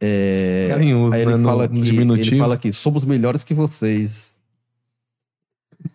É, 0.00 0.66
Carinhoso, 0.70 1.14
aí 1.14 1.24
né? 1.26 1.32
ele 1.32 1.38
No, 1.42 1.48
fala, 1.48 1.68
no 1.68 1.82
que, 1.82 2.20
ele 2.20 2.38
fala 2.38 2.56
que 2.56 2.72
somos 2.72 3.04
melhores 3.04 3.42
que 3.44 3.52
vocês. 3.54 4.31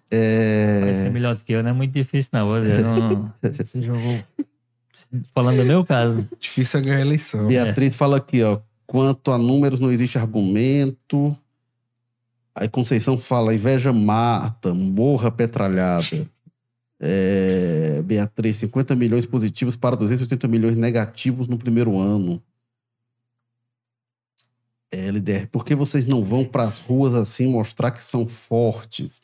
É, 0.09 0.81
Vai 0.85 0.95
ser 0.95 1.09
melhor 1.09 1.35
do 1.35 1.43
que 1.43 1.53
eu, 1.53 1.61
não 1.61 1.71
é 1.71 1.73
muito 1.73 1.91
difícil, 1.91 2.29
não. 2.33 2.55
Eu 2.55 2.81
não 2.81 3.33
esse 3.59 3.81
jogo. 3.81 4.23
Falando 5.33 5.57
do 5.57 5.65
meu 5.65 5.85
caso. 5.85 6.27
Difícil 6.39 6.79
é 6.79 6.83
ganhar 6.83 6.97
a 6.97 7.01
eleição. 7.01 7.47
Beatriz 7.47 7.95
fala 7.95 8.17
aqui, 8.17 8.41
ó. 8.43 8.59
Quanto 8.85 9.31
a 9.31 9.37
números, 9.37 9.79
não 9.79 9.91
existe 9.91 10.17
argumento. 10.17 11.37
Aí 12.55 12.67
Conceição 12.67 13.17
fala, 13.17 13.53
inveja 13.53 13.93
mata, 13.93 14.73
morra 14.73 15.29
petralhada. 15.29 16.27
É, 16.99 18.01
Beatriz, 18.03 18.57
50 18.57 18.95
milhões 18.95 19.25
positivos 19.25 19.75
para 19.75 19.95
280 19.95 20.47
milhões 20.47 20.75
negativos 20.75 21.47
no 21.47 21.57
primeiro 21.57 21.99
ano. 21.99 22.41
É, 24.91 25.07
LDR, 25.07 25.47
por 25.51 25.65
que 25.65 25.75
vocês 25.75 26.05
não 26.05 26.23
vão 26.23 26.45
para 26.45 26.63
as 26.63 26.79
ruas 26.79 27.13
assim 27.13 27.47
mostrar 27.47 27.91
que 27.91 28.01
são 28.01 28.27
fortes? 28.27 29.21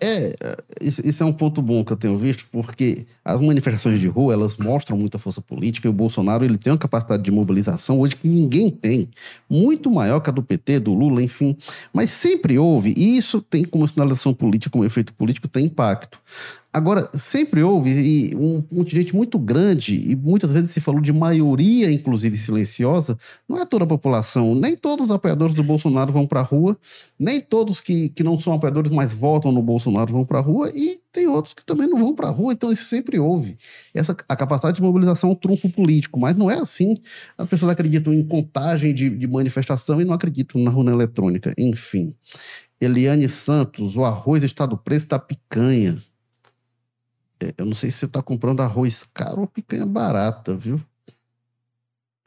É, 0.00 0.32
isso 0.80 1.24
é 1.24 1.26
um 1.26 1.32
ponto 1.32 1.60
bom 1.60 1.84
que 1.84 1.92
eu 1.92 1.96
tenho 1.96 2.16
visto, 2.16 2.46
porque 2.52 3.04
as 3.24 3.40
manifestações 3.40 3.98
de 3.98 4.06
rua, 4.06 4.32
elas 4.32 4.56
mostram 4.56 4.96
muita 4.96 5.18
força 5.18 5.40
política 5.40 5.88
e 5.88 5.90
o 5.90 5.92
Bolsonaro 5.92 6.44
ele 6.44 6.56
tem 6.56 6.72
uma 6.72 6.78
capacidade 6.78 7.24
de 7.24 7.32
mobilização 7.32 7.98
hoje 7.98 8.14
que 8.14 8.28
ninguém 8.28 8.70
tem, 8.70 9.08
muito 9.50 9.90
maior 9.90 10.20
que 10.20 10.30
a 10.30 10.32
do 10.32 10.42
PT, 10.42 10.78
do 10.78 10.94
Lula, 10.94 11.20
enfim. 11.20 11.56
Mas 11.92 12.12
sempre 12.12 12.56
houve, 12.56 12.94
e 12.96 13.16
isso 13.16 13.42
tem 13.42 13.64
como 13.64 13.88
sinalização 13.88 14.32
política, 14.32 14.70
como 14.70 14.84
efeito 14.84 15.12
político, 15.14 15.48
tem 15.48 15.66
impacto. 15.66 16.20
Agora, 16.78 17.10
sempre 17.12 17.60
houve 17.60 18.36
um 18.36 18.62
contingente 18.62 19.12
muito 19.12 19.36
grande, 19.36 19.96
e 19.96 20.14
muitas 20.14 20.52
vezes 20.52 20.70
se 20.70 20.80
falou 20.80 21.00
de 21.00 21.12
maioria, 21.12 21.90
inclusive 21.90 22.36
silenciosa, 22.36 23.18
não 23.48 23.60
é 23.60 23.66
toda 23.66 23.82
a 23.82 23.86
população, 23.86 24.54
nem 24.54 24.76
todos 24.76 25.06
os 25.06 25.10
apoiadores 25.10 25.56
do 25.56 25.64
Bolsonaro 25.64 26.12
vão 26.12 26.24
para 26.24 26.38
a 26.38 26.42
rua, 26.44 26.78
nem 27.18 27.40
todos 27.40 27.80
que, 27.80 28.10
que 28.10 28.22
não 28.22 28.38
são 28.38 28.52
apoiadores, 28.52 28.92
mas 28.92 29.12
votam 29.12 29.50
no 29.50 29.60
Bolsonaro 29.60 30.12
vão 30.12 30.24
para 30.24 30.38
a 30.38 30.40
rua, 30.40 30.70
e 30.72 31.00
tem 31.12 31.26
outros 31.26 31.52
que 31.52 31.64
também 31.64 31.88
não 31.88 31.98
vão 31.98 32.14
para 32.14 32.28
a 32.28 32.30
rua, 32.30 32.52
então 32.52 32.70
isso 32.70 32.84
sempre 32.84 33.18
houve. 33.18 33.56
Essa, 33.92 34.16
a 34.28 34.36
capacidade 34.36 34.76
de 34.76 34.82
mobilização 34.82 35.30
é 35.30 35.32
um 35.32 35.36
trunfo 35.36 35.68
político, 35.68 36.20
mas 36.20 36.36
não 36.36 36.48
é 36.48 36.60
assim. 36.60 36.96
As 37.36 37.48
pessoas 37.48 37.72
acreditam 37.72 38.14
em 38.14 38.24
contagem 38.24 38.94
de, 38.94 39.10
de 39.10 39.26
manifestação 39.26 40.00
e 40.00 40.04
não 40.04 40.14
acreditam 40.14 40.62
na 40.62 40.70
urna 40.70 40.92
eletrônica. 40.92 41.52
Enfim. 41.58 42.14
Eliane 42.80 43.28
Santos, 43.28 43.96
o 43.96 44.04
arroz 44.04 44.44
está 44.44 44.64
do 44.64 44.78
preço 44.78 45.08
da 45.08 45.18
picanha. 45.18 46.00
É, 47.40 47.54
eu 47.58 47.64
não 47.66 47.74
sei 47.74 47.90
se 47.90 47.98
você 47.98 48.06
está 48.06 48.22
comprando 48.22 48.60
arroz 48.60 49.04
caro 49.14 49.42
ou 49.42 49.46
picanha 49.46 49.86
barata, 49.86 50.54
viu? 50.54 50.80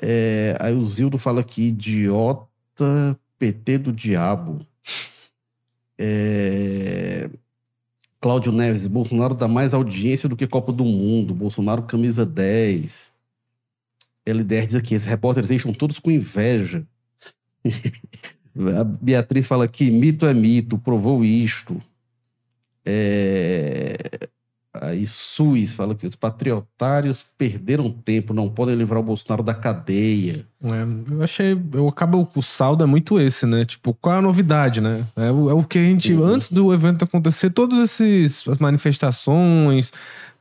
É, 0.02 0.58
aí 0.60 0.74
o 0.74 0.86
Zildo 0.86 1.18
fala 1.18 1.42
aqui, 1.42 1.68
idiota 1.68 3.20
PT 3.38 3.78
do 3.78 3.92
diabo. 3.92 4.66
É, 5.98 7.30
Cláudio 8.20 8.52
Neves, 8.52 8.88
Bolsonaro 8.88 9.36
dá 9.36 9.48
mais 9.48 9.74
audiência 9.74 10.30
do 10.30 10.36
que 10.36 10.48
Copa 10.48 10.72
do 10.72 10.86
Mundo. 10.86 11.34
Bolsonaro 11.34 11.84
camisa 11.84 12.26
10. 12.26 13.12
LDR 14.26 14.66
diz 14.68 14.76
aqui, 14.76 14.96
esses 14.96 15.08
repórteres 15.08 15.50
estão 15.50 15.74
todos 15.74 16.00
com 16.00 16.12
inveja. 16.12 16.86
A 18.78 18.84
Beatriz 18.84 19.48
fala 19.48 19.66
aqui, 19.66 19.90
mito 19.90 20.26
é 20.26 20.34
mito, 20.34 20.78
provou 20.78 21.24
isto. 21.24 21.82
É... 22.86 23.96
Aí 24.74 25.06
SUS 25.06 25.74
fala 25.74 25.96
que 25.96 26.08
os 26.08 26.16
patriotários 26.16 27.24
perderam 27.38 27.92
tempo, 27.92 28.34
não 28.34 28.50
podem 28.50 28.76
livrar 28.76 29.02
o 29.02 29.04
Bolsonaro 29.04 29.44
da 29.44 29.54
cadeia. 29.54 30.48
É, 30.64 31.14
eu 31.14 31.24
achei. 31.24 31.60
Eu 31.74 31.88
acabo. 31.88 32.28
O 32.36 32.42
saldo 32.42 32.84
é 32.84 32.88
muito 32.88 33.20
esse, 33.20 33.46
né? 33.46 33.66
Tipo, 33.66 33.96
qual 34.00 34.16
é 34.16 34.20
a 34.20 34.22
novidade, 34.22 34.80
né? 34.80 35.06
É, 35.16 35.32
o, 35.32 35.50
é 35.50 35.54
o 35.54 35.64
que 35.64 35.80
a 35.80 35.82
gente. 35.82 36.14
Uhum. 36.14 36.24
Antes 36.24 36.52
do 36.52 36.74
evento 36.74 37.04
acontecer, 37.04 37.50
todas 37.50 37.80
essas 37.80 38.60
manifestações, 38.60 39.92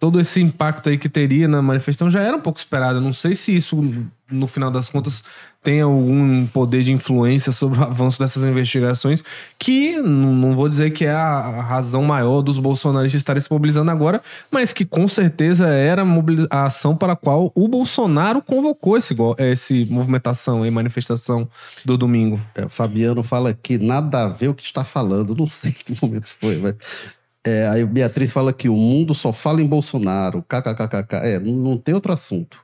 todo 0.01 0.19
esse 0.19 0.41
impacto 0.41 0.89
aí 0.89 0.97
que 0.97 1.11
teria 1.11 1.47
na 1.47 1.61
manifestação 1.61 2.11
já 2.11 2.23
era 2.23 2.37
um 2.37 2.41
pouco 2.41 2.59
esperado. 2.59 3.01
Não 3.01 3.13
sei 3.13 3.35
se 3.35 3.55
isso, 3.55 3.83
no 4.31 4.47
final 4.47 4.71
das 4.71 4.89
contas, 4.89 5.23
tem 5.63 5.83
algum 5.83 6.47
poder 6.47 6.83
de 6.83 6.91
influência 6.91 7.53
sobre 7.53 7.79
o 7.79 7.83
avanço 7.83 8.19
dessas 8.19 8.43
investigações, 8.45 9.23
que 9.59 9.99
não 10.01 10.57
vou 10.57 10.71
dizer 10.71 10.91
que 10.91 11.05
é 11.05 11.13
a 11.13 11.61
razão 11.61 12.03
maior 12.03 12.41
dos 12.41 12.59
bolsonaristas 12.59 13.21
estarem 13.21 13.41
se 13.41 13.53
mobilizando 13.53 13.91
agora, 13.91 14.23
mas 14.51 14.73
que 14.73 14.87
com 14.87 15.07
certeza 15.07 15.69
era 15.69 16.03
a 16.49 16.65
ação 16.65 16.97
para 16.97 17.13
a 17.13 17.17
qual 17.17 17.53
o 17.55 17.69
Bolsonaro 17.69 18.41
convocou 18.41 18.97
esse, 18.97 19.15
esse 19.39 19.85
movimentação 20.11 20.67
e 20.67 20.71
manifestação 20.71 21.49
do 21.85 21.97
domingo. 21.97 22.41
É, 22.55 22.69
Fabiano 22.69 23.23
fala 23.23 23.55
que 23.55 23.79
nada 23.79 24.25
a 24.25 24.29
ver 24.29 24.49
o 24.49 24.55
que 24.55 24.65
está 24.65 24.85
falando, 24.85 25.35
não 25.35 25.47
sei 25.47 25.73
que 25.73 25.97
momento 26.03 26.29
foi, 26.41 26.59
mas 26.59 26.75
é, 27.47 27.69
aí 27.69 27.85
Beatriz 27.85 28.33
fala 28.33 28.53
que 28.53 28.69
o 28.69 28.77
mundo 28.77 29.15
só 29.15 29.33
fala 29.33 29.63
em 29.63 29.67
Bolsonaro, 29.67 30.43
kkkk. 30.43 31.17
É, 31.17 31.39
não, 31.39 31.55
não 31.55 31.79
tem 31.79 31.95
outro 31.95 32.13
assunto. 32.13 32.63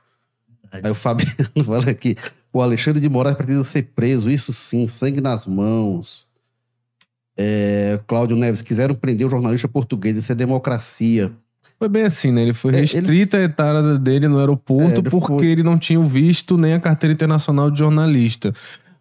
Aí 0.71 0.91
o 0.91 0.95
Fabiano 0.95 1.63
fala 1.65 1.89
aqui, 1.89 2.15
o 2.51 2.61
Alexandre 2.61 3.01
de 3.01 3.09
Moraes 3.09 3.37
precisa 3.37 3.63
ser 3.63 3.83
preso, 3.95 4.29
isso 4.29 4.51
sim, 4.51 4.85
sangue 4.85 5.21
nas 5.21 5.47
mãos. 5.47 6.27
É, 7.39 7.99
Cláudio 8.07 8.35
Neves, 8.35 8.61
quiseram 8.61 8.95
prender 8.95 9.25
o 9.25 9.29
jornalista 9.29 9.67
português, 9.67 10.17
isso 10.17 10.31
é 10.31 10.35
democracia. 10.35 11.31
Foi 11.77 11.87
bem 11.87 12.03
assim, 12.03 12.31
né? 12.31 12.41
Ele 12.41 12.53
foi 12.53 12.73
é, 12.73 12.79
restrita 12.79 13.37
ele... 13.37 13.45
a 13.45 13.47
entrada 13.47 13.99
dele 13.99 14.27
no 14.27 14.39
aeroporto 14.39 14.95
é, 14.95 14.97
ele 14.97 15.09
porque 15.09 15.37
foi... 15.37 15.47
ele 15.47 15.63
não 15.63 15.77
tinha 15.77 15.99
visto 15.99 16.57
nem 16.57 16.73
a 16.73 16.79
carteira 16.79 17.13
internacional 17.13 17.69
de 17.69 17.79
jornalista. 17.79 18.53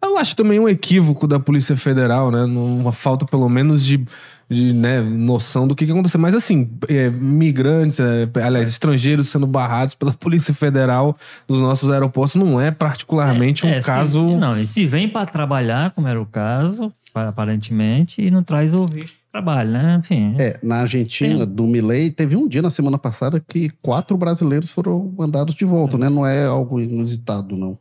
Eu 0.03 0.19
acho 0.19 0.37
também 0.37 0.61
um 0.61 0.69
equívoco 0.69 1.27
da 1.27 1.41
Polícia 1.41 1.77
Federal, 1.77 2.31
né? 2.31 2.45
Uma 2.45 2.93
falta, 2.93 3.25
pelo 3.25 3.49
menos, 3.49 3.85
de 3.85 4.05
de 4.49 4.73
né, 4.73 5.01
noção 5.01 5.67
do 5.67 5.75
que, 5.75 5.85
que 5.85 5.91
aconteceu. 5.93 6.21
Mas 6.21 6.35
assim, 6.35 6.71
é, 6.89 7.11
migrantes, 7.11 7.99
é, 7.99 8.29
aliás, 8.43 8.69
estrangeiros 8.69 9.29
sendo 9.29 9.47
barrados 9.47 9.95
pela 9.95 10.13
Polícia 10.15 10.55
Federal 10.55 11.17
nos 11.49 11.59
nossos 11.59 11.91
aeroportos 11.91 12.37
não 12.37 12.61
é 12.61 12.71
particularmente 12.71 13.67
é, 13.67 13.71
um 13.71 13.73
é, 13.73 13.83
caso. 13.83 14.29
Se, 14.29 14.37
não, 14.37 14.61
e 14.61 14.67
se 14.67 14.87
vem 14.87 15.09
para 15.09 15.27
trabalhar, 15.27 15.91
como 15.91 16.07
era 16.07 16.21
o 16.21 16.27
caso, 16.27 16.93
aparentemente, 17.13 18.23
e 18.23 18.31
não 18.31 18.43
traz 18.43 18.75
o 18.75 18.87
visto 18.87 19.17
trabalho, 19.37 19.71
né? 19.71 19.97
Enfim. 20.01 20.35
É, 20.39 20.59
na 20.63 20.81
Argentina, 20.81 21.45
do 21.45 21.67
Milei, 21.67 22.11
teve 22.11 22.37
um 22.37 22.49
dia 22.49 22.63
na 22.63 22.71
semana 22.71 22.99
passada 22.99 23.39
que 23.39 23.69
quatro 23.83 24.17
brasileiros 24.17 24.71
foram 24.71 25.13
mandados 25.17 25.55
de 25.55 25.65
volta, 25.65 25.99
né? 25.99 26.09
Não 26.09 26.27
é 26.27 26.47
algo 26.47 26.81
inusitado, 26.81 27.57
não. 27.57 27.79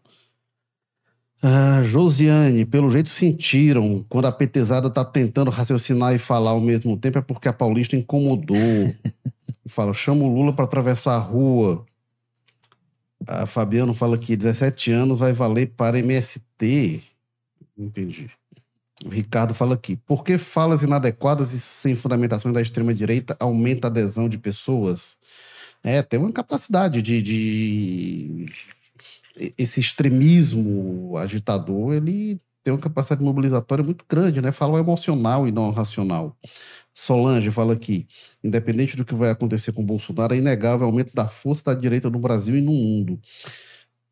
Ah, 1.41 1.81
Josiane, 1.83 2.65
pelo 2.65 2.89
jeito 2.89 3.07
sentiram. 3.07 4.03
Quando 4.09 4.25
a 4.25 4.31
petezada 4.31 4.89
tá 4.89 5.05
tentando 5.05 5.51
raciocinar 5.51 6.13
e 6.13 6.17
falar 6.17 6.51
ao 6.51 6.61
mesmo 6.61 6.97
tempo, 6.97 7.19
é 7.19 7.21
porque 7.21 7.47
a 7.47 7.53
Paulista 7.53 7.95
incomodou. 7.95 8.57
fala, 9.67 9.93
chama 9.93 10.23
o 10.23 10.33
Lula 10.33 10.51
para 10.53 10.65
atravessar 10.65 11.15
a 11.15 11.19
rua. 11.19 11.85
A 13.27 13.45
Fabiano 13.45 13.93
fala 13.93 14.17
que 14.17 14.35
17 14.35 14.91
anos 14.91 15.19
vai 15.19 15.31
valer 15.31 15.67
para 15.67 15.99
MST. 15.99 17.01
Entendi. 17.77 18.29
O 19.05 19.09
Ricardo 19.09 19.53
fala 19.53 19.75
aqui. 19.75 19.95
Por 19.97 20.23
que 20.23 20.35
falas 20.35 20.81
inadequadas 20.81 21.53
e 21.53 21.59
sem 21.59 21.95
fundamentações 21.95 22.55
da 22.55 22.61
extrema-direita 22.61 23.37
aumenta 23.39 23.85
a 23.87 23.91
adesão 23.91 24.27
de 24.27 24.39
pessoas? 24.39 25.15
É, 25.83 26.01
tem 26.01 26.19
uma 26.19 26.31
capacidade 26.31 27.03
de, 27.03 27.21
de 27.21 28.45
esse 29.59 29.79
extremismo 29.79 31.15
agitador, 31.17 31.93
ele 31.93 32.41
tem 32.63 32.73
uma 32.73 32.79
capacidade 32.79 33.23
mobilizatória 33.23 33.83
muito 33.83 34.03
grande, 34.09 34.41
né? 34.41 34.51
Fala 34.51 34.73
o 34.73 34.79
emocional 34.79 35.47
e 35.47 35.51
não 35.51 35.69
o 35.69 35.71
racional. 35.71 36.35
Solange 36.91 37.51
fala 37.51 37.73
aqui, 37.73 38.07
independente 38.43 38.97
do 38.97 39.05
que 39.05 39.13
vai 39.13 39.29
acontecer 39.29 39.71
com 39.71 39.85
Bolsonaro, 39.85 40.33
é 40.33 40.37
inegável 40.37 40.87
o 40.87 40.89
aumento 40.89 41.13
da 41.13 41.27
força 41.27 41.65
da 41.65 41.75
direita 41.75 42.09
no 42.09 42.17
Brasil 42.17 42.57
e 42.57 42.61
no 42.61 42.71
mundo. 42.71 43.19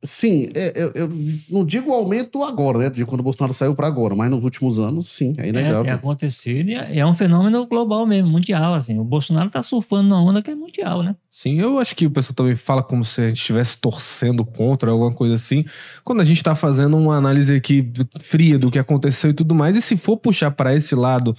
Sim, 0.05 0.47
é, 0.53 0.73
eu, 0.75 0.91
eu, 0.93 1.09
não 1.49 1.65
digo 1.65 1.89
o 1.89 1.93
aumento 1.93 2.43
agora, 2.43 2.77
né? 2.77 2.89
De 2.89 3.05
quando 3.05 3.21
o 3.21 3.23
Bolsonaro 3.23 3.53
saiu 3.53 3.73
para 3.73 3.87
agora, 3.87 4.13
mas 4.13 4.29
nos 4.29 4.43
últimos 4.43 4.77
anos, 4.77 5.07
sim, 5.07 5.33
é 5.37 5.47
inegável. 5.47 5.79
É, 5.79 5.83
tem 5.83 5.93
acontecido 5.93 6.69
e 6.69 6.75
é, 6.75 6.99
é 6.99 7.05
um 7.05 7.13
fenômeno 7.13 7.65
global 7.65 8.05
mesmo, 8.05 8.29
mundial, 8.29 8.73
assim. 8.73 8.99
O 8.99 9.03
Bolsonaro 9.05 9.49
tá 9.49 9.63
surfando 9.63 10.09
numa 10.09 10.21
onda 10.21 10.41
que 10.41 10.51
é 10.51 10.55
mundial, 10.55 11.01
né? 11.03 11.15
Sim, 11.31 11.57
eu 11.57 11.79
acho 11.79 11.95
que 11.95 12.05
o 12.05 12.11
pessoal 12.11 12.35
também 12.35 12.55
fala 12.57 12.83
como 12.83 13.05
se 13.05 13.21
a 13.21 13.29
gente 13.29 13.37
estivesse 13.37 13.77
torcendo 13.77 14.43
contra, 14.43 14.91
alguma 14.91 15.13
coisa 15.13 15.35
assim. 15.35 15.63
Quando 16.03 16.19
a 16.19 16.25
gente 16.25 16.43
tá 16.43 16.53
fazendo 16.53 16.97
uma 16.97 17.15
análise 17.15 17.55
aqui 17.55 17.89
fria 18.19 18.59
do 18.59 18.69
que 18.69 18.77
aconteceu 18.77 19.29
e 19.29 19.33
tudo 19.33 19.55
mais, 19.55 19.73
e 19.73 19.81
se 19.81 19.95
for 19.95 20.17
puxar 20.17 20.51
para 20.51 20.75
esse 20.75 20.95
lado 20.95 21.33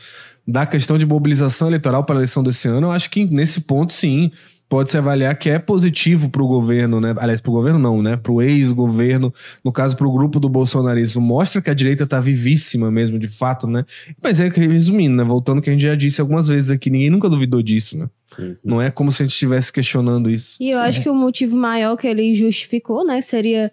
da 0.49 0.65
questão 0.65 0.97
de 0.97 1.05
mobilização 1.05 1.69
eleitoral 1.69 2.03
para 2.03 2.17
a 2.17 2.19
eleição 2.19 2.43
desse 2.43 2.67
ano, 2.67 2.87
eu 2.87 2.93
acho 2.93 3.11
que 3.11 3.27
nesse 3.27 3.61
ponto, 3.61 3.93
sim, 3.93 4.31
pode-se 4.75 4.99
avaliar 4.99 5.39
que 5.39 5.49
é 5.49 5.57
positivo 5.57 6.29
para 6.29 6.43
o 6.43 6.49
governo, 6.49 7.01
né? 7.01 7.15
Aliás, 7.19 7.41
para 7.41 7.49
o 7.49 7.55
governo 7.55 7.79
não, 7.79 8.03
né? 8.03 8.17
Para 8.17 8.33
o 8.33 8.43
ex-governo, 8.43 9.33
no 9.63 9.71
caso 9.71 9.97
para 9.97 10.05
o 10.05 10.13
grupo 10.13 10.41
do 10.41 10.49
bolsonarismo, 10.49 11.23
mostra 11.23 11.63
que 11.63 11.71
a 11.71 11.75
direita 11.75 12.03
está 12.03 12.19
vivíssima 12.19 12.91
mesmo, 12.91 13.17
de 13.17 13.29
fato, 13.29 13.69
né? 13.69 13.85
Mas 14.21 14.41
é 14.41 14.51
que 14.51 14.59
resumindo, 14.59 15.15
né? 15.15 15.23
Voltando 15.23 15.63
que 15.63 15.71
a 15.71 15.73
gente 15.73 15.85
já 15.85 15.95
disse 15.95 16.21
algumas 16.21 16.49
vezes 16.49 16.73
aqui, 16.73 16.91
ninguém 16.91 17.09
nunca 17.09 17.29
duvidou 17.29 17.63
disso, 17.63 17.97
né? 17.97 18.11
Uhum. 18.37 18.57
Não 18.65 18.83
é 18.83 18.91
como 18.91 19.13
se 19.13 19.23
a 19.23 19.27
gente 19.27 19.35
estivesse 19.35 19.73
questionando 19.73 20.29
isso. 20.29 20.57
E 20.59 20.71
eu 20.71 20.81
acho 20.81 20.99
é. 20.99 21.03
que 21.05 21.09
o 21.09 21.15
motivo 21.15 21.57
maior 21.57 21.97
que 21.97 22.09
ele 22.09 22.35
justificou, 22.35 23.07
né, 23.07 23.21
seria 23.21 23.71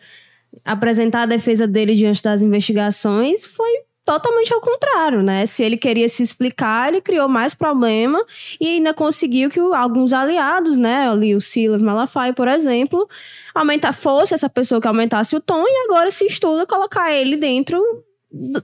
apresentar 0.64 1.24
a 1.24 1.26
defesa 1.26 1.66
dele 1.66 1.96
diante 1.96 2.22
das 2.22 2.44
investigações, 2.44 3.44
foi 3.44 3.72
totalmente 4.12 4.54
ao 4.54 4.60
contrário, 4.60 5.24
né? 5.24 5.46
Se 5.46 5.64
ele 5.64 5.78
queria 5.78 6.10
se 6.10 6.22
explicar, 6.22 6.90
ele 6.90 7.00
criou 7.00 7.30
mais 7.30 7.54
problema 7.54 8.22
e 8.60 8.68
ainda 8.68 8.94
conseguiu 8.94 9.50
que 9.50 9.58
alguns 9.58 10.12
aliados, 10.12 10.78
né, 10.78 11.08
ali 11.08 11.34
o 11.34 11.40
Silas 11.40 11.82
Malafaia, 11.82 12.34
por 12.34 12.50
exemplo, 12.50 13.08
aumentar 13.56 13.94
fosse 13.94 14.34
essa 14.34 14.50
pessoa 14.50 14.82
que 14.82 14.88
aumentasse 14.88 15.34
o 15.34 15.40
tom 15.40 15.64
e 15.66 15.86
agora 15.88 16.12
se 16.12 16.26
estuda 16.26 16.66
colocar 16.66 17.14
ele 17.14 17.38
dentro 17.38 17.82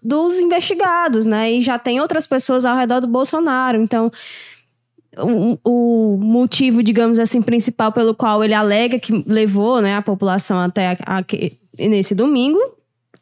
dos 0.03 0.35
investigados, 0.35 1.25
né? 1.25 1.49
E 1.49 1.61
já 1.61 1.79
tem 1.79 2.01
outras 2.01 2.27
pessoas 2.27 2.65
ao 2.65 2.75
redor 2.75 2.99
do 2.99 3.07
Bolsonaro, 3.07 3.81
então 3.81 4.11
o, 5.17 5.57
o, 5.63 6.17
motivo, 6.17 6.83
digamos 6.83 7.19
assim, 7.19 7.41
principal 7.41 7.93
pelo 7.93 8.13
qual 8.13 8.43
ele 8.43 8.53
alega 8.53 8.99
que 8.99 9.23
levou 9.25 9.79
né, 9.81 9.95
a 9.95 10.01
população 10.01 10.59
até 10.59 10.97
nesse 11.79 12.13
domingo 12.13 12.59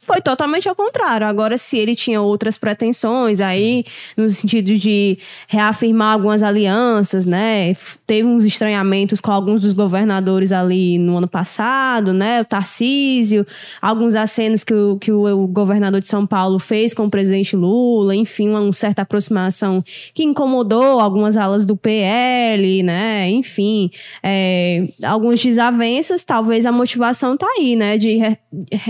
foi 0.06 0.22
totalmente 0.22 0.70
ao 0.70 0.76
contrário. 0.76 1.26
Agora, 1.26 1.58
se 1.58 1.78
ele 1.78 1.96
tinha 1.96 2.22
outras 2.22 2.58
pretensões 2.58 3.42
aí, 3.42 3.84
no 4.16 4.30
sentido 4.30 4.74
de 4.76 5.18
reafirmar 5.48 6.14
algumas 6.14 6.44
alianças, 6.44 7.26
né? 7.26 7.74
Teve 8.06 8.28
uns 8.28 8.46
estranhamentos 8.46 9.20
com 9.20 9.32
alguns 9.32 9.62
dos 9.62 9.74
governadores 9.74 10.52
ali 10.52 11.00
no 11.00 11.18
ano 11.18 11.28
passado, 11.28 12.14
né? 12.14 12.42
O 12.42 12.46
Tarcísio, 12.46 13.46
alguns 13.82 14.16
acenos 14.16 14.64
que 14.64 14.74
o, 14.74 14.98
que 14.98 15.12
o, 15.12 15.48
governador 15.48 16.00
de 16.00 16.08
São 16.08 16.28
Paulo 16.28 16.60
fez 16.60 16.94
com 16.94 17.06
o 17.06 17.10
presidente 17.10 17.56
Lula, 17.56 18.16
enfim, 18.16 18.50
uma 18.50 18.72
certa 18.74 19.02
aproximação 19.02 19.84
que 20.14 20.24
incomodou 20.24 21.00
algumas 21.00 21.36
alas 21.36 21.66
do 21.66 21.76
PL, 21.76 22.84
né? 22.84 23.28
Enfim, 23.30 23.90
é, 24.22 24.88
algumas 25.04 25.44
desavenças, 25.44 26.24
talvez 26.24 26.66
a 26.66 26.72
motivação 26.72 27.36
tá 27.36 27.48
aí, 27.58 27.76
né? 27.76 27.98
De 27.98 28.18
re, 28.18 28.38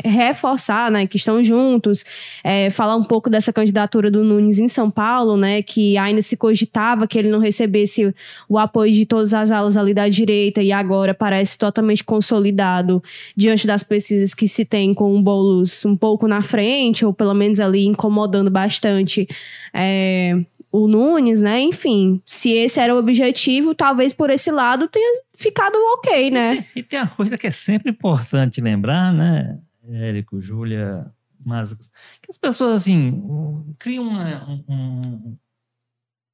reforçar, 0.04 0.92
né? 0.92 1.05
Que 1.08 1.18
estão 1.18 1.44
juntos, 1.44 2.04
é, 2.44 2.70
falar 2.70 2.96
um 2.96 3.04
pouco 3.04 3.30
dessa 3.30 3.52
candidatura 3.52 4.10
do 4.10 4.24
Nunes 4.24 4.60
em 4.60 4.68
São 4.68 4.90
Paulo, 4.90 5.38
né? 5.38 5.62
Que 5.62 5.98
ainda 5.98 6.22
se 6.22 6.38
cogitava 6.38 7.08
que 7.08 7.18
ele 7.18 7.30
não 7.30 7.40
recebesse 7.40 8.14
o 8.48 8.58
apoio 8.58 8.92
de 8.92 9.06
todas 9.06 9.34
as 9.34 9.52
alas 9.52 9.78
ali 9.78 9.94
da 9.94 10.08
direita 10.08 10.62
e 10.62 10.72
agora 10.72 11.14
parece 11.14 11.58
totalmente 11.58 12.04
consolidado 12.04 13.02
diante 13.36 13.68
das 13.68 13.84
pesquisas 13.84 14.34
que 14.34 14.48
se 14.48 14.66
tem 14.66 14.94
com 14.94 15.18
o 15.18 15.22
Boulos 15.22 15.86
um 15.86 15.96
pouco 15.96 16.28
na 16.28 16.42
frente, 16.42 17.06
ou 17.06 17.14
pelo 17.14 17.34
menos 17.34 17.60
ali 17.60 17.86
incomodando 17.86 18.50
bastante 18.50 19.28
é, 19.74 20.38
o 20.72 20.88
Nunes, 20.88 21.42
né? 21.42 21.62
Enfim, 21.62 22.22
se 22.26 22.52
esse 22.52 22.80
era 22.80 22.94
o 22.94 22.98
objetivo, 22.98 23.74
talvez 23.74 24.12
por 24.12 24.30
esse 24.30 24.52
lado 24.52 24.88
tenha 24.88 25.22
ficado 25.34 25.76
ok, 25.94 26.30
né? 26.30 26.66
E 26.76 26.84
tem 26.84 27.00
uma 27.00 27.08
coisa 27.08 27.38
que 27.38 27.48
é 27.48 27.52
sempre 27.52 27.92
importante 27.92 28.60
lembrar, 28.60 29.14
né, 29.14 29.58
Érico, 29.90 30.42
Júlia, 30.42 31.12
mas 31.46 31.74
que 31.74 32.30
as 32.30 32.38
pessoas, 32.38 32.82
assim, 32.82 33.22
criam 33.78 34.08
uma, 34.08 34.64
um, 34.68 35.38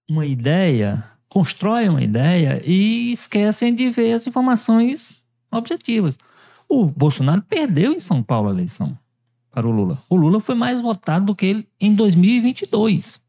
uma 0.10 0.26
ideia, 0.26 1.04
constroem 1.28 1.89
uma 1.89 2.04
ideia 2.04 2.62
e 2.66 3.12
esquecem 3.12 3.74
de 3.74 3.89
ver 3.89 4.14
as 4.14 4.28
informações 4.28 5.24
objetivas. 5.52 6.18
O 6.68 6.86
Bolsonaro 6.86 7.41
perdeu 7.41 7.91
em 7.91 7.99
São 7.99 8.24
Paulo 8.24 8.49
a 8.49 8.54
eleição 8.54 8.97
para 9.52 9.68
o 9.68 9.72
Lula. 9.72 10.02
O 10.10 10.16
Lula 10.16 10.39
foi 10.39 10.56
mais 10.56 10.80
votado 10.80 11.26
do 11.26 11.36
que 11.36 11.45
ele 11.45 11.68
em 11.80 11.93
2022. 11.93 13.20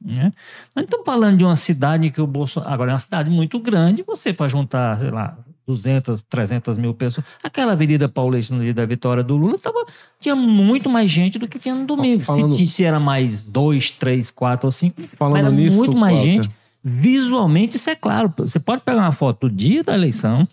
Né? 0.00 0.32
Nós 0.74 0.84
estamos 0.84 1.04
falando 1.04 1.36
de 1.36 1.44
uma 1.44 1.56
cidade 1.56 2.10
que 2.10 2.20
o 2.20 2.26
Bolsonaro. 2.26 2.72
Agora, 2.72 2.92
é 2.92 2.94
uma 2.94 2.98
cidade 2.98 3.28
muito 3.28 3.58
grande, 3.58 4.02
você 4.02 4.32
para 4.32 4.48
juntar, 4.48 4.98
sei 4.98 5.10
lá, 5.10 5.36
200, 5.68 6.22
300 6.22 6.78
mil 6.78 6.94
pessoas. 6.94 7.26
Aquela 7.44 7.72
Avenida 7.72 8.08
Paulista 8.08 8.54
no 8.54 8.62
dia 8.62 8.72
da 8.72 8.86
vitória 8.86 9.22
do 9.22 9.36
Lula 9.36 9.58
tava, 9.58 9.84
tinha 10.18 10.34
muito 10.34 10.88
mais 10.88 11.10
gente 11.10 11.38
do 11.38 11.46
que 11.46 11.58
tinha 11.58 11.74
no 11.74 11.84
domingo. 11.86 12.20
Falando- 12.22 12.54
Se, 12.54 12.66
se 12.66 12.84
era 12.84 12.98
mais 12.98 13.42
dois, 13.42 13.90
três, 13.90 14.30
quatro 14.30 14.66
ou 14.66 14.72
cinco, 14.72 15.02
Falando 15.16 15.36
era 15.36 15.50
nisso, 15.50 15.76
muito 15.76 15.94
mais 15.94 16.14
Walter, 16.16 16.30
gente. 16.32 16.50
Visualmente, 16.82 17.76
isso 17.76 17.90
é 17.90 17.94
claro. 17.94 18.32
Você 18.38 18.58
pode 18.58 18.80
pegar 18.82 19.02
uma 19.02 19.12
foto 19.12 19.46
do 19.48 19.54
dia 19.54 19.84
da 19.84 19.92
eleição, 19.94 20.48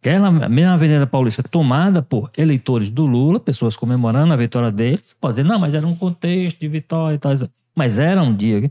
aquela 0.00 0.30
mesma 0.30 0.72
Avenida 0.72 1.06
Paulista 1.06 1.42
tomada 1.42 2.00
por 2.00 2.30
eleitores 2.36 2.88
do 2.88 3.04
Lula, 3.04 3.38
pessoas 3.38 3.76
comemorando 3.76 4.32
a 4.32 4.36
vitória 4.36 4.70
deles. 4.70 5.00
Você 5.04 5.14
pode 5.20 5.34
dizer, 5.34 5.44
não, 5.46 5.58
mas 5.58 5.74
era 5.74 5.86
um 5.86 5.94
contexto 5.94 6.58
de 6.58 6.68
vitória 6.68 7.16
e 7.16 7.18
tal. 7.18 7.32
Mas 7.76 7.98
era 7.98 8.22
um 8.22 8.34
dia. 8.34 8.70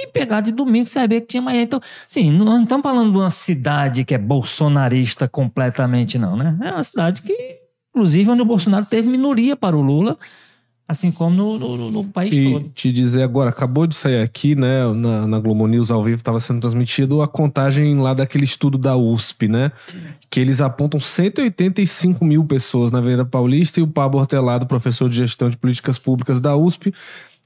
E 0.00 0.06
pegar 0.08 0.40
de 0.40 0.52
domingo, 0.52 0.88
ver 1.08 1.20
que 1.22 1.26
tinha 1.26 1.42
gente. 1.42 1.62
Então, 1.62 1.80
sim, 2.06 2.30
não 2.30 2.44
não 2.44 2.62
estamos 2.62 2.82
falando 2.82 3.10
de 3.10 3.18
uma 3.18 3.30
cidade 3.30 4.04
que 4.04 4.14
é 4.14 4.18
bolsonarista 4.18 5.26
completamente, 5.28 6.18
não, 6.18 6.36
né? 6.36 6.56
É 6.62 6.72
uma 6.72 6.84
cidade 6.84 7.22
que, 7.22 7.58
inclusive, 7.90 8.30
onde 8.30 8.42
o 8.42 8.44
Bolsonaro 8.44 8.84
teve 8.86 9.08
minoria 9.08 9.56
para 9.56 9.76
o 9.76 9.80
Lula, 9.82 10.16
assim 10.86 11.10
como 11.10 11.34
no, 11.36 11.58
no- 11.58 11.90
no 11.90 12.04
país 12.04 12.32
E 12.32 12.50
todo. 12.52 12.68
te 12.74 12.90
dizer 12.92 13.22
agora, 13.22 13.50
acabou 13.50 13.86
de 13.86 13.94
sair 13.94 14.22
aqui, 14.22 14.54
né, 14.54 14.90
na, 14.94 15.26
na 15.26 15.38
Globo 15.38 15.66
News 15.66 15.90
ao 15.90 16.02
vivo, 16.02 16.16
estava 16.16 16.40
sendo 16.40 16.60
transmitido 16.60 17.20
a 17.20 17.28
contagem 17.28 17.98
lá 17.98 18.14
daquele 18.14 18.44
estudo 18.44 18.78
da 18.78 18.96
USP, 18.96 19.48
né, 19.48 19.70
que 20.30 20.40
eles 20.40 20.60
apontam 20.62 20.98
185 20.98 22.24
mil 22.24 22.44
pessoas 22.44 22.90
na 22.90 22.98
Avenida 23.00 23.24
Paulista 23.24 23.80
e 23.80 23.82
o 23.82 23.86
Pablo 23.86 24.18
Hortelado, 24.18 24.66
professor 24.66 25.08
de 25.10 25.16
gestão 25.16 25.50
de 25.50 25.56
políticas 25.58 25.98
públicas 25.98 26.40
da 26.40 26.56
USP, 26.56 26.94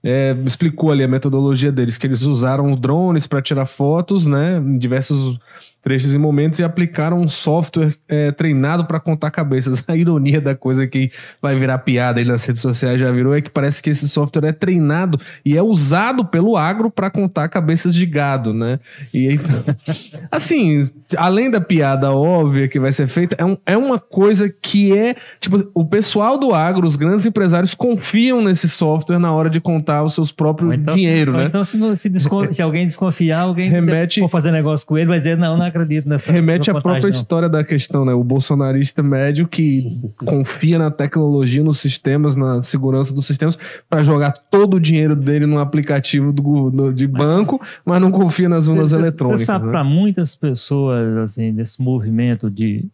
é, 0.04 0.36
explicou 0.44 0.90
ali 0.90 1.04
a 1.04 1.08
metodologia 1.08 1.70
deles, 1.70 1.96
que 1.96 2.06
eles 2.06 2.22
usaram 2.22 2.74
drones 2.74 3.26
para 3.26 3.40
tirar 3.42 3.66
fotos, 3.66 4.26
né, 4.26 4.58
em 4.58 4.78
diversos 4.78 5.38
trechos 5.82 6.14
e 6.14 6.18
momentos 6.18 6.60
e 6.60 6.64
aplicaram 6.64 7.18
um 7.20 7.26
software 7.26 7.92
é, 8.08 8.30
treinado 8.30 8.84
para 8.84 9.00
contar 9.00 9.32
cabeças. 9.32 9.82
A 9.88 9.96
ironia 9.96 10.40
da 10.40 10.54
coisa 10.54 10.86
que 10.86 11.10
vai 11.40 11.56
virar 11.56 11.78
piada 11.78 12.20
aí 12.20 12.24
nas 12.24 12.44
redes 12.44 12.62
sociais 12.62 13.00
já 13.00 13.10
virou 13.10 13.34
é 13.34 13.40
que 13.40 13.50
parece 13.50 13.82
que 13.82 13.90
esse 13.90 14.08
software 14.08 14.46
é 14.48 14.52
treinado 14.52 15.18
e 15.44 15.56
é 15.56 15.62
usado 15.62 16.24
pelo 16.24 16.56
agro 16.56 16.88
para 16.88 17.10
contar 17.10 17.48
cabeças 17.48 17.94
de 17.94 18.06
gado, 18.06 18.54
né? 18.54 18.78
E 19.12 19.26
então, 19.32 19.64
assim, 20.30 20.80
além 21.16 21.50
da 21.50 21.60
piada 21.60 22.12
óbvia 22.12 22.68
que 22.68 22.78
vai 22.78 22.92
ser 22.92 23.08
feita, 23.08 23.34
é, 23.36 23.44
um- 23.44 23.58
é 23.66 23.76
uma 23.76 23.98
coisa 23.98 24.48
que 24.48 24.96
é 24.96 25.16
tipo 25.40 25.56
o 25.74 25.84
pessoal 25.84 26.38
do 26.38 26.54
agro, 26.54 26.86
os 26.86 26.94
grandes 26.94 27.26
empresários 27.26 27.74
confiam 27.74 28.40
nesse 28.40 28.68
software 28.68 29.18
na 29.18 29.32
hora 29.32 29.50
de 29.50 29.60
contar 29.60 29.91
os 30.00 30.14
seus 30.14 30.30
próprios 30.32 30.72
então, 30.74 30.94
dinheiro, 30.94 31.32
né? 31.32 31.44
Então, 31.46 31.62
se, 31.64 31.76
se 31.96 32.10
se 32.52 32.62
alguém 32.62 32.86
desconfiar, 32.86 33.40
alguém 33.40 33.68
Remete- 33.68 34.20
for 34.20 34.28
fazer 34.28 34.52
negócio 34.52 34.86
com 34.86 34.96
ele, 34.96 35.08
vai 35.08 35.18
dizer, 35.18 35.36
não, 35.36 35.56
não 35.58 35.66
acredito 35.66 36.08
nessa 36.08 36.30
Remete 36.32 36.70
à 36.70 36.74
própria 36.74 37.02
não. 37.02 37.08
história 37.08 37.48
da 37.48 37.64
questão, 37.64 38.04
né? 38.04 38.14
O 38.14 38.22
bolsonarista 38.22 39.02
médio 39.02 39.46
que 39.48 40.00
confia 40.24 40.78
na 40.78 40.90
tecnologia, 40.90 41.62
nos 41.62 41.78
sistemas, 41.80 42.36
na 42.36 42.62
segurança 42.62 43.12
dos 43.12 43.26
sistemas, 43.26 43.58
para 43.90 44.02
jogar 44.02 44.32
todo 44.32 44.74
o 44.74 44.80
dinheiro 44.80 45.16
dele 45.16 45.44
num 45.46 45.58
aplicativo 45.58 46.32
do, 46.32 46.70
do- 46.70 46.94
de 46.94 47.06
banco, 47.08 47.60
mas 47.84 48.00
não 48.00 48.10
confia 48.12 48.48
nas 48.48 48.68
urnas 48.68 48.92
eletrônicas. 48.92 49.40
Você 49.40 49.46
sabe, 49.46 49.66
né? 49.66 49.72
para 49.72 49.82
muitas 49.82 50.34
pessoas, 50.36 51.16
assim, 51.18 51.52
desse 51.52 51.82
movimento 51.82 52.48
de. 52.48 52.86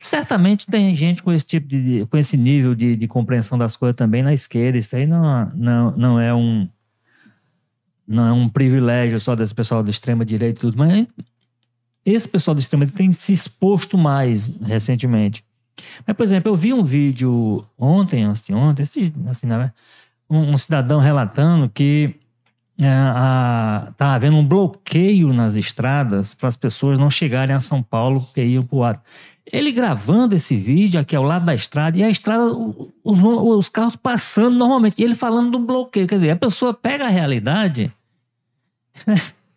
Certamente 0.00 0.66
tem 0.66 0.94
gente 0.94 1.22
com 1.22 1.30
esse 1.30 1.44
tipo 1.46 1.68
de. 1.68 2.06
com 2.10 2.16
esse 2.16 2.36
nível 2.36 2.74
de, 2.74 2.96
de 2.96 3.06
compreensão 3.06 3.58
das 3.58 3.76
coisas 3.76 3.96
também 3.96 4.22
na 4.22 4.32
esquerda. 4.32 4.78
Isso 4.78 4.96
aí 4.96 5.06
não, 5.06 5.52
não, 5.54 5.90
não 5.96 6.20
é 6.20 6.32
um. 6.34 6.66
Não 8.06 8.26
é 8.26 8.32
um 8.32 8.48
privilégio 8.48 9.20
só 9.20 9.36
desse 9.36 9.54
pessoal 9.54 9.82
da 9.82 9.90
extrema 9.90 10.24
direita 10.24 10.58
e 10.58 10.60
tudo, 10.62 10.76
mas 10.76 11.06
esse 12.04 12.26
pessoal 12.28 12.54
da 12.54 12.60
extrema 12.60 12.84
direita 12.84 12.98
tem 13.04 13.12
se 13.12 13.32
exposto 13.32 13.96
mais 13.96 14.48
recentemente. 14.62 15.44
Mas, 16.06 16.16
por 16.16 16.24
exemplo, 16.24 16.50
eu 16.50 16.56
vi 16.56 16.72
um 16.74 16.82
vídeo 16.82 17.64
ontem, 17.78 18.26
ontem, 18.52 18.82
esse- 18.82 19.12
assim, 19.28 19.46
né, 19.46 19.72
um, 20.28 20.52
um 20.54 20.58
cidadão 20.58 20.98
relatando 20.98 21.68
que 21.68 22.14
é, 22.78 22.88
a- 22.88 23.92
tá 23.96 24.14
havendo 24.14 24.38
um 24.38 24.44
bloqueio 24.46 25.32
nas 25.34 25.54
estradas 25.54 26.32
para 26.34 26.48
as 26.48 26.56
pessoas 26.56 26.98
não 26.98 27.10
chegarem 27.10 27.54
a 27.54 27.60
São 27.60 27.82
Paulo 27.82 28.22
porque 28.22 28.42
iam 28.42 28.64
para 28.64 28.76
o 28.76 28.82
ar. 28.82 29.02
Ele 29.52 29.72
gravando 29.72 30.34
esse 30.34 30.56
vídeo 30.56 31.00
aqui 31.00 31.16
ao 31.16 31.24
lado 31.24 31.44
da 31.44 31.54
estrada 31.54 31.98
e 31.98 32.04
a 32.04 32.08
estrada, 32.08 32.44
os, 33.02 33.18
os 33.22 33.68
carros 33.68 33.96
passando 33.96 34.56
normalmente, 34.56 34.94
e 34.98 35.04
ele 35.04 35.14
falando 35.14 35.50
do 35.50 35.58
bloqueio. 35.58 36.06
Quer 36.06 36.16
dizer, 36.16 36.30
a 36.30 36.36
pessoa 36.36 36.72
pega 36.72 37.06
a 37.06 37.08
realidade, 37.08 37.92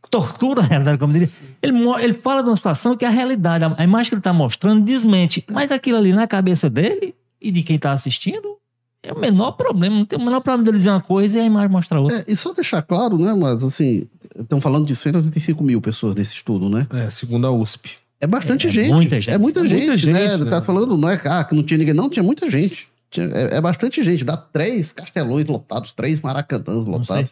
tortura 0.10 0.62
a 0.62 0.66
realidade, 0.66 0.98
como 0.98 1.14
diria. 1.14 1.30
Ele, 1.62 1.78
ele 2.02 2.14
fala 2.14 2.41
de 2.41 2.50
uma 2.50 2.56
situação 2.56 2.98
que 2.98 3.06
é 3.06 3.08
a 3.08 3.12
realidade, 3.12 3.64
a, 3.64 3.76
a 3.78 3.84
imagem 3.84 4.10
que 4.10 4.16
ele 4.16 4.20
está 4.20 4.34
mostrando 4.34 4.84
desmente, 4.84 5.46
mas 5.50 5.72
aquilo 5.72 5.98
ali 5.98 6.12
na 6.12 6.28
cabeça 6.28 6.70
dele 6.70 7.14
e 7.39 7.52
de 7.52 7.62
quem 7.62 7.76
está 7.76 7.91
assistindo 7.91 8.58
é 9.04 9.12
o 9.12 9.20
menor 9.20 9.52
problema. 9.52 9.98
Não 9.98 10.06
tem 10.06 10.18
o 10.18 10.24
menor 10.24 10.39
problema 10.39 10.64
dele 10.64 10.78
dizer 10.78 10.89
uma 10.89 11.02
coisa 11.02 11.38
e 11.38 11.41
a 11.41 11.46
imagem 11.46 11.70
mostrar 11.70 12.00
outra. 12.00 12.20
É, 12.20 12.24
e 12.28 12.36
só 12.36 12.54
deixar 12.54 12.82
claro, 12.82 13.18
né, 13.18 13.34
mas 13.34 13.64
assim, 13.64 14.08
estão 14.39 14.62
falando 14.62 14.88
de 14.88 14.96
185 14.96 15.62
mil 15.64 15.82
pessoas 15.82 16.16
nesse 16.16 16.34
estudo, 16.34 16.70
né? 16.70 16.88
É, 16.89 17.10
segundo 17.10 17.46
a 17.46 17.52
USP. 17.52 18.03
É 18.24 18.28
bastante 18.28 18.68
É 18.68 18.72
gente. 18.72 18.90
muita 18.94 19.20
gente. 19.20 19.34
É 19.34 19.38
muita 19.38 19.60
É 19.62 19.68
gente, 19.68 19.88
muita 19.88 20.12
né? 20.12 20.28
gente, 20.38 20.50
tá 20.50 20.60
né? 20.60 20.66
falando, 20.66 20.98
não 20.98 21.10
é 21.10 21.20
ah, 21.26 21.44
que 21.44 21.54
não 21.54 21.64
tinha 21.64 21.78
ninguém, 21.78 21.94
não, 21.94 22.10
tinha 22.10 22.24
muita 22.24 22.50
gente. 22.50 22.88
Tinha- 23.12 23.28
é, 23.28 23.58
é 23.58 23.62
bastante 23.62 24.02
gente. 24.02 24.24
Dá 24.24 24.38
três 24.38 24.92
castelões 24.92 25.46
lotados, 25.48 25.92
três 25.94 26.22
maracanãs 26.22 26.88
lotados. 26.88 27.32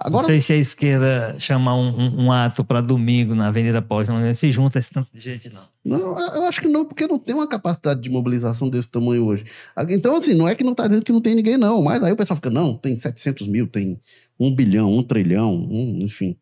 Agora, 0.00 0.22
não 0.22 0.28
sei 0.28 0.40
se 0.40 0.52
a 0.52 0.56
esquerda 0.56 1.34
chamar 1.40 1.74
um, 1.74 1.88
um- 1.88 2.24
um 2.26 2.32
ato 2.32 2.64
para 2.64 2.80
domingo 2.80 3.34
na 3.34 3.48
Avenida 3.48 3.82
Paulista, 3.82 4.12
não 4.16 4.32
se 4.32 4.48
junta 4.48 4.78
esse 4.78 4.92
tanto 4.92 5.08
de 5.12 5.18
gente, 5.18 5.50
não. 5.50 5.62
Não, 5.84 6.16
eu 6.36 6.44
acho 6.44 6.60
que 6.60 6.68
não, 6.68 6.84
porque 6.84 7.04
não 7.08 7.18
tem 7.18 7.34
uma 7.34 7.48
capacidade 7.48 8.00
de 8.00 8.08
mobilização 8.08 8.70
desse 8.70 8.86
tamanho 8.86 9.24
hoje. 9.24 9.44
Então, 9.88 10.14
assim, 10.16 10.34
não 10.34 10.46
é 10.46 10.54
que 10.54 10.62
não 10.62 10.72
tá 10.72 10.86
dizendo 10.86 11.02
que 11.04 11.10
não 11.10 11.20
tem 11.20 11.34
ninguém, 11.34 11.56
não. 11.56 11.82
Mas 11.82 12.00
aí 12.00 12.12
o 12.12 12.16
pessoal 12.16 12.36
fica, 12.36 12.48
não, 12.48 12.74
tem 12.76 12.94
700 12.94 13.48
mil, 13.48 13.66
tem 13.66 13.98
um 14.38 14.54
bilhão, 14.54 14.88
um 14.96 15.02
trilhão, 15.02 15.52
um, 15.52 15.98
enfim. 16.00 16.36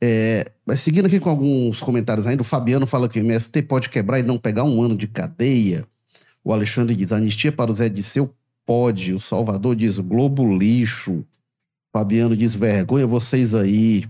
É, 0.00 0.52
mas 0.64 0.80
seguindo 0.80 1.06
aqui 1.06 1.18
com 1.18 1.28
alguns 1.28 1.80
comentários 1.80 2.26
ainda, 2.26 2.42
o 2.42 2.44
Fabiano 2.44 2.86
fala 2.86 3.08
que 3.08 3.18
o 3.18 3.22
MST 3.22 3.62
pode 3.62 3.88
quebrar 3.88 4.20
e 4.20 4.22
não 4.22 4.38
pegar 4.38 4.64
um 4.64 4.82
ano 4.82 4.96
de 4.96 5.08
cadeia. 5.08 5.86
O 6.44 6.52
Alexandre 6.52 6.94
diz, 6.94 7.12
anistia 7.12 7.50
para 7.50 7.70
o 7.70 7.74
Zé 7.74 7.88
Disseu 7.88 8.32
pode. 8.64 9.12
O 9.12 9.20
Salvador 9.20 9.74
diz, 9.74 9.98
Globo 9.98 10.56
lixo. 10.56 11.24
Fabiano 11.92 12.36
diz, 12.36 12.54
vergonha 12.54 13.06
vocês 13.06 13.54
aí. 13.54 14.08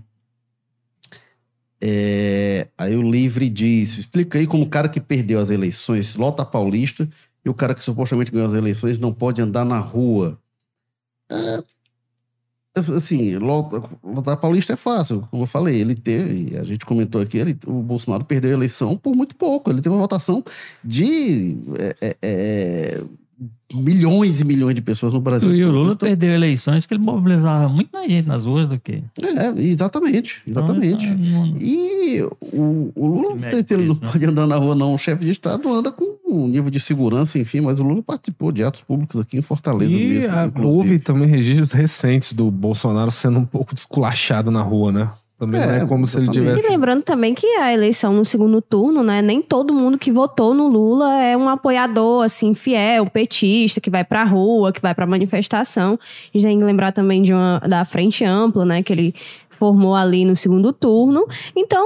É, 1.81 2.67
aí 2.77 2.95
o 2.95 3.01
Livre 3.01 3.49
diz: 3.49 3.97
explica 3.97 4.37
aí 4.37 4.45
como 4.45 4.63
o 4.63 4.69
cara 4.69 4.89
que 4.89 4.99
perdeu 4.99 5.39
as 5.39 5.49
eleições 5.49 6.17
lota 6.17 6.45
Paulista 6.45 7.07
e 7.43 7.49
o 7.49 7.53
cara 7.53 7.73
que 7.73 7.83
supostamente 7.83 8.31
ganhou 8.31 8.47
as 8.47 8.53
eleições 8.53 8.99
não 8.99 9.13
pode 9.13 9.41
andar 9.41 9.63
na 9.63 9.79
rua. 9.79 10.37
É, 11.31 11.63
assim, 12.79 13.35
lotar 13.37 14.37
Paulista 14.37 14.73
é 14.73 14.75
fácil, 14.75 15.27
como 15.29 15.43
eu 15.43 15.47
falei, 15.47 15.79
ele 15.79 15.95
teve, 15.95 16.57
a 16.57 16.63
gente 16.63 16.85
comentou 16.85 17.21
aqui, 17.21 17.37
ele, 17.37 17.57
o 17.65 17.81
Bolsonaro 17.81 18.23
perdeu 18.23 18.51
a 18.51 18.53
eleição 18.53 18.95
por 18.95 19.15
muito 19.15 19.35
pouco, 19.35 19.69
ele 19.69 19.81
teve 19.81 19.93
uma 19.93 20.01
votação 20.01 20.43
de 20.83 21.57
é, 21.77 21.95
é, 22.01 22.17
é 22.21 23.03
milhões 23.73 24.41
e 24.41 24.45
milhões 24.45 24.75
de 24.75 24.81
pessoas 24.81 25.13
no 25.13 25.21
Brasil. 25.21 25.53
E 25.55 25.63
o 25.63 25.71
Lula 25.71 25.93
então, 25.93 26.07
perdeu 26.07 26.31
eleições 26.31 26.85
que 26.85 26.93
ele 26.93 27.01
mobilizava 27.03 27.69
muito 27.69 27.89
mais 27.93 28.09
gente 28.11 28.27
nas 28.27 28.45
ruas 28.45 28.67
do 28.67 28.79
que. 28.79 29.03
É, 29.21 29.61
exatamente, 29.61 30.41
exatamente. 30.47 31.05
Então, 31.05 31.45
não- 31.45 31.57
E 31.57 32.21
o, 32.51 32.91
o 32.95 33.07
Lula, 33.07 33.37
Se 33.63 33.73
ele 33.73 33.85
não 33.85 33.95
né? 33.95 34.09
pode 34.11 34.25
andar 34.25 34.47
na 34.47 34.55
rua, 34.55 34.73
não. 34.75 34.95
O 34.95 34.97
chefe 34.97 35.23
de 35.23 35.31
Estado 35.31 35.71
anda 35.71 35.91
com 35.91 36.17
um 36.27 36.47
nível 36.47 36.69
de 36.69 36.79
segurança, 36.79 37.37
enfim, 37.39 37.61
mas 37.61 37.79
o 37.79 37.83
Lula 37.83 38.01
participou 38.01 38.51
de 38.51 38.63
atos 38.63 38.81
públicos 38.81 39.19
aqui 39.19 39.37
em 39.37 39.41
Fortaleza 39.41 39.91
E 39.91 40.09
mesmo. 40.19 40.31
a- 40.35 40.51
houve 40.65 40.99
também 40.99 41.27
registros 41.27 41.71
recentes 41.73 42.33
do 42.33 42.49
Bolsonaro 42.49 43.11
sendo 43.11 43.39
um 43.39 43.45
pouco 43.45 43.73
desculachado 43.75 44.49
na 44.51 44.61
rua, 44.61 44.91
né? 44.91 45.09
Também 45.39 45.61
não 45.61 45.71
É, 45.71 45.77
é 45.77 45.85
como 45.85 46.05
se 46.05 46.19
ele 46.19 46.27
tivesse. 46.29 46.61
E 46.61 46.69
lembrando 46.69 47.01
também 47.01 47.33
que 47.33 47.47
a 47.55 47.73
eleição 47.73 48.11
no 48.11 48.25
segundo 48.25 48.61
turno, 48.61 49.01
né? 49.01 49.21
Nem 49.21 49.41
todo 49.41 49.73
mundo 49.73 49.97
que 49.97 50.11
votou 50.11 50.53
no 50.53 50.67
Lula 50.67 51.17
é 51.21 51.37
um 51.37 51.47
apoiador, 51.47 52.25
assim, 52.25 52.53
fiel, 52.53 53.05
petista, 53.05 53.79
que 53.79 53.89
vai 53.89 54.03
pra 54.03 54.25
rua, 54.25 54.73
que 54.73 54.81
vai 54.81 54.93
pra 54.93 55.07
manifestação. 55.07 55.97
A 56.33 56.37
gente 56.37 56.45
tem 56.45 56.59
que 56.59 56.65
lembrar 56.65 56.91
também 56.91 57.21
de 57.21 57.33
uma, 57.33 57.59
da 57.59 57.85
Frente 57.85 58.25
Ampla, 58.25 58.65
né? 58.65 58.83
Que 58.83 58.91
ele 58.91 59.15
formou 59.59 59.93
ali 59.93 60.23
no 60.23 60.35
segundo 60.35 60.71
turno. 60.71 61.27
Então, 61.55 61.85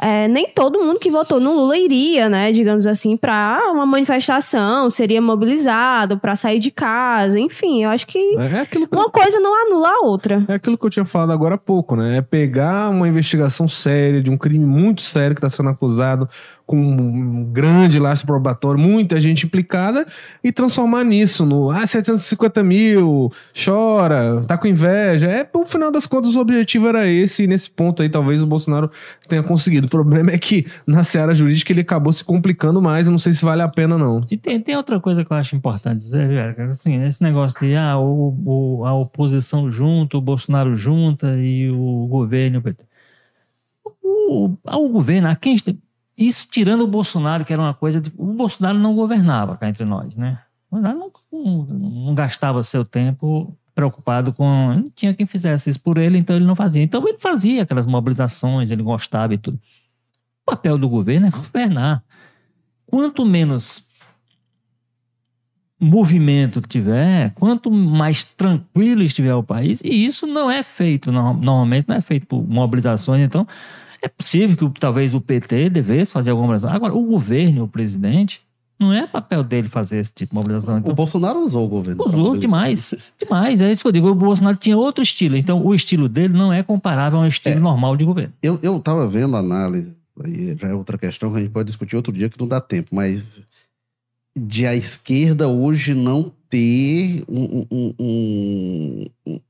é, 0.00 0.28
nem 0.28 0.48
todo 0.48 0.78
mundo 0.78 1.00
que 1.00 1.10
votou 1.10 1.40
no 1.40 1.52
Lula 1.52 1.76
iria, 1.76 2.28
né? 2.28 2.52
Digamos 2.52 2.86
assim, 2.86 3.16
pra 3.16 3.60
uma 3.72 3.84
manifestação, 3.84 4.88
seria 4.88 5.20
mobilizado 5.20 6.18
pra 6.18 6.36
sair 6.36 6.60
de 6.60 6.70
casa. 6.70 7.40
Enfim, 7.40 7.82
eu 7.82 7.90
acho 7.90 8.06
que 8.06 8.18
É 8.38 8.60
aquilo 8.60 8.86
que 8.86 8.96
uma 8.96 9.10
coisa 9.10 9.40
não 9.40 9.66
anula 9.66 9.88
a 9.88 10.06
outra. 10.06 10.44
É 10.48 10.54
aquilo 10.54 10.78
que 10.78 10.86
eu 10.86 10.90
tinha 10.90 11.04
falado 11.04 11.32
agora 11.32 11.56
há 11.56 11.58
pouco, 11.58 11.96
né? 11.96 12.18
É 12.18 12.22
pegar 12.22 12.88
uma 12.90 13.08
investigação 13.08 13.66
séria 13.66 14.22
de 14.22 14.30
um 14.30 14.36
crime 14.36 14.64
muito 14.64 15.02
sério 15.02 15.34
que 15.34 15.44
está 15.44 15.48
sendo 15.48 15.70
acusado, 15.70 16.28
com 16.68 16.76
um 16.76 17.44
grande 17.50 17.98
lastro 17.98 18.26
probatório, 18.26 18.78
muita 18.78 19.18
gente 19.18 19.46
implicada, 19.46 20.06
e 20.44 20.52
transformar 20.52 21.02
nisso 21.02 21.46
no 21.46 21.70
ah, 21.70 21.86
750 21.86 22.62
mil, 22.62 23.32
chora, 23.64 24.42
tá 24.46 24.58
com 24.58 24.66
inveja. 24.68 25.26
É, 25.28 25.48
no 25.54 25.64
final 25.64 25.90
das 25.90 26.06
contas, 26.06 26.36
o 26.36 26.40
objetivo 26.40 26.86
era 26.86 27.08
esse, 27.08 27.44
e 27.44 27.46
nesse 27.46 27.70
ponto 27.70 28.02
aí 28.02 28.10
talvez 28.10 28.42
o 28.42 28.46
Bolsonaro 28.46 28.90
tenha 29.26 29.42
conseguido. 29.42 29.86
O 29.86 29.90
problema 29.90 30.30
é 30.30 30.36
que 30.36 30.66
na 30.86 31.02
seara 31.02 31.34
jurídica 31.34 31.72
ele 31.72 31.80
acabou 31.80 32.12
se 32.12 32.22
complicando 32.22 32.82
mais, 32.82 33.06
eu 33.06 33.12
não 33.12 33.18
sei 33.18 33.32
se 33.32 33.42
vale 33.42 33.62
a 33.62 33.68
pena, 33.68 33.96
não. 33.96 34.20
E 34.30 34.36
tem, 34.36 34.60
tem 34.60 34.76
outra 34.76 35.00
coisa 35.00 35.24
que 35.24 35.32
eu 35.32 35.36
acho 35.38 35.56
importante 35.56 36.00
dizer, 36.00 36.54
que, 36.54 36.60
assim, 36.60 37.02
esse 37.02 37.22
negócio 37.22 37.58
de 37.60 37.74
ah, 37.76 37.96
o, 37.98 38.36
o- 38.44 38.84
a 38.84 38.92
oposição 38.92 39.70
junta, 39.70 40.18
o 40.18 40.20
Bolsonaro 40.20 40.74
junta 40.74 41.34
e 41.38 41.70
o 41.70 42.06
governo. 42.08 42.62
o. 42.62 42.88
O, 44.30 44.50
o 44.66 44.88
governo, 44.90 45.28
a 45.30 45.34
quem 45.34 45.56
isso 46.18 46.48
tirando 46.50 46.82
o 46.82 46.86
Bolsonaro, 46.88 47.44
que 47.44 47.52
era 47.52 47.62
uma 47.62 47.72
coisa. 47.74 48.00
de- 48.00 48.12
o 48.16 48.32
Bolsonaro 48.34 48.78
não 48.78 48.94
governava 48.94 49.56
cá 49.56 49.68
entre 49.68 49.84
nós, 49.84 50.14
né? 50.16 50.38
O 50.70 50.76
Bolsonaro 50.76 50.98
não, 50.98 51.12
não- 51.32 51.90
não 52.06 52.14
gastava 52.14 52.62
seu 52.62 52.84
tempo 52.84 53.56
preocupado 53.74 54.32
com. 54.32 54.74
Não 54.74 54.90
tinha 54.94 55.14
quem 55.14 55.26
fizesse 55.26 55.70
isso 55.70 55.80
por 55.80 55.96
ele, 55.98 56.18
então 56.18 56.34
ele 56.34 56.44
não 56.44 56.56
fazia. 56.56 56.82
Então 56.82 57.06
ele 57.08 57.18
fazia 57.18 57.62
aquelas 57.62 57.86
mobilizações, 57.86 58.70
ele 58.70 58.82
gostava 58.82 59.32
e 59.34 59.38
tudo. 59.38 59.56
O 60.46 60.50
papel 60.50 60.76
do 60.76 60.88
governo 60.88 61.26
é 61.28 61.30
governar. 61.30 62.02
Quanto 62.86 63.24
menos 63.24 63.86
movimento 65.80 66.60
tiver, 66.60 67.32
quanto 67.34 67.70
mais 67.70 68.24
tranquilo 68.24 69.02
estiver 69.02 69.34
o 69.34 69.44
país, 69.44 69.80
e 69.84 70.04
isso 70.04 70.26
não 70.26 70.50
é 70.50 70.62
feito, 70.64 71.12
no- 71.12 71.34
normalmente 71.34 71.88
não 71.88 71.94
é 71.96 72.00
feito 72.00 72.26
por 72.26 72.42
mobilizações, 72.48 73.22
então 73.22 73.46
é 74.02 74.08
possível 74.08 74.56
que 74.56 74.64
o- 74.64 74.70
talvez 74.70 75.14
o 75.14 75.20
PT 75.20 75.70
devesse 75.70 76.12
fazer 76.12 76.30
alguma 76.30 76.46
mobilização. 76.48 76.74
Agora, 76.76 76.94
o 76.94 77.02
governo, 77.04 77.64
o 77.64 77.68
presidente, 77.68 78.40
não 78.80 78.92
é 78.92 79.06
papel 79.06 79.42
dele 79.42 79.66
fazer 79.68 79.98
esse 79.98 80.12
tipo 80.12 80.30
de 80.34 80.36
mobilização. 80.36 80.76
O 80.76 80.78
Então, 80.78 80.94
Bolsonaro 80.94 81.40
usou 81.40 81.64
o 81.66 81.68
governo. 81.68 82.02
usou 82.06 82.36
demais, 82.36 82.94
demais. 83.20 83.60
É 83.60 83.72
isso 83.72 83.82
que 83.82 83.88
eu 83.88 83.92
digo, 83.92 84.08
o 84.08 84.14
Bolsonaro 84.14 84.56
tinha 84.56 84.76
outro 84.78 85.02
estilo, 85.02 85.36
então 85.36 85.64
o 85.66 85.74
estilo 85.74 86.08
dele 86.08 86.32
não 86.34 86.52
é 86.52 86.62
comparável 86.62 87.18
a 87.18 87.22
um 87.22 87.26
estilo 87.26 87.60
normal 87.60 87.96
de 87.96 88.04
governo. 88.04 88.32
Eu, 88.42 88.58
eu 88.62 88.78
tava 88.78 89.06
vendo 89.08 89.34
a 89.34 89.40
análise, 89.40 89.96
aí 90.24 90.56
já 90.56 90.68
é 90.68 90.74
outra 90.74 90.96
questão 90.96 91.30
que 91.32 91.38
a 91.38 91.40
gente 91.40 91.50
pode 91.50 91.66
discutir 91.66 91.96
outro 91.96 92.12
dia 92.12 92.28
que 92.28 92.38
não 92.38 92.46
dá 92.46 92.60
tempo, 92.60 92.90
mas 92.94 93.42
de 94.38 94.64
a 94.66 94.76
esquerda 94.76 95.48
hoje 95.48 95.92
não 95.94 96.30
ter 96.48 97.24
um- 97.28 97.66
um- 97.70 97.94
um- 97.98 99.40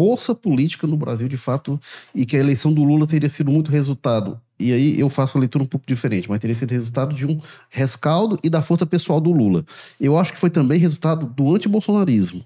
força 0.00 0.34
política 0.34 0.86
no 0.86 0.96
Brasil, 0.96 1.28
de 1.28 1.36
fato, 1.36 1.78
e 2.14 2.24
que 2.24 2.34
a 2.34 2.40
eleição 2.40 2.72
do 2.72 2.82
Lula 2.82 3.06
teria 3.06 3.28
sido 3.28 3.52
muito 3.52 3.70
resultado. 3.70 4.40
E 4.58 4.72
aí 4.72 4.98
eu 4.98 5.10
faço 5.10 5.36
uma 5.36 5.40
leitura 5.40 5.62
um 5.62 5.66
pouco 5.66 5.86
diferente, 5.86 6.26
mas 6.26 6.38
teria 6.38 6.54
sido 6.54 6.70
resultado 6.70 7.14
de 7.14 7.26
um 7.26 7.38
rescaldo 7.68 8.38
e 8.42 8.48
da 8.48 8.62
força 8.62 8.86
pessoal 8.86 9.20
do 9.20 9.30
Lula. 9.30 9.62
Eu 10.00 10.16
acho 10.16 10.32
que 10.32 10.38
foi 10.38 10.48
também 10.48 10.78
resultado 10.78 11.26
do 11.26 11.54
antibolsonarismo. 11.54 12.42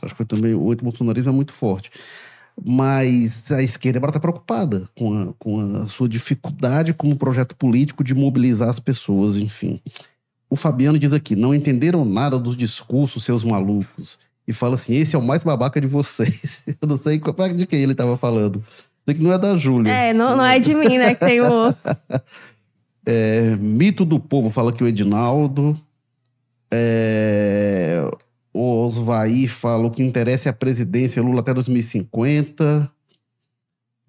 Acho 0.00 0.14
que 0.14 0.16
foi 0.16 0.24
também 0.24 0.54
o 0.54 0.72
antibolsonarismo 0.72 1.32
é 1.32 1.34
muito 1.34 1.52
forte. 1.52 1.90
Mas 2.64 3.52
a 3.52 3.62
esquerda 3.62 3.98
está 3.98 4.18
preocupada 4.18 4.88
com 4.96 5.20
a, 5.20 5.34
com 5.38 5.76
a 5.76 5.88
sua 5.88 6.08
dificuldade 6.08 6.94
como 6.94 7.14
projeto 7.14 7.54
político 7.56 8.02
de 8.02 8.14
mobilizar 8.14 8.70
as 8.70 8.80
pessoas, 8.80 9.36
enfim. 9.36 9.82
O 10.48 10.56
Fabiano 10.56 10.98
diz 10.98 11.12
aqui: 11.12 11.36
não 11.36 11.54
entenderam 11.54 12.06
nada 12.06 12.38
dos 12.38 12.56
discursos, 12.56 13.22
seus 13.22 13.44
malucos. 13.44 14.18
E 14.46 14.52
fala 14.52 14.76
assim: 14.76 14.94
esse 14.94 15.16
é 15.16 15.18
o 15.18 15.22
mais 15.22 15.42
babaca 15.42 15.80
de 15.80 15.86
vocês. 15.86 16.62
Eu 16.80 16.88
não 16.88 16.96
sei 16.96 17.20
de 17.54 17.66
quem 17.66 17.82
ele 17.82 17.92
estava 17.92 18.16
falando. 18.16 18.64
Sei 19.04 19.14
que 19.14 19.22
não 19.22 19.32
é 19.32 19.38
da 19.38 19.56
Júlia. 19.56 19.92
É, 19.92 20.12
não, 20.12 20.36
não 20.36 20.44
é 20.44 20.58
de 20.58 20.74
mim, 20.74 20.98
né? 20.98 21.14
Que 21.14 21.26
tem 21.26 21.40
o. 21.40 21.74
É, 23.08 23.54
Mito 23.60 24.04
do 24.04 24.18
Povo 24.18 24.50
fala 24.50 24.72
que 24.72 24.82
o 24.82 24.88
Edinaldo. 24.88 25.80
É, 26.74 28.02
o 28.52 28.82
Osvaí 28.84 29.46
fala 29.46 29.86
o 29.86 29.90
que 29.92 30.02
interessa 30.02 30.48
é 30.48 30.50
a 30.50 30.52
presidência 30.52 31.22
Lula 31.22 31.38
até 31.38 31.54
2050. 31.54 32.90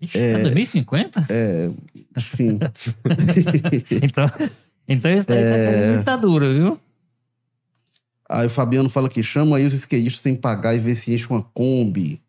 Ixi, 0.02 0.18
é 0.18 0.40
2050? 0.40 1.28
Enfim. 2.18 2.60
Então, 4.02 4.32
então 4.88 5.12
isso 5.16 5.28
daí 5.28 5.44
tá 5.44 5.50
É. 5.50 5.70
querendo 5.70 6.00
ditadura, 6.00 6.54
viu? 6.54 6.80
Aí 8.30 8.48
o 8.48 8.50
Fabiano 8.50 8.90
fala 8.90 9.08
que 9.08 9.24
chama 9.24 9.58
aí 9.58 9.66
os 9.66 9.74
skatistas 9.74 10.22
sem 10.22 10.36
pagar 10.36 10.76
e 10.76 10.80
vê 10.80 10.96
se 10.96 11.14
enche 11.14 11.28
uma 11.30 11.42
Kombi. 11.42 12.22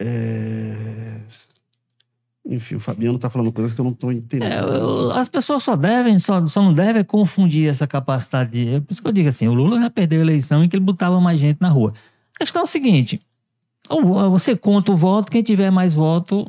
É... 0.00 1.20
Enfim, 2.46 2.74
o 2.74 2.80
Fabiano 2.80 3.18
tá 3.18 3.30
falando 3.30 3.50
coisas 3.50 3.72
que 3.72 3.80
eu 3.80 3.84
não 3.84 3.94
tô 3.94 4.12
entendendo. 4.12 4.52
É, 5.14 5.18
as 5.18 5.30
pessoas 5.30 5.62
só 5.62 5.74
devem, 5.74 6.18
só, 6.18 6.46
só 6.46 6.62
não 6.62 6.74
devem 6.74 7.02
confundir 7.02 7.70
essa 7.70 7.86
capacidade 7.86 8.50
de. 8.50 8.80
Por 8.82 8.92
isso 8.92 9.00
que 9.00 9.08
eu 9.08 9.12
digo 9.12 9.28
assim: 9.30 9.48
o 9.48 9.54
Lula 9.54 9.80
já 9.80 9.88
perdeu 9.88 10.20
a 10.20 10.22
eleição 10.22 10.62
em 10.62 10.68
que 10.68 10.76
ele 10.76 10.84
botava 10.84 11.18
mais 11.20 11.40
gente 11.40 11.58
na 11.60 11.70
rua. 11.70 11.94
A 12.36 12.38
questão 12.40 12.60
é 12.60 12.64
o 12.64 12.68
seguinte: 12.68 13.22
você 14.30 14.54
conta 14.54 14.92
o 14.92 14.96
voto, 14.96 15.32
quem 15.32 15.42
tiver 15.42 15.70
mais 15.70 15.94
voto 15.94 16.46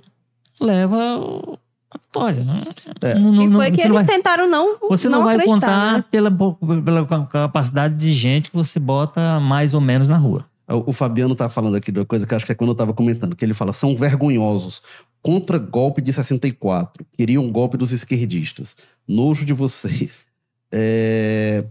leva 0.59 1.57
o- 1.93 1.95
a 1.95 1.97
vitória. 1.97 2.43
Né? 2.43 2.63
É. 3.01 3.15
Não- 3.19 3.31
não- 3.31 3.43
Que 3.43 3.47
não- 3.49 3.59
foi 3.59 3.71
que 3.71 3.81
eles 3.81 3.87
não 3.89 3.95
vai, 3.95 4.05
tentaram 4.05 4.49
não. 4.49 4.77
você 4.89 5.09
não, 5.09 5.23
vai 5.23 5.35
acreditar, 5.35 5.53
contar 5.67 5.93
né? 5.97 6.05
pela, 6.11 6.31
pela 6.83 7.05
capacidade 7.27 7.95
de 7.95 8.13
gente 8.13 8.49
que 8.51 8.55
você 8.57 8.79
bota 8.79 9.39
mais 9.39 9.73
ou 9.73 9.81
menos 9.81 10.07
na 10.07 10.17
rua. 10.17 10.45
O 10.67 10.89
o 10.89 10.93
Fabiano 10.93 11.35
tá 11.35 11.47
falando 11.47 11.75
aqui 11.75 11.91
de 11.91 11.99
uma 11.99 12.05
coisa 12.05 12.25
que 12.25 12.33
acho 12.33 12.45
que 12.45 12.51
é 12.51 12.55
quando 12.55 12.71
eu 12.71 12.75
tava 12.75 12.93
comentando, 12.93 13.35
que 13.35 13.45
ele 13.45 13.53
fala, 13.53 13.71
são 13.71 13.95
vergonhosos. 13.95 14.81
Contra 15.21 15.57
golpe 15.57 16.01
de 16.01 16.11
64. 16.13 17.05
Queriam 17.17 17.43
um 17.43 17.51
golpe 17.51 17.77
dos 17.77 17.91
esquerdistas. 17.91 18.75
Nojo 19.07 19.45
de 19.45 19.53
vocês. 19.53 20.17
É, 20.71 21.63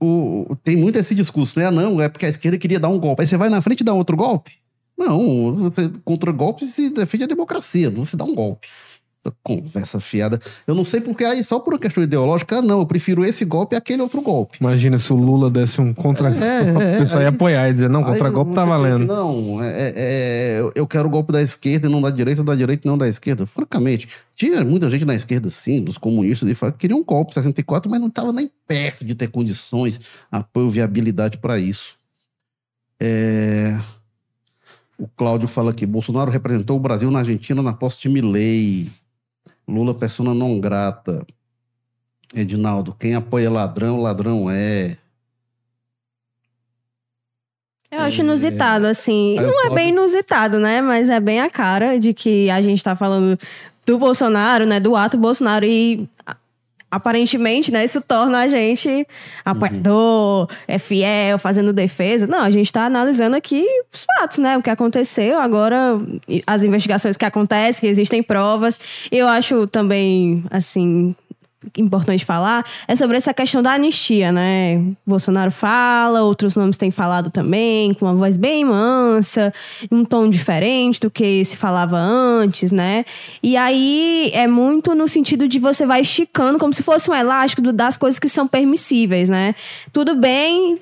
o- 0.00 0.56
tem 0.64 0.76
muito 0.76 0.96
esse 0.98 1.14
discurso, 1.14 1.58
né? 1.58 1.66
Ah, 1.66 1.70
não, 1.70 2.00
é 2.00 2.08
porque 2.08 2.26
a 2.26 2.28
esquerda 2.28 2.58
queria 2.58 2.80
dar 2.80 2.88
um 2.88 2.98
golpe. 2.98 3.22
Aí 3.22 3.26
você 3.28 3.36
vai 3.36 3.48
na 3.48 3.60
frente 3.62 3.80
e 3.80 3.84
dá 3.84 3.92
outro 3.92 4.16
golpe? 4.16 4.52
Não, 4.98 5.52
você, 5.52 5.90
contra 6.04 6.30
golpe 6.32 6.64
se 6.64 6.90
defende 6.90 7.24
a 7.24 7.26
democracia, 7.26 7.90
não 7.90 8.04
se 8.04 8.16
dá 8.16 8.24
um 8.24 8.34
golpe. 8.34 8.68
Essa 9.22 9.34
conversa 9.42 10.00
fiada. 10.00 10.40
Eu 10.66 10.74
não 10.74 10.82
sei 10.82 10.98
porque 10.98 11.22
aí, 11.24 11.44
só 11.44 11.58
por 11.60 11.74
uma 11.74 11.78
questão 11.78 12.02
ideológica, 12.02 12.56
ah, 12.56 12.62
não, 12.62 12.78
eu 12.78 12.86
prefiro 12.86 13.22
esse 13.22 13.44
golpe 13.44 13.74
e 13.74 13.76
aquele 13.76 14.00
outro 14.00 14.22
golpe. 14.22 14.56
Imagina 14.58 14.96
se 14.96 15.12
o 15.12 15.16
Lula 15.16 15.50
desse 15.50 15.78
um 15.78 15.92
contra. 15.92 16.30
É, 16.30 16.92
é, 16.92 16.94
o 16.96 16.98
pessoal 17.00 17.22
ia 17.22 17.28
aí- 17.28 17.34
apoiar 17.34 17.68
e 17.68 17.74
dizer, 17.74 17.90
não, 17.90 18.02
contra-golpe 18.02 18.54
tá 18.54 18.64
valendo. 18.64 19.00
que, 19.00 19.12
Não, 19.12 19.62
é, 19.62 19.68
é, 19.68 19.92
é, 19.96 20.72
eu- 20.74 20.86
quero 20.86 21.06
o 21.06 21.10
golpe 21.10 21.32
da 21.32 21.42
esquerda 21.42 21.86
e 21.86 21.90
não 21.90 22.00
da 22.00 22.08
direita, 22.08 22.42
da 22.42 22.54
direita 22.54 22.86
e 22.86 22.88
não 22.90 22.96
da 22.96 23.06
esquerda. 23.08 23.44
Francamente, 23.44 24.08
tinha 24.34 24.64
muita 24.64 24.88
gente 24.88 25.04
na 25.04 25.14
esquerda, 25.14 25.50
sim, 25.50 25.82
dos 25.84 25.98
comunistas, 25.98 26.48
e 26.48 26.54
fala 26.54 26.72
que 26.72 26.78
queriam 26.78 26.98
um 27.00 27.04
golpe 27.04 27.34
64, 27.34 27.90
mas 27.90 28.00
não 28.00 28.08
estava 28.08 28.32
nem 28.32 28.50
perto 28.66 29.04
de 29.04 29.14
ter 29.14 29.28
condições, 29.28 30.00
apoio, 30.32 30.70
viabilidade 30.70 31.36
para 31.36 31.58
isso. 31.58 31.94
É, 32.98 33.78
O 34.98 35.06
Cláudio 35.08 35.46
fala 35.48 35.70
aqui: 35.70 35.84
Bolsonaro 35.86 36.30
representou 36.30 36.76
o 36.76 36.80
Brasil 36.80 37.10
na 37.10 37.18
Argentina 37.20 37.62
na 37.62 37.72
posse 37.72 38.00
de 38.02 38.08
Milley. 38.08 38.90
Lula, 39.66 39.94
persona 39.94 40.34
não 40.34 40.60
grata. 40.60 41.26
Edinaldo, 42.34 42.94
quem 42.98 43.14
apoia 43.14 43.50
ladrão, 43.50 44.00
ladrão 44.00 44.50
é. 44.50 44.96
Eu 47.90 48.00
acho 48.00 48.20
inusitado, 48.20 48.86
assim. 48.86 49.36
Aí 49.36 49.44
Não 49.44 49.66
é 49.66 49.70
bem 49.70 49.88
inusitado, 49.88 50.60
né? 50.60 50.80
Mas 50.80 51.10
é 51.10 51.18
bem 51.18 51.40
a 51.40 51.50
cara 51.50 51.98
de 51.98 52.14
que 52.14 52.48
a 52.48 52.62
gente 52.62 52.82
tá 52.84 52.94
falando 52.94 53.36
do 53.84 53.98
Bolsonaro, 53.98 54.64
né? 54.64 54.78
Do 54.78 54.94
ato 54.94 55.18
Bolsonaro. 55.18 55.64
E 55.64 56.08
aparentemente, 56.90 57.70
né? 57.70 57.84
Isso 57.84 58.00
torna 58.00 58.40
a 58.40 58.48
gente 58.48 59.06
apoiador, 59.44 60.48
é 60.66 60.78
fiel, 60.78 61.38
fazendo 61.38 61.72
defesa. 61.72 62.26
Não, 62.26 62.40
a 62.40 62.50
gente 62.50 62.72
tá 62.72 62.84
analisando 62.84 63.36
aqui 63.36 63.64
os 63.92 64.04
fatos, 64.04 64.38
né? 64.38 64.56
O 64.58 64.62
que 64.62 64.70
aconteceu. 64.70 65.38
Agora, 65.38 66.00
as 66.46 66.64
investigações 66.64 67.16
que 67.16 67.24
acontecem, 67.24 67.80
que 67.80 67.86
existem 67.86 68.22
provas. 68.22 68.78
Eu 69.10 69.28
acho 69.28 69.66
também, 69.66 70.44
assim, 70.50 71.14
importante 71.76 72.24
falar 72.24 72.64
é 72.88 72.96
sobre 72.96 73.16
essa 73.16 73.34
questão 73.34 73.62
da 73.62 73.72
anistia, 73.72 74.32
né? 74.32 74.82
Bolsonaro 75.06 75.50
fala, 75.50 76.22
outros 76.22 76.56
nomes 76.56 76.76
têm 76.76 76.90
falado 76.90 77.30
também, 77.30 77.92
com 77.94 78.06
uma 78.06 78.14
voz 78.14 78.36
bem 78.36 78.64
mansa, 78.64 79.52
um 79.90 80.04
tom 80.04 80.28
diferente 80.28 81.00
do 81.00 81.10
que 81.10 81.44
se 81.44 81.56
falava 81.56 81.96
antes, 81.96 82.72
né? 82.72 83.04
E 83.42 83.56
aí 83.56 84.30
é 84.32 84.46
muito 84.46 84.94
no 84.94 85.06
sentido 85.06 85.46
de 85.46 85.58
você 85.58 85.84
vai 85.84 86.00
esticando 86.00 86.58
como 86.58 86.72
se 86.72 86.82
fosse 86.82 87.10
um 87.10 87.14
elástico 87.14 87.72
das 87.72 87.96
coisas 87.96 88.18
que 88.18 88.28
são 88.28 88.48
permissíveis, 88.48 89.28
né? 89.28 89.54
Tudo 89.92 90.14
bem 90.14 90.78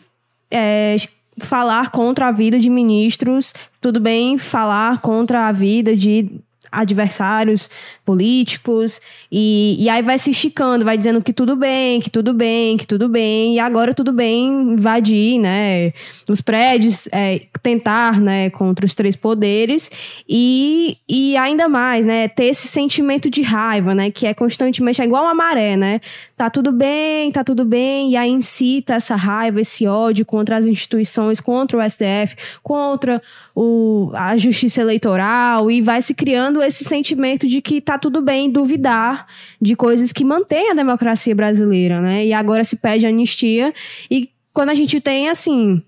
é, 0.50 0.96
falar 1.38 1.90
contra 1.90 2.28
a 2.28 2.32
vida 2.32 2.58
de 2.58 2.70
ministros, 2.70 3.52
tudo 3.80 3.98
bem 4.00 4.38
falar 4.38 5.00
contra 5.00 5.48
a 5.48 5.52
vida 5.52 5.96
de 5.96 6.40
adversários 6.70 7.70
políticos 8.04 9.00
e, 9.30 9.76
e 9.78 9.88
aí 9.88 10.02
vai 10.02 10.16
se 10.18 10.30
esticando, 10.30 10.84
vai 10.84 10.96
dizendo 10.96 11.22
que 11.22 11.32
tudo 11.32 11.56
bem, 11.56 12.00
que 12.00 12.10
tudo 12.10 12.32
bem, 12.32 12.76
que 12.76 12.86
tudo 12.86 13.08
bem 13.08 13.54
e 13.54 13.58
agora 13.58 13.92
tudo 13.92 14.12
bem 14.12 14.72
invadir, 14.72 15.38
né, 15.38 15.92
os 16.28 16.40
prédios, 16.40 17.08
é, 17.12 17.42
tentar, 17.62 18.20
né, 18.20 18.50
contra 18.50 18.86
os 18.86 18.94
três 18.94 19.16
poderes 19.16 19.90
e, 20.28 20.96
e 21.08 21.36
ainda 21.36 21.68
mais, 21.68 22.04
né, 22.04 22.28
ter 22.28 22.46
esse 22.46 22.68
sentimento 22.68 23.30
de 23.30 23.42
raiva, 23.42 23.94
né, 23.94 24.10
que 24.10 24.26
é 24.26 24.34
constantemente 24.34 25.02
é 25.02 25.04
igual 25.04 25.24
uma 25.24 25.34
maré, 25.34 25.76
né, 25.76 26.00
tá 26.36 26.48
tudo 26.48 26.72
bem, 26.72 27.30
tá 27.30 27.44
tudo 27.44 27.64
bem, 27.64 28.10
e 28.10 28.16
aí 28.16 28.30
incita 28.30 28.94
essa 28.94 29.16
raiva, 29.16 29.60
esse 29.60 29.86
ódio 29.86 30.24
contra 30.24 30.56
as 30.56 30.66
instituições, 30.66 31.40
contra 31.40 31.78
o 31.78 31.90
STF, 31.90 32.36
contra 32.62 33.20
o, 33.54 34.10
a 34.14 34.36
justiça 34.36 34.80
eleitoral, 34.80 35.70
e 35.70 35.80
vai 35.80 36.00
se 36.00 36.14
criando 36.14 36.57
esse 36.62 36.84
sentimento 36.84 37.46
de 37.46 37.61
que 37.61 37.80
tá 37.80 37.98
tudo 37.98 38.20
bem 38.20 38.50
duvidar 38.50 39.26
de 39.61 39.74
coisas 39.74 40.12
que 40.12 40.24
mantêm 40.24 40.70
a 40.70 40.74
democracia 40.74 41.34
brasileira, 41.34 42.00
né? 42.00 42.26
E 42.26 42.32
agora 42.32 42.64
se 42.64 42.76
pede 42.76 43.06
anistia, 43.06 43.72
e 44.11 44.30
quando 44.52 44.70
a 44.70 44.74
gente 44.74 45.00
tem, 45.00 45.28
assim, 45.28 45.82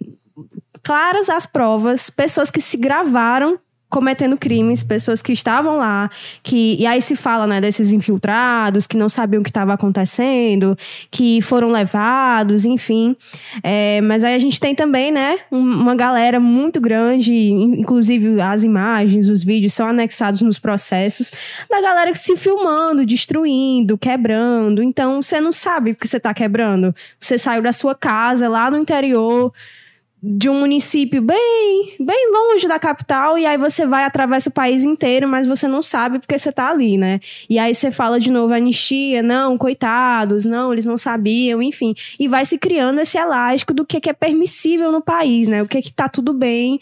claras 0.82 1.28
as 1.28 1.46
provas, 1.46 2.10
pessoas 2.10 2.50
que 2.50 2.60
se 2.60 2.76
gravaram 2.76 3.58
cometendo 3.90 4.36
crimes, 4.38 4.82
pessoas 4.82 5.20
que 5.20 5.32
estavam 5.32 5.76
lá, 5.76 6.08
que 6.42 6.76
e 6.80 6.86
aí 6.86 7.02
se 7.02 7.16
fala, 7.16 7.46
né, 7.46 7.60
desses 7.60 7.92
infiltrados 7.92 8.86
que 8.86 8.96
não 8.96 9.08
sabiam 9.08 9.40
o 9.40 9.44
que 9.44 9.50
estava 9.50 9.74
acontecendo, 9.74 10.78
que 11.10 11.40
foram 11.42 11.70
levados, 11.72 12.64
enfim. 12.64 13.16
É, 13.62 14.00
mas 14.02 14.24
aí 14.24 14.34
a 14.34 14.38
gente 14.38 14.60
tem 14.60 14.74
também, 14.74 15.10
né, 15.10 15.38
um- 15.50 15.58
uma 15.58 15.94
galera 15.94 16.38
muito 16.38 16.80
grande, 16.80 17.32
in- 17.32 17.80
inclusive 17.80 18.40
as 18.40 18.62
imagens, 18.64 19.28
os 19.28 19.42
vídeos 19.44 19.72
são 19.72 19.88
anexados 19.88 20.40
nos 20.40 20.58
processos 20.58 21.32
da 21.68 21.80
galera 21.80 22.12
que 22.12 22.18
se 22.18 22.36
filmando, 22.36 23.04
destruindo, 23.04 23.98
quebrando. 23.98 24.82
Então 24.82 25.20
você 25.20 25.40
não 25.40 25.52
sabe 25.52 25.94
porque 25.94 26.06
você 26.06 26.16
está 26.18 26.32
quebrando. 26.32 26.94
Você 27.18 27.36
saiu 27.36 27.62
da 27.62 27.72
sua 27.72 27.94
casa 27.94 28.48
lá 28.48 28.70
no 28.70 28.78
interior 28.78 29.52
de 30.22 30.50
um 30.50 30.60
município 30.60 31.22
bem, 31.22 31.96
bem 31.98 32.30
longe 32.30 32.68
da 32.68 32.78
capital 32.78 33.38
e 33.38 33.46
aí 33.46 33.56
você 33.56 33.86
vai 33.86 34.04
atravessa 34.04 34.50
o 34.50 34.52
país 34.52 34.84
inteiro, 34.84 35.26
mas 35.26 35.46
você 35.46 35.66
não 35.66 35.82
sabe 35.82 36.18
porque 36.18 36.38
você 36.38 36.52
tá 36.52 36.68
ali, 36.68 36.98
né? 36.98 37.20
E 37.48 37.58
aí 37.58 37.74
você 37.74 37.90
fala 37.90 38.20
de 38.20 38.30
novo 38.30 38.52
anistia, 38.52 39.22
não, 39.22 39.56
coitados, 39.56 40.44
não, 40.44 40.72
eles 40.72 40.84
não 40.84 40.98
sabiam, 40.98 41.62
enfim, 41.62 41.94
e 42.18 42.28
vai 42.28 42.44
se 42.44 42.58
criando 42.58 43.00
esse 43.00 43.16
elástico 43.16 43.72
do 43.72 43.86
que 43.86 44.00
que 44.00 44.10
é 44.10 44.12
permissível 44.12 44.92
no 44.92 45.00
país, 45.00 45.48
né? 45.48 45.62
O 45.62 45.68
que 45.68 45.80
que 45.80 45.92
tá 45.92 46.08
tudo 46.08 46.34
bem 46.34 46.78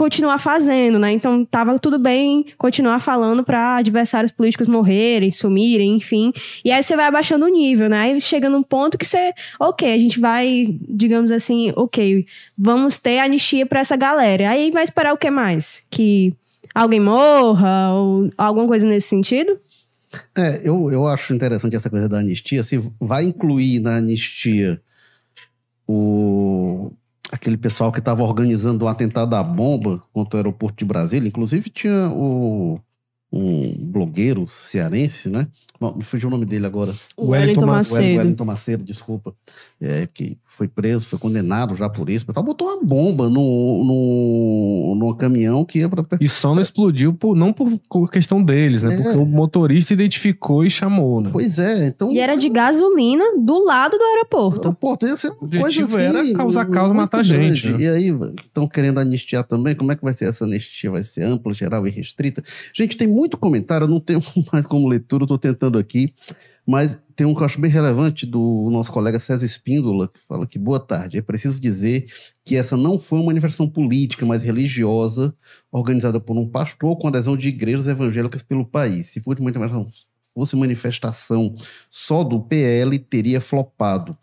continuar 0.00 0.38
fazendo, 0.38 0.98
né? 0.98 1.12
Então 1.12 1.44
tava 1.44 1.78
tudo 1.78 1.98
bem 1.98 2.46
continuar 2.56 3.00
falando 3.00 3.44
para 3.44 3.76
adversários 3.76 4.32
políticos 4.32 4.66
morrerem, 4.66 5.30
sumirem, 5.30 5.94
enfim. 5.94 6.32
E 6.64 6.72
aí 6.72 6.82
você 6.82 6.96
vai 6.96 7.04
abaixando 7.04 7.44
o 7.44 7.48
nível, 7.50 7.86
né? 7.90 7.98
Aí 7.98 8.18
chega 8.18 8.48
num 8.48 8.62
ponto 8.62 8.96
que 8.96 9.06
você, 9.06 9.34
OK, 9.58 9.92
a 9.92 9.98
gente 9.98 10.18
vai, 10.18 10.74
digamos 10.88 11.30
assim, 11.30 11.70
OK, 11.76 12.24
vamos 12.56 12.96
ter 12.96 13.18
anistia 13.18 13.66
para 13.66 13.80
essa 13.80 13.94
galera. 13.94 14.48
Aí 14.48 14.70
vai 14.70 14.84
esperar 14.84 15.12
o 15.12 15.18
que 15.18 15.30
mais? 15.30 15.82
Que 15.90 16.34
alguém 16.74 16.98
morra 16.98 17.92
ou 17.92 18.30
alguma 18.38 18.66
coisa 18.66 18.88
nesse 18.88 19.08
sentido? 19.08 19.60
É, 20.34 20.62
eu, 20.64 20.90
eu 20.90 21.06
acho 21.06 21.34
interessante 21.34 21.76
essa 21.76 21.90
coisa 21.90 22.08
da 22.08 22.20
anistia. 22.20 22.64
Se 22.64 22.80
vai 22.98 23.24
incluir 23.24 23.80
na 23.80 23.96
anistia 23.96 24.80
o, 25.86 26.49
aquele 27.30 27.56
pessoal 27.56 27.92
que 27.92 27.98
estava 27.98 28.22
organizando 28.22 28.84
o 28.84 28.88
atentado 28.88 29.34
à 29.34 29.42
bomba 29.42 30.02
contra 30.12 30.36
o 30.36 30.38
aeroporto 30.38 30.78
de 30.78 30.84
Brasília, 30.84 31.28
inclusive 31.28 31.70
tinha 31.70 32.10
o, 32.10 32.80
um 33.32 33.74
blogueiro 33.78 34.48
cearense, 34.48 35.28
né? 35.28 35.46
Bom, 35.80 35.94
me 35.96 36.02
fugiu 36.02 36.28
o 36.28 36.30
nome 36.30 36.44
dele 36.44 36.66
agora. 36.66 36.94
O 37.16 37.28
Wellington 37.28 37.66
Macedo. 37.66 38.18
Wellington 38.18 38.44
Macedo, 38.44 38.84
desculpa. 38.84 39.34
É, 39.82 40.06
que 40.12 40.36
foi 40.44 40.68
preso, 40.68 41.06
foi 41.06 41.18
condenado 41.18 41.74
já 41.74 41.88
por 41.88 42.10
isso. 42.10 42.26
Mas 42.28 42.34
tal, 42.34 42.42
botou 42.42 42.68
uma 42.68 42.84
bomba 42.84 43.30
no, 43.30 43.82
no, 43.82 44.94
no 44.94 45.14
caminhão 45.14 45.64
que 45.64 45.78
ia 45.78 45.88
para 45.88 46.04
E 46.20 46.28
só 46.28 46.54
não 46.54 46.60
explodiu 46.60 47.14
por, 47.14 47.34
não 47.34 47.50
por 47.50 48.10
questão 48.10 48.42
deles, 48.42 48.82
né? 48.82 48.92
É. 48.92 48.96
Porque 49.02 49.16
o 49.16 49.24
motorista 49.24 49.94
identificou 49.94 50.62
e 50.66 50.70
chamou, 50.70 51.22
né? 51.22 51.30
Pois 51.32 51.58
é, 51.58 51.86
então. 51.86 52.12
E 52.12 52.18
era 52.18 52.34
de 52.36 52.50
gasolina 52.50 53.24
do 53.38 53.64
lado 53.64 53.96
do 53.96 54.04
aeroporto. 54.04 54.70
Pô, 54.74 54.98
ia 55.02 55.16
ser 55.16 55.28
O 55.28 55.30
uma 55.30 55.38
coisa 55.38 55.64
objetivo 55.64 55.96
assim, 55.96 56.06
era 56.06 56.32
causar 56.34 56.66
causa, 56.66 56.92
matar 56.92 57.24
gente, 57.24 57.72
né? 57.72 57.80
E 57.80 57.88
aí, 57.88 58.08
estão 58.44 58.68
querendo 58.68 59.00
anistiar 59.00 59.44
também. 59.44 59.74
Como 59.74 59.90
é 59.92 59.96
que 59.96 60.04
vai 60.04 60.12
ser 60.12 60.28
essa 60.28 60.44
anistia? 60.44 60.90
Vai 60.90 61.02
ser 61.02 61.22
ampla, 61.22 61.54
geral 61.54 61.86
e 61.86 61.90
restrita? 61.90 62.42
Gente, 62.74 62.98
tem 62.98 63.08
muito 63.08 63.38
comentário, 63.38 63.86
eu 63.86 63.88
não 63.88 63.98
tenho 63.98 64.20
mais 64.52 64.66
como 64.66 64.86
leitura, 64.86 65.24
estou 65.24 65.38
tentando 65.38 65.78
aqui. 65.78 66.12
Mas 66.70 66.96
tem 67.16 67.26
um 67.26 67.34
que 67.34 67.40
eu 67.40 67.46
acho 67.46 67.60
bem 67.60 67.68
relevante 67.68 68.24
do 68.24 68.68
nosso 68.70 68.92
colega 68.92 69.18
César 69.18 69.44
Espíndola, 69.44 70.06
que 70.06 70.20
fala 70.20 70.46
que, 70.46 70.56
boa 70.56 70.78
tarde, 70.78 71.18
é 71.18 71.20
preciso 71.20 71.60
dizer 71.60 72.06
que 72.44 72.54
essa 72.54 72.76
não 72.76 72.96
foi 72.96 73.18
uma 73.18 73.26
manifestação 73.26 73.68
política, 73.68 74.24
mas 74.24 74.44
religiosa, 74.44 75.34
organizada 75.72 76.20
por 76.20 76.38
um 76.38 76.48
pastor 76.48 76.96
com 76.96 77.08
adesão 77.08 77.36
de 77.36 77.48
igrejas 77.48 77.88
evangélicas 77.88 78.44
pelo 78.44 78.64
país. 78.64 79.08
Se 79.08 79.18
fosse 79.18 79.40
uma 79.40 79.50
manifestação, 79.50 79.88
fosse 80.32 80.54
manifestação 80.54 81.56
só 81.90 82.22
do 82.22 82.38
PL, 82.38 83.00
teria 83.00 83.40
flopado. 83.40 84.16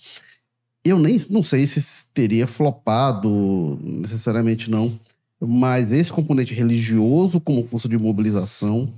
Eu 0.86 0.98
nem 0.98 1.22
não 1.30 1.44
sei 1.44 1.68
se 1.68 2.06
teria 2.14 2.48
flopado 2.48 3.78
necessariamente 3.82 4.72
não, 4.72 4.98
mas 5.38 5.92
esse 5.92 6.14
componente 6.14 6.54
religioso 6.54 7.42
como 7.42 7.66
força 7.66 7.90
de 7.90 7.98
mobilização 7.98 8.94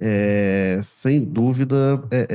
é, 0.00 0.80
sem 0.82 1.24
dúvida 1.24 2.02
é, 2.10 2.26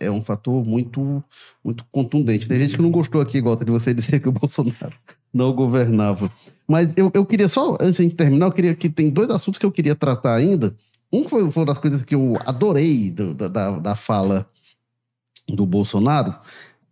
é, 0.00 0.06
é 0.06 0.10
um 0.10 0.22
fator 0.22 0.64
muito 0.64 1.22
muito 1.64 1.84
contundente. 1.90 2.48
Tem 2.48 2.58
gente 2.58 2.76
que 2.76 2.82
não 2.82 2.90
gostou 2.90 3.20
aqui, 3.20 3.40
Gota, 3.40 3.64
de 3.64 3.70
você 3.70 3.92
dizer 3.94 4.20
que 4.20 4.28
o 4.28 4.32
Bolsonaro 4.32 4.94
não 5.32 5.52
governava. 5.52 6.30
Mas 6.66 6.92
eu, 6.96 7.10
eu 7.14 7.24
queria 7.24 7.48
só, 7.48 7.76
antes 7.80 8.06
de 8.06 8.14
terminar, 8.14 8.46
eu 8.46 8.52
queria 8.52 8.74
que 8.74 8.90
tem 8.90 9.10
dois 9.10 9.30
assuntos 9.30 9.58
que 9.58 9.64
eu 9.64 9.72
queria 9.72 9.94
tratar 9.94 10.34
ainda. 10.34 10.74
Um 11.12 11.26
foi, 11.26 11.50
foi 11.50 11.62
uma 11.62 11.66
das 11.66 11.78
coisas 11.78 12.02
que 12.02 12.14
eu 12.14 12.36
adorei 12.44 13.10
do- 13.10 13.32
da, 13.32 13.78
da 13.78 13.94
fala 13.96 14.46
do 15.48 15.64
Bolsonaro, 15.64 16.34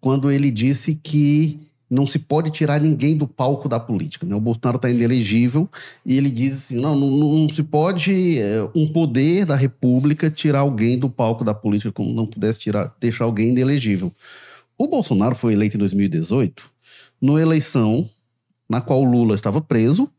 quando 0.00 0.30
ele 0.30 0.50
disse 0.50 0.94
que 0.94 1.60
não 1.88 2.06
se 2.06 2.18
pode 2.18 2.50
tirar 2.50 2.80
ninguém 2.80 3.16
do 3.16 3.26
palco 3.26 3.68
da 3.68 3.78
política. 3.78 4.26
Né? 4.26 4.34
O 4.34 4.40
Bolsonaro 4.40 4.76
está 4.76 4.90
inelegível 4.90 5.68
e 6.04 6.16
ele 6.16 6.30
diz 6.30 6.54
assim: 6.54 6.80
não, 6.80 6.96
não, 6.96 7.10
não 7.10 7.48
se 7.48 7.62
pode 7.62 8.38
é, 8.38 8.68
um 8.74 8.86
poder 8.86 9.46
da 9.46 9.56
República 9.56 10.28
tirar 10.28 10.60
alguém 10.60 10.98
do 10.98 11.08
palco 11.08 11.44
da 11.44 11.54
política 11.54 11.92
como 11.92 12.12
não 12.12 12.26
pudesse 12.26 12.58
tirar, 12.58 12.94
deixar 13.00 13.24
alguém 13.24 13.48
inelegível. 13.48 14.12
O 14.76 14.86
Bolsonaro 14.86 15.34
foi 15.34 15.52
eleito 15.52 15.76
em 15.76 15.80
2018 15.80 16.76
numa 17.20 17.40
eleição 17.40 18.08
na 18.68 18.80
qual 18.80 19.00
o 19.00 19.10
Lula 19.10 19.34
estava 19.34 19.60
preso 19.60 20.10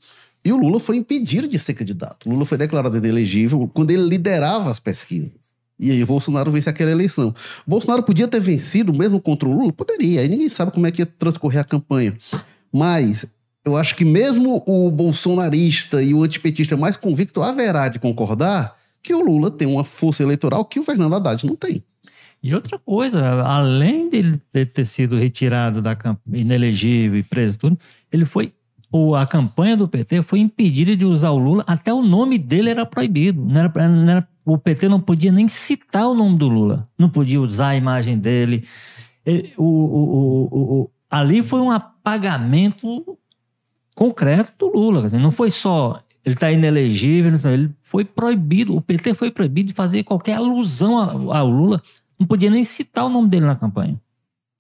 e 0.44 0.52
o 0.52 0.58
Lula 0.58 0.80
foi 0.80 0.96
impedido 0.96 1.48
de 1.48 1.60
ser 1.60 1.74
candidato. 1.74 2.28
O 2.28 2.32
Lula 2.32 2.46
foi 2.46 2.58
declarado 2.58 2.98
inelegível 2.98 3.70
quando 3.74 3.92
ele 3.92 4.08
liderava 4.08 4.70
as 4.70 4.80
pesquisas. 4.80 5.57
E 5.80 5.92
aí 5.92 6.04
Bolsonaro 6.04 6.50
vence 6.52 6.70
aquela 6.70 6.90
eleição. 6.92 7.34
Bolsonaro 7.66 8.02
podia 8.04 8.28
ter 8.28 8.40
vencido 8.40 8.92
mesmo 8.94 9.22
contra 9.22 9.48
o 9.48 9.52
Lula? 9.52 9.72
Poderia. 9.72 10.22
Aí 10.22 10.28
ninguém 10.28 10.50
sabe 10.50 10.72
como 10.72 10.88
é 10.88 10.92
que 10.92 11.02
ia 11.02 11.06
transcorrer 11.06 11.62
a 11.62 11.64
campanha. 11.64 12.16
Mas 12.74 13.26
eu 13.64 13.76
acho 13.78 13.96
que 13.96 14.06
mesmo 14.06 14.64
o 14.66 14.90
bolsonarista 14.90 16.02
e 16.02 16.14
o 16.14 16.24
antipetista 16.24 16.76
mais 16.78 16.96
convicto 16.96 17.42
haverá 17.42 17.90
de 17.90 18.00
concordar 18.00 18.76
que 19.04 19.14
o 19.14 19.22
Lula 19.24 19.52
tem 19.52 19.68
uma 19.68 19.84
força 19.84 20.24
eleitoral 20.24 20.66
que 20.66 20.80
o 20.80 20.84
Fernando 20.84 21.14
Haddad 21.16 21.46
não 21.46 21.56
tem. 21.56 21.84
E 22.42 22.54
outra 22.54 22.78
coisa, 22.80 23.42
além 23.44 24.10
dele 24.10 24.40
ter, 24.52 24.86
sido 24.86 25.16
retirado 25.18 25.82
da 25.82 25.96
camp- 25.96 26.20
inelegível 26.32 27.18
e 27.20 27.24
preso 27.24 27.58
tudo, 27.58 27.78
ele 28.12 28.26
foi 28.26 28.54
o- 28.92 29.16
a 29.16 29.26
campanha 29.26 29.76
do 29.76 29.88
PT 29.88 30.22
foi 30.24 30.40
impedida 30.40 30.96
de 30.96 31.04
usar 31.04 31.32
o 31.32 31.38
Lula, 31.38 31.64
até 31.68 31.92
o 31.94 32.02
nome 32.02 32.38
dele 32.38 32.70
era 32.70 32.86
proibido. 32.86 33.44
Não 33.44 33.60
era, 33.60 33.88
não 33.90 34.10
era- 34.12 34.28
o 34.54 34.58
PT 34.58 34.88
não 34.88 35.00
podia 35.00 35.32
nem 35.32 35.48
citar 35.50 36.08
o 36.08 36.14
nome 36.14 36.38
do 36.38 36.48
Lula, 36.48 36.88
não 36.98 37.10
podia 37.10 37.42
usar 37.42 37.70
a 37.70 37.76
imagem 37.76 38.18
dele. 38.18 38.66
Ele- 39.26 39.54
o- 39.58 39.64
o- 39.64 40.82
o- 40.84 40.92
ali 41.10 41.44
foi 41.44 41.60
um 41.60 41.70
apagamento 41.70 43.18
concreto 43.96 44.54
do 44.58 44.68
Lula. 44.78 45.02
dizer, 45.04 45.20
não 45.20 45.32
foi 45.32 45.52
só 45.52 46.02
ele 46.24 46.36
está 46.36 46.52
inelegível, 46.52 47.34
ele 47.46 47.72
foi 47.82 48.04
proibido, 48.04 48.76
o 48.76 48.82
PT 48.82 49.14
foi 49.14 49.32
proibido 49.32 49.68
de 49.68 49.74
fazer 49.74 50.04
qualquer 50.04 50.34
alusão 50.36 50.98
ao, 51.32 51.48
Lula, 51.48 51.82
não 52.20 52.28
podia 52.28 52.50
nem 52.50 52.66
citar 52.66 53.06
o 53.06 53.10
nome 53.10 53.30
dele 53.30 53.46
na 53.46 53.56
campanha. 53.56 53.98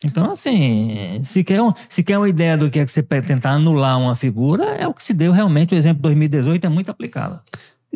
Então, 0.05 0.31
assim, 0.31 1.19
se 1.23 1.43
quer, 1.43 1.61
um- 1.61 1.73
se 1.89 2.03
quer 2.03 2.17
uma 2.17 2.29
ideia 2.29 2.57
do 2.57 2.69
que 2.69 2.79
é 2.79 2.85
que 2.85 2.91
você 2.91 3.03
tentar 3.21 3.51
anular 3.51 3.99
uma 3.99 4.15
figura, 4.15 4.63
é 4.75 4.87
o 4.87 4.93
que 4.93 5.03
se 5.03 5.13
deu 5.13 5.31
realmente. 5.33 5.73
O 5.73 5.77
exemplo 5.77 5.97
de 5.97 6.03
2018 6.03 6.65
é 6.65 6.69
muito 6.69 6.89
aplicável. 6.89 7.39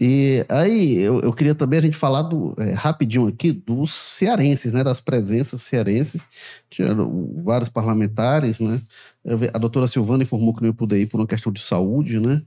E 0.04 0.44
aí, 0.50 1.00
eu, 1.00 1.20
eu 1.20 1.32
queria 1.32 1.54
também 1.54 1.78
a 1.78 1.82
gente 1.84 1.96
falar 1.96 2.24
do, 2.24 2.56
é, 2.58 2.72
rapidinho 2.74 3.28
aqui 3.28 3.52
dos 3.52 3.94
cearenses, 3.94 4.74
né? 4.74 4.84
Das 4.84 5.00
presenças 5.00 5.62
cearenses. 5.62 6.20
Tinham 6.72 7.40
vários 7.44 7.70
parlamentares, 7.70 8.60
né? 8.60 8.82
A 9.54 9.60
doutora 9.60 9.88
Silvana 9.88 10.24
informou 10.24 10.56
que 10.56 10.62
não 10.64 10.70
ia 10.70 10.74
poder 10.74 11.00
ir 11.00 11.06
por 11.06 11.20
uma 11.20 11.28
questão 11.28 11.52
de 11.54 11.62
saúde, 11.62 12.20
né? 12.20 12.42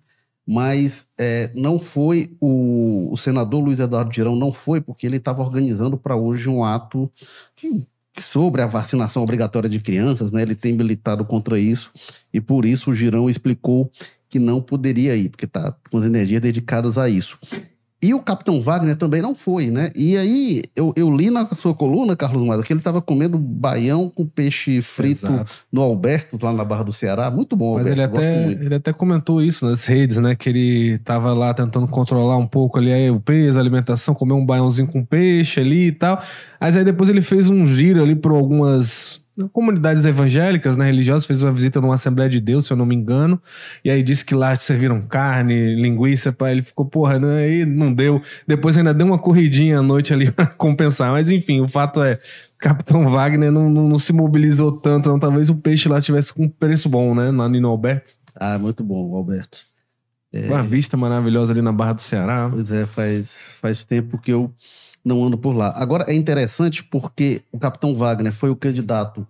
Mas 0.45 1.07
é, 1.17 1.53
não 1.55 1.79
foi 1.79 2.37
o, 2.41 3.09
o 3.13 3.17
senador 3.17 3.63
Luiz 3.63 3.79
Eduardo 3.79 4.13
Girão, 4.13 4.35
não 4.35 4.51
foi, 4.51 4.81
porque 4.81 5.07
ele 5.07 5.19
estava 5.19 5.41
organizando 5.41 5.97
para 5.97 6.17
hoje 6.17 6.49
um 6.49 6.65
ato 6.65 7.09
que 7.55 7.85
sobre 8.19 8.63
a 8.63 8.67
vacinação 8.67 9.23
obrigatória 9.23 9.69
de 9.69 9.79
crianças, 9.79 10.33
né? 10.33 10.43
Ele 10.43 10.57
tem 10.57 10.73
militado 10.73 11.25
contra 11.25 11.57
isso 11.57 11.93
e 12.33 12.41
por 12.41 12.65
isso 12.65 12.91
o 12.91 12.95
Girão 12.95 13.31
explicou 13.31 13.89
que 14.35 14.39
não 14.41 14.61
poderia 14.61 15.14
ir, 15.14 15.28
porque 15.28 15.45
está 15.45 15.72
com 15.89 15.99
as 15.99 16.05
energias 16.05 16.43
dedicadas 16.43 16.99
a 16.99 17.09
isso. 17.09 17.39
E 18.03 18.12
o 18.12 18.18
Capitão 18.18 18.61
Wagner 18.61 18.97
também 18.97 19.22
não 19.22 19.32
foi, 19.32 19.70
né? 19.70 19.91
E 19.95 20.16
aí, 20.16 20.62
eu, 20.74 20.93
eu 20.97 21.09
li 21.09 21.30
na 21.30 21.47
sua 21.55 21.72
coluna, 21.72 22.16
Carlos 22.16 22.43
Maia, 22.43 22.61
que 22.64 22.72
ele 22.72 22.80
estava 22.80 23.01
comendo 23.01 23.39
baião 23.39 24.11
com 24.12 24.26
peixe 24.26 24.82
frito 24.82 25.24
Exato. 25.24 25.61
no 25.72 25.82
Alberto, 25.82 26.37
lá 26.43 26.53
na 26.53 26.64
Barra 26.64 26.82
do 26.82 26.93
Ceará. 26.93 27.30
Muito 27.30 27.55
bom, 27.55 27.76
Mas 27.76 27.87
Alberto. 27.87 28.16
ele 28.16 28.26
até, 28.26 28.64
ele 28.64 28.74
até 28.74 28.93
comentou 28.93 29.41
isso 29.41 29.64
nas 29.64 29.87
redes, 29.87 30.16
né? 30.16 30.35
Que 30.35 30.49
ele 30.49 30.99
tava 30.99 31.32
lá 31.32 31.55
tentando 31.55 31.87
controlar 31.87 32.37
um 32.37 32.47
pouco 32.47 32.76
ali 32.76 32.93
aí 32.93 33.09
o 33.09 33.20
peso, 33.20 33.57
a 33.57 33.62
alimentação, 33.62 34.16
comer 34.16 34.35
um 34.35 34.45
baiãozinho 34.45 34.89
com 34.89 35.05
peixe 35.05 35.61
ali 35.61 35.87
e 35.87 35.93
tal. 35.93 36.20
Mas 36.61 36.76
aí 36.76 36.82
depois 36.82 37.09
ele 37.09 37.22
fez 37.22 37.49
um 37.49 37.64
giro 37.64 38.03
ali 38.03 38.16
por 38.16 38.32
algumas 38.32 39.24
comunidades 39.53 40.05
evangélicas, 40.05 40.76
né, 40.76 40.87
religiosas, 40.87 41.26
fez 41.26 41.43
uma 41.43 41.53
visita 41.53 41.80
numa 41.80 41.95
Assembleia 41.95 42.30
de 42.30 42.41
Deus, 42.41 42.66
se 42.66 42.72
eu 42.72 42.76
não 42.76 42.87
me 42.87 42.95
engano, 42.95 43.41
e 43.85 43.91
aí 43.91 44.03
disse 44.03 44.24
que 44.24 44.35
lá 44.35 44.55
serviram 44.57 45.03
carne, 45.03 45.74
linguiça, 45.74 46.32
pá, 46.32 46.51
ele 46.51 46.62
ficou, 46.62 46.85
porra, 46.85 47.18
né, 47.18 47.45
aí 47.45 47.64
não 47.66 47.93
deu. 47.93 48.22
Depois 48.47 48.76
ainda 48.76 48.95
deu 48.95 49.07
uma 49.07 49.18
corridinha 49.18 49.78
à 49.80 49.82
noite 49.82 50.12
ali 50.12 50.30
pra 50.32 50.47
compensar, 50.47 51.11
mas 51.11 51.30
enfim, 51.30 51.61
o 51.61 51.68
fato 51.68 52.03
é, 52.03 52.18
Capitão 52.59 53.09
Wagner 53.09 53.51
não, 53.51 53.68
não, 53.68 53.89
não 53.89 53.99
se 53.99 54.12
mobilizou 54.12 54.72
tanto, 54.72 55.09
não. 55.09 55.18
talvez 55.18 55.51
o 55.51 55.57
peixe 55.57 55.89
lá 55.89 56.01
tivesse 56.01 56.32
com 56.32 56.45
um 56.45 56.49
preço 56.49 56.89
bom, 56.89 57.14
né, 57.14 57.30
na 57.30 57.49
Nino 57.49 57.68
Alberto. 57.68 58.12
Ah, 58.37 58.59
muito 58.59 58.82
bom, 58.85 59.14
Alberto. 59.14 59.59
Uma 60.49 60.62
vista 60.62 60.97
maravilhosa 60.97 61.53
ali 61.53 61.62
na 61.62 61.70
Barra 61.70 61.93
do 61.93 62.03
Ceará. 62.03 62.49
Pois 62.51 62.72
é, 62.72 62.87
faz, 62.87 63.57
faz 63.61 63.85
tempo 63.85 64.18
que 64.18 64.32
eu 64.32 64.53
não 65.05 65.23
ando 65.25 65.37
por 65.37 65.55
lá. 65.55 65.73
Agora, 65.77 66.05
é 66.09 66.15
interessante 66.15 66.83
porque 66.83 67.43
o 67.53 67.59
Capitão 67.59 67.95
Wagner 67.95 68.33
foi 68.33 68.51
o 68.51 68.57
candidato 68.57 69.27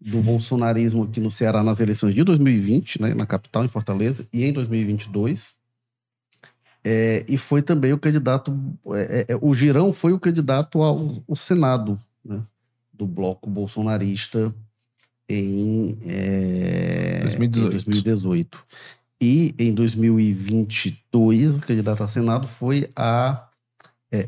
do 0.00 0.22
bolsonarismo 0.22 1.04
aqui 1.04 1.20
no 1.20 1.30
Ceará 1.30 1.62
nas 1.62 1.80
eleições 1.80 2.14
de 2.14 2.22
2020, 2.22 3.02
né, 3.02 3.14
na 3.14 3.26
capital, 3.26 3.64
em 3.64 3.68
Fortaleza, 3.68 4.26
e 4.32 4.44
em 4.44 4.52
2022. 4.52 5.54
É, 6.84 7.24
e 7.28 7.36
foi 7.36 7.60
também 7.60 7.92
o 7.92 7.98
candidato. 7.98 8.56
é, 8.94 9.26
é, 9.28 9.38
o 9.40 9.52
Girão 9.52 9.92
foi 9.92 10.12
o 10.12 10.20
candidato 10.20 10.80
ao, 10.80 11.12
ao 11.28 11.36
Senado 11.36 11.98
né, 12.24 12.40
do 12.92 13.06
bloco 13.06 13.50
bolsonarista 13.50 14.54
em, 15.28 15.98
é, 16.06 17.20
2018. 17.22 17.66
em 17.66 17.70
2018. 17.70 18.58
E 19.20 19.54
em 19.58 19.74
2022, 19.74 21.58
o 21.58 21.60
candidato 21.60 22.04
a 22.04 22.08
Senado 22.08 22.46
foi 22.46 22.88
a, 22.94 23.47
é, 24.10 24.26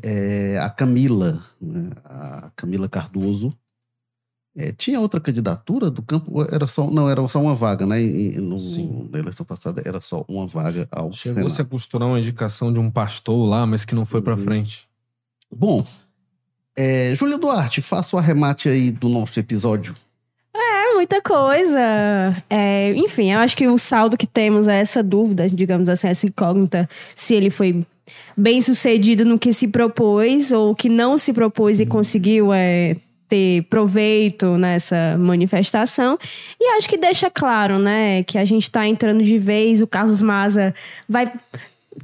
é, 0.53 0.59
a 0.59 0.69
Camila, 0.69 1.43
né, 1.61 1.89
a 2.05 2.51
Camila 2.55 2.87
Cardoso. 2.89 3.53
É, 4.55 4.73
tinha 4.73 4.99
outra 4.99 5.19
candidatura 5.21 5.89
do 5.89 6.01
campo, 6.01 6.43
era 6.53 6.67
só, 6.67 6.91
não, 6.91 7.09
era 7.09 7.25
só 7.29 7.39
uma 7.41 7.55
vaga, 7.55 7.85
né? 7.85 8.01
E- 8.01 8.37
no- 8.37 9.07
na 9.09 9.17
eleição 9.19 9.45
passada 9.45 9.81
era 9.85 10.01
só 10.01 10.25
uma 10.27 10.45
vaga 10.45 10.89
ao 10.91 11.13
Chegou-se 11.13 11.55
Senado. 11.55 11.67
a 11.67 11.69
costurar 11.71 12.07
uma 12.09 12.19
indicação 12.19 12.71
de 12.73 12.77
um 12.77 12.91
pastor 12.91 13.47
lá, 13.47 13.65
mas 13.65 13.85
que 13.85 13.95
não 13.95 14.05
foi 14.05 14.21
pra 14.21 14.35
Uhum. 14.35 14.43
frente. 14.43 14.89
Bom, 15.49 15.85
é, 16.75 17.15
Júlia 17.15 17.37
Duarte, 17.37 17.81
faça 17.81 18.13
o 18.15 18.19
arremate 18.19 18.67
aí 18.67 18.91
do 18.91 19.07
nosso 19.07 19.39
episódio. 19.39 19.95
É 20.53 20.93
muita 20.95 21.21
coisa. 21.21 21.79
É, 22.49 22.93
enfim, 22.95 23.31
eu 23.31 23.39
acho 23.39 23.55
que 23.55 23.67
o 23.69 23.77
saldo 23.77 24.17
que 24.17 24.27
temos 24.27 24.67
é 24.67 24.81
essa 24.81 25.01
dúvida, 25.01 25.47
digamos 25.47 25.87
assim, 25.87 26.07
essa 26.09 26.25
incógnita, 26.25 26.89
se 27.15 27.33
ele 27.33 27.49
foi 27.49 27.85
bem 28.35 28.61
sucedido 28.61 29.25
no 29.25 29.37
que 29.37 29.53
se 29.53 29.67
propôs 29.67 30.51
ou 30.51 30.75
que 30.75 30.89
não 30.89 31.17
se 31.17 31.33
propôs 31.33 31.79
e 31.79 31.85
conseguiu 31.85 32.51
é, 32.53 32.95
ter 33.27 33.63
proveito 33.69 34.57
nessa 34.57 35.15
manifestação. 35.17 36.17
E 36.59 36.77
acho 36.77 36.89
que 36.89 36.97
deixa 36.97 37.29
claro, 37.29 37.79
né, 37.79 38.23
que 38.23 38.37
a 38.37 38.43
gente 38.43 38.63
está 38.63 38.85
entrando 38.85 39.23
de 39.23 39.37
vez, 39.37 39.81
o 39.81 39.87
Carlos 39.87 40.21
Maza 40.21 40.73
vai 41.07 41.31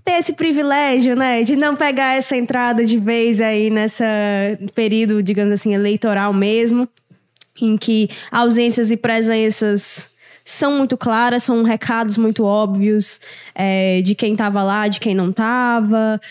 ter 0.03 0.13
esse 0.13 0.33
privilégio, 0.33 1.15
né, 1.15 1.43
de 1.43 1.55
não 1.55 1.75
pegar 1.75 2.15
essa 2.15 2.35
entrada 2.35 2.85
de 2.85 2.97
vez 2.97 3.41
aí 3.41 3.69
nessa 3.69 4.05
período, 4.73 5.21
digamos 5.21 5.53
assim, 5.53 5.73
eleitoral 5.73 6.33
mesmo 6.33 6.87
em 7.61 7.77
que 7.77 8.09
ausências 8.31 8.91
e 8.91 8.97
presenças 8.97 10.09
são 10.49 10.77
muito 10.77 10.97
claras, 10.97 11.43
são 11.43 11.61
recados 11.61 12.15
muito 12.15 12.45
óbvios 12.45 13.19
é, 13.53 14.01
de 14.01 14.15
quem 14.15 14.31
estava 14.31 14.63
lá, 14.63 14.87
de 14.87 14.97
quem 14.97 15.13
não 15.13 15.29
estava, 15.29 16.21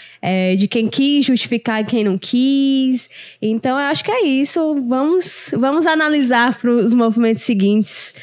de 0.56 0.66
quem 0.66 0.88
quis 0.88 1.26
justificar 1.26 1.82
e 1.82 1.84
quem 1.84 2.02
não 2.02 2.16
quis. 2.16 3.10
Então, 3.42 3.78
eu 3.78 3.84
acho 3.84 4.02
que 4.02 4.10
é 4.10 4.24
isso. 4.24 4.74
Vamos, 4.88 5.50
vamos 5.52 5.86
analisar 5.86 6.58
para 6.58 6.70
os 6.70 6.94
movimentos 6.94 7.42
seguintes 7.42 8.14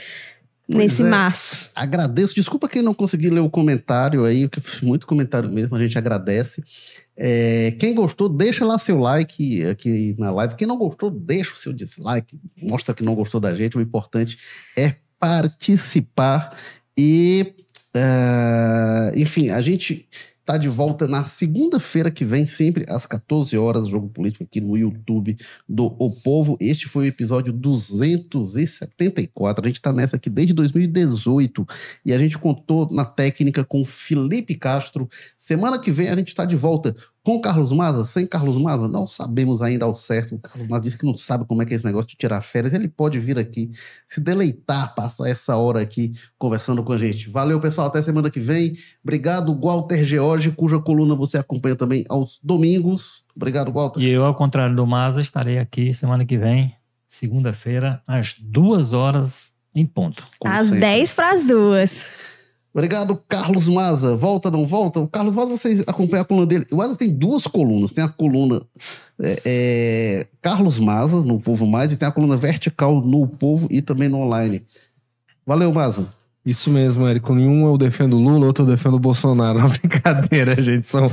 nesse 0.68 1.04
é. 1.04 1.06
março. 1.06 1.70
Agradeço, 1.76 2.36
desculpa 2.36 2.68
quem 2.68 2.82
não 2.82 2.94
conseguiu 2.94 3.32
ler 3.32 3.41
o 3.41 3.50
comentário 3.50 4.26
aí, 4.26 4.48
que 4.50 4.60
foi 4.60 4.88
muito 4.88 5.06
comentário 5.06 5.50
mesmo, 5.50 5.76
a 5.76 5.80
gente 5.80 5.98
agradece. 5.98 6.64
É, 7.16 7.76
quem 7.80 7.94
gostou, 7.94 8.28
deixa 8.28 8.66
lá 8.66 8.80
seu 8.80 8.98
like 8.98 9.64
aqui 9.66 10.16
na 10.18 10.32
live. 10.32 10.56
Quem 10.56 10.68
não 10.68 10.78
gostou, 10.78 11.12
deixa 11.12 11.54
o 11.54 11.58
seu 11.58 11.72
dislike, 11.72 12.39
mostra 12.60 12.96
que 12.96 13.04
não 13.04 13.14
gostou 13.14 13.39
da 13.39 13.54
gente. 13.54 13.78
O 13.78 13.82
importante 13.82 14.38
é 14.76 14.96
participar 15.24 16.53
e, 16.97 17.53
é, 17.95 19.13
enfim, 19.15 19.51
a 19.51 19.61
gente 19.61 20.05
tá 20.43 20.57
de 20.57 20.67
volta 20.67 21.07
na 21.07 21.24
segunda-feira 21.24 22.11
que 22.11 22.26
vem, 22.26 22.45
sempre 22.45 22.84
às 22.89 23.05
14 23.05 23.57
horas, 23.57 23.88
Jogo 23.88 24.09
Político 24.09 24.43
aqui 24.43 24.59
no 24.59 24.76
YouTube 24.76 25.38
do 25.67 25.95
O 25.97 26.11
Povo. 26.11 26.57
Este 26.59 26.89
foi 26.89 27.05
o 27.05 27.07
episódio 27.07 27.53
274. 27.53 29.63
A 29.63 29.67
gente 29.69 29.80
tá 29.80 29.93
nessa 29.93 30.17
aqui 30.17 30.30
desde 30.30 30.53
2018 30.53 31.65
e 32.05 32.11
a 32.11 32.19
gente 32.19 32.38
contou 32.38 32.91
na 32.91 33.05
técnica 33.05 33.63
com 33.63 33.86
Felipe 33.86 34.55
Castro. 34.55 35.07
Semana 35.38 35.80
que 35.80 35.89
vem 35.89 36.09
a 36.09 36.17
gente 36.17 36.36
tá 36.36 36.43
de 36.43 36.57
volta 36.57 36.93
com 37.24 37.39
Carlos 37.39 37.71
Maza, 37.71 38.03
sem 38.03 38.28
Carlos 38.28 38.57
Maza, 38.57 38.86
não 38.86 39.07
sabemos 39.07 39.61
ainda 39.61 39.86
ao 39.86 39.95
certo. 39.95 40.36
O 40.36 40.39
Carlos 40.39 40.67
Maza 40.67 40.82
disse 40.82 40.97
que 40.97 41.05
não 41.05 41.15
sabe 41.15 41.45
como 41.45 41.61
é 41.61 41.65
que 41.65 41.71
é 41.74 41.76
esse 41.78 41.86
negócio 41.86 42.09
de 42.09 42.17
tirar 42.17 42.41
férias. 42.41 42.74
Ele 42.74 42.89
pode 42.89 43.17
vir 43.17 43.39
aqui 43.39 43.71
se 44.05 44.19
deleitar, 44.19 44.93
passar 44.93 45.30
essa 45.30 45.55
hora 45.55 45.80
aqui 45.80 46.13
conversando 46.38 46.84
com 46.84 46.91
a 46.91 46.97
gente. 46.97 47.30
Valeu, 47.30 47.61
pessoal. 47.61 47.88
Até 47.88 48.01
semana 48.01 48.30
que 48.30 48.41
vem. 48.41 48.76
Obrigado, 49.01 49.57
Walter 49.57 50.03
George, 50.03 50.51
cuja 50.51 50.80
coluna 50.80 51.15
você 51.15 51.38
acompanha 51.38 51.78
também 51.78 52.03
aos 52.09 52.39
domingos. 52.43 53.24
Obrigado, 53.34 53.71
Walter. 53.71 54.01
E 54.01 54.09
eu, 54.09 54.26
ao 54.26 54.36
contrário 54.36 54.76
do 54.76 54.86
Maza, 54.86 55.21
estarei 55.21 55.59
aqui 55.59 55.93
semana 55.93 56.26
que 56.26 56.38
vem, 56.38 56.76
segunda-feira, 57.07 58.01
às 58.05 58.36
duas 58.38 58.91
horas 58.91 59.53
em 59.74 59.86
ponto. 59.86 60.28
Como 60.39 60.53
Às 60.53 60.67
sempre. 60.67 60.82
10 60.82 61.13
para 61.13 61.32
as 61.32 61.45
duas. 61.45 62.32
Obrigado, 62.74 63.15
Carlos 63.28 63.69
Maza. 63.69 64.15
Volta, 64.15 64.49
não 64.49 64.65
volta? 64.65 64.99
O 64.99 65.07
Carlos 65.07 65.36
Maza, 65.36 65.49
vocês 65.51 65.82
acompanham 65.86 66.24
a 66.24 66.26
coluna 66.26 66.47
dele. 66.47 66.65
O 66.71 66.78
Maza 66.78 66.95
tem 66.95 67.09
duas 67.09 67.45
colunas. 67.45 67.91
Tem 67.91 68.03
a 68.03 68.09
coluna 68.09 68.61
é, 69.21 69.41
é, 69.45 70.28
Carlos 70.41 70.80
Maza, 70.80 71.21
no 71.21 71.39
Povo 71.39 71.67
Mais, 71.67 71.91
e 71.91 71.97
tem 71.97 72.07
a 72.07 72.11
coluna 72.11 72.36
vertical 72.36 72.99
no 72.99 73.28
Povo 73.28 73.67
e 73.69 73.82
também 73.82 74.09
no 74.09 74.17
online. 74.17 74.63
Valeu, 75.45 75.71
Maza. 75.71 76.07
Isso 76.46 76.70
mesmo, 76.70 77.08
Érico. 77.08 77.34
Nenhum 77.34 77.66
eu 77.68 77.78
defendo 77.78 78.18
o 78.18 78.20
Lula, 78.20 78.48
outro 78.48 78.66
eu 78.66 78.70
defendo 78.70 78.96
o 78.96 79.00
Bolsonaro. 79.00 79.60
Não, 79.60 79.70
brincadeira, 79.70 80.62
gente. 80.62 80.86
São 80.86 81.10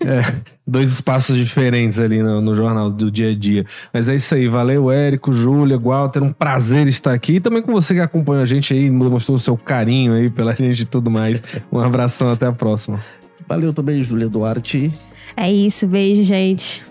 é, 0.00 0.22
dois 0.66 0.90
espaços 0.90 1.36
diferentes 1.36 1.98
ali 1.98 2.22
no, 2.22 2.40
no, 2.40 2.54
jornal 2.54 2.90
do 2.90 3.10
dia 3.10 3.30
a 3.30 3.34
dia. 3.34 3.66
Mas 3.92 4.08
é 4.08 4.14
isso 4.14 4.34
aí. 4.34 4.48
Valeu, 4.48 4.90
Érico, 4.90 5.34
Júlia, 5.34 5.78
Walter. 5.78 6.22
Um 6.22 6.32
prazer 6.32 6.88
estar 6.88 7.12
aqui. 7.12 7.34
E 7.34 7.40
também 7.40 7.60
com 7.60 7.72
você 7.72 7.92
que 7.92 8.00
acompanha 8.00 8.42
a 8.42 8.46
gente 8.46 8.72
aí, 8.72 8.90
mostrou 8.90 9.36
o 9.36 9.38
seu 9.38 9.54
carinho 9.54 10.14
aí 10.14 10.30
pela 10.30 10.54
gente 10.56 10.80
e 10.80 10.86
tudo 10.86 11.10
mais. 11.10 11.42
Um 11.70 11.78
abração, 11.78 12.30
até 12.30 12.46
a 12.46 12.52
próxima. 12.52 13.04
Valeu 13.46 13.74
também, 13.74 14.02
Júlia 14.02 14.30
Duarte. 14.30 14.90
É 15.36 15.52
isso, 15.52 15.86
beijo, 15.86 16.22
gente. 16.22 16.82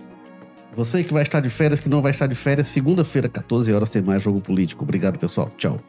Você 0.75 1.03
que 1.03 1.11
vai 1.11 1.23
estar 1.23 1.39
de 1.39 1.49
férias, 1.49 1.79
que 1.79 1.89
não 1.89 2.01
vai 2.01 2.11
estar 2.11 2.27
de 2.27 2.35
férias, 2.35 2.67
segunda-feira, 2.67 3.27
14 3.27 3.73
horas, 3.73 3.89
tem 3.89 4.01
mais 4.03 4.21
jogo 4.21 4.39
político. 4.39 4.83
Obrigado, 4.83 5.17
pessoal. 5.17 5.51
Tchau. 5.57 5.79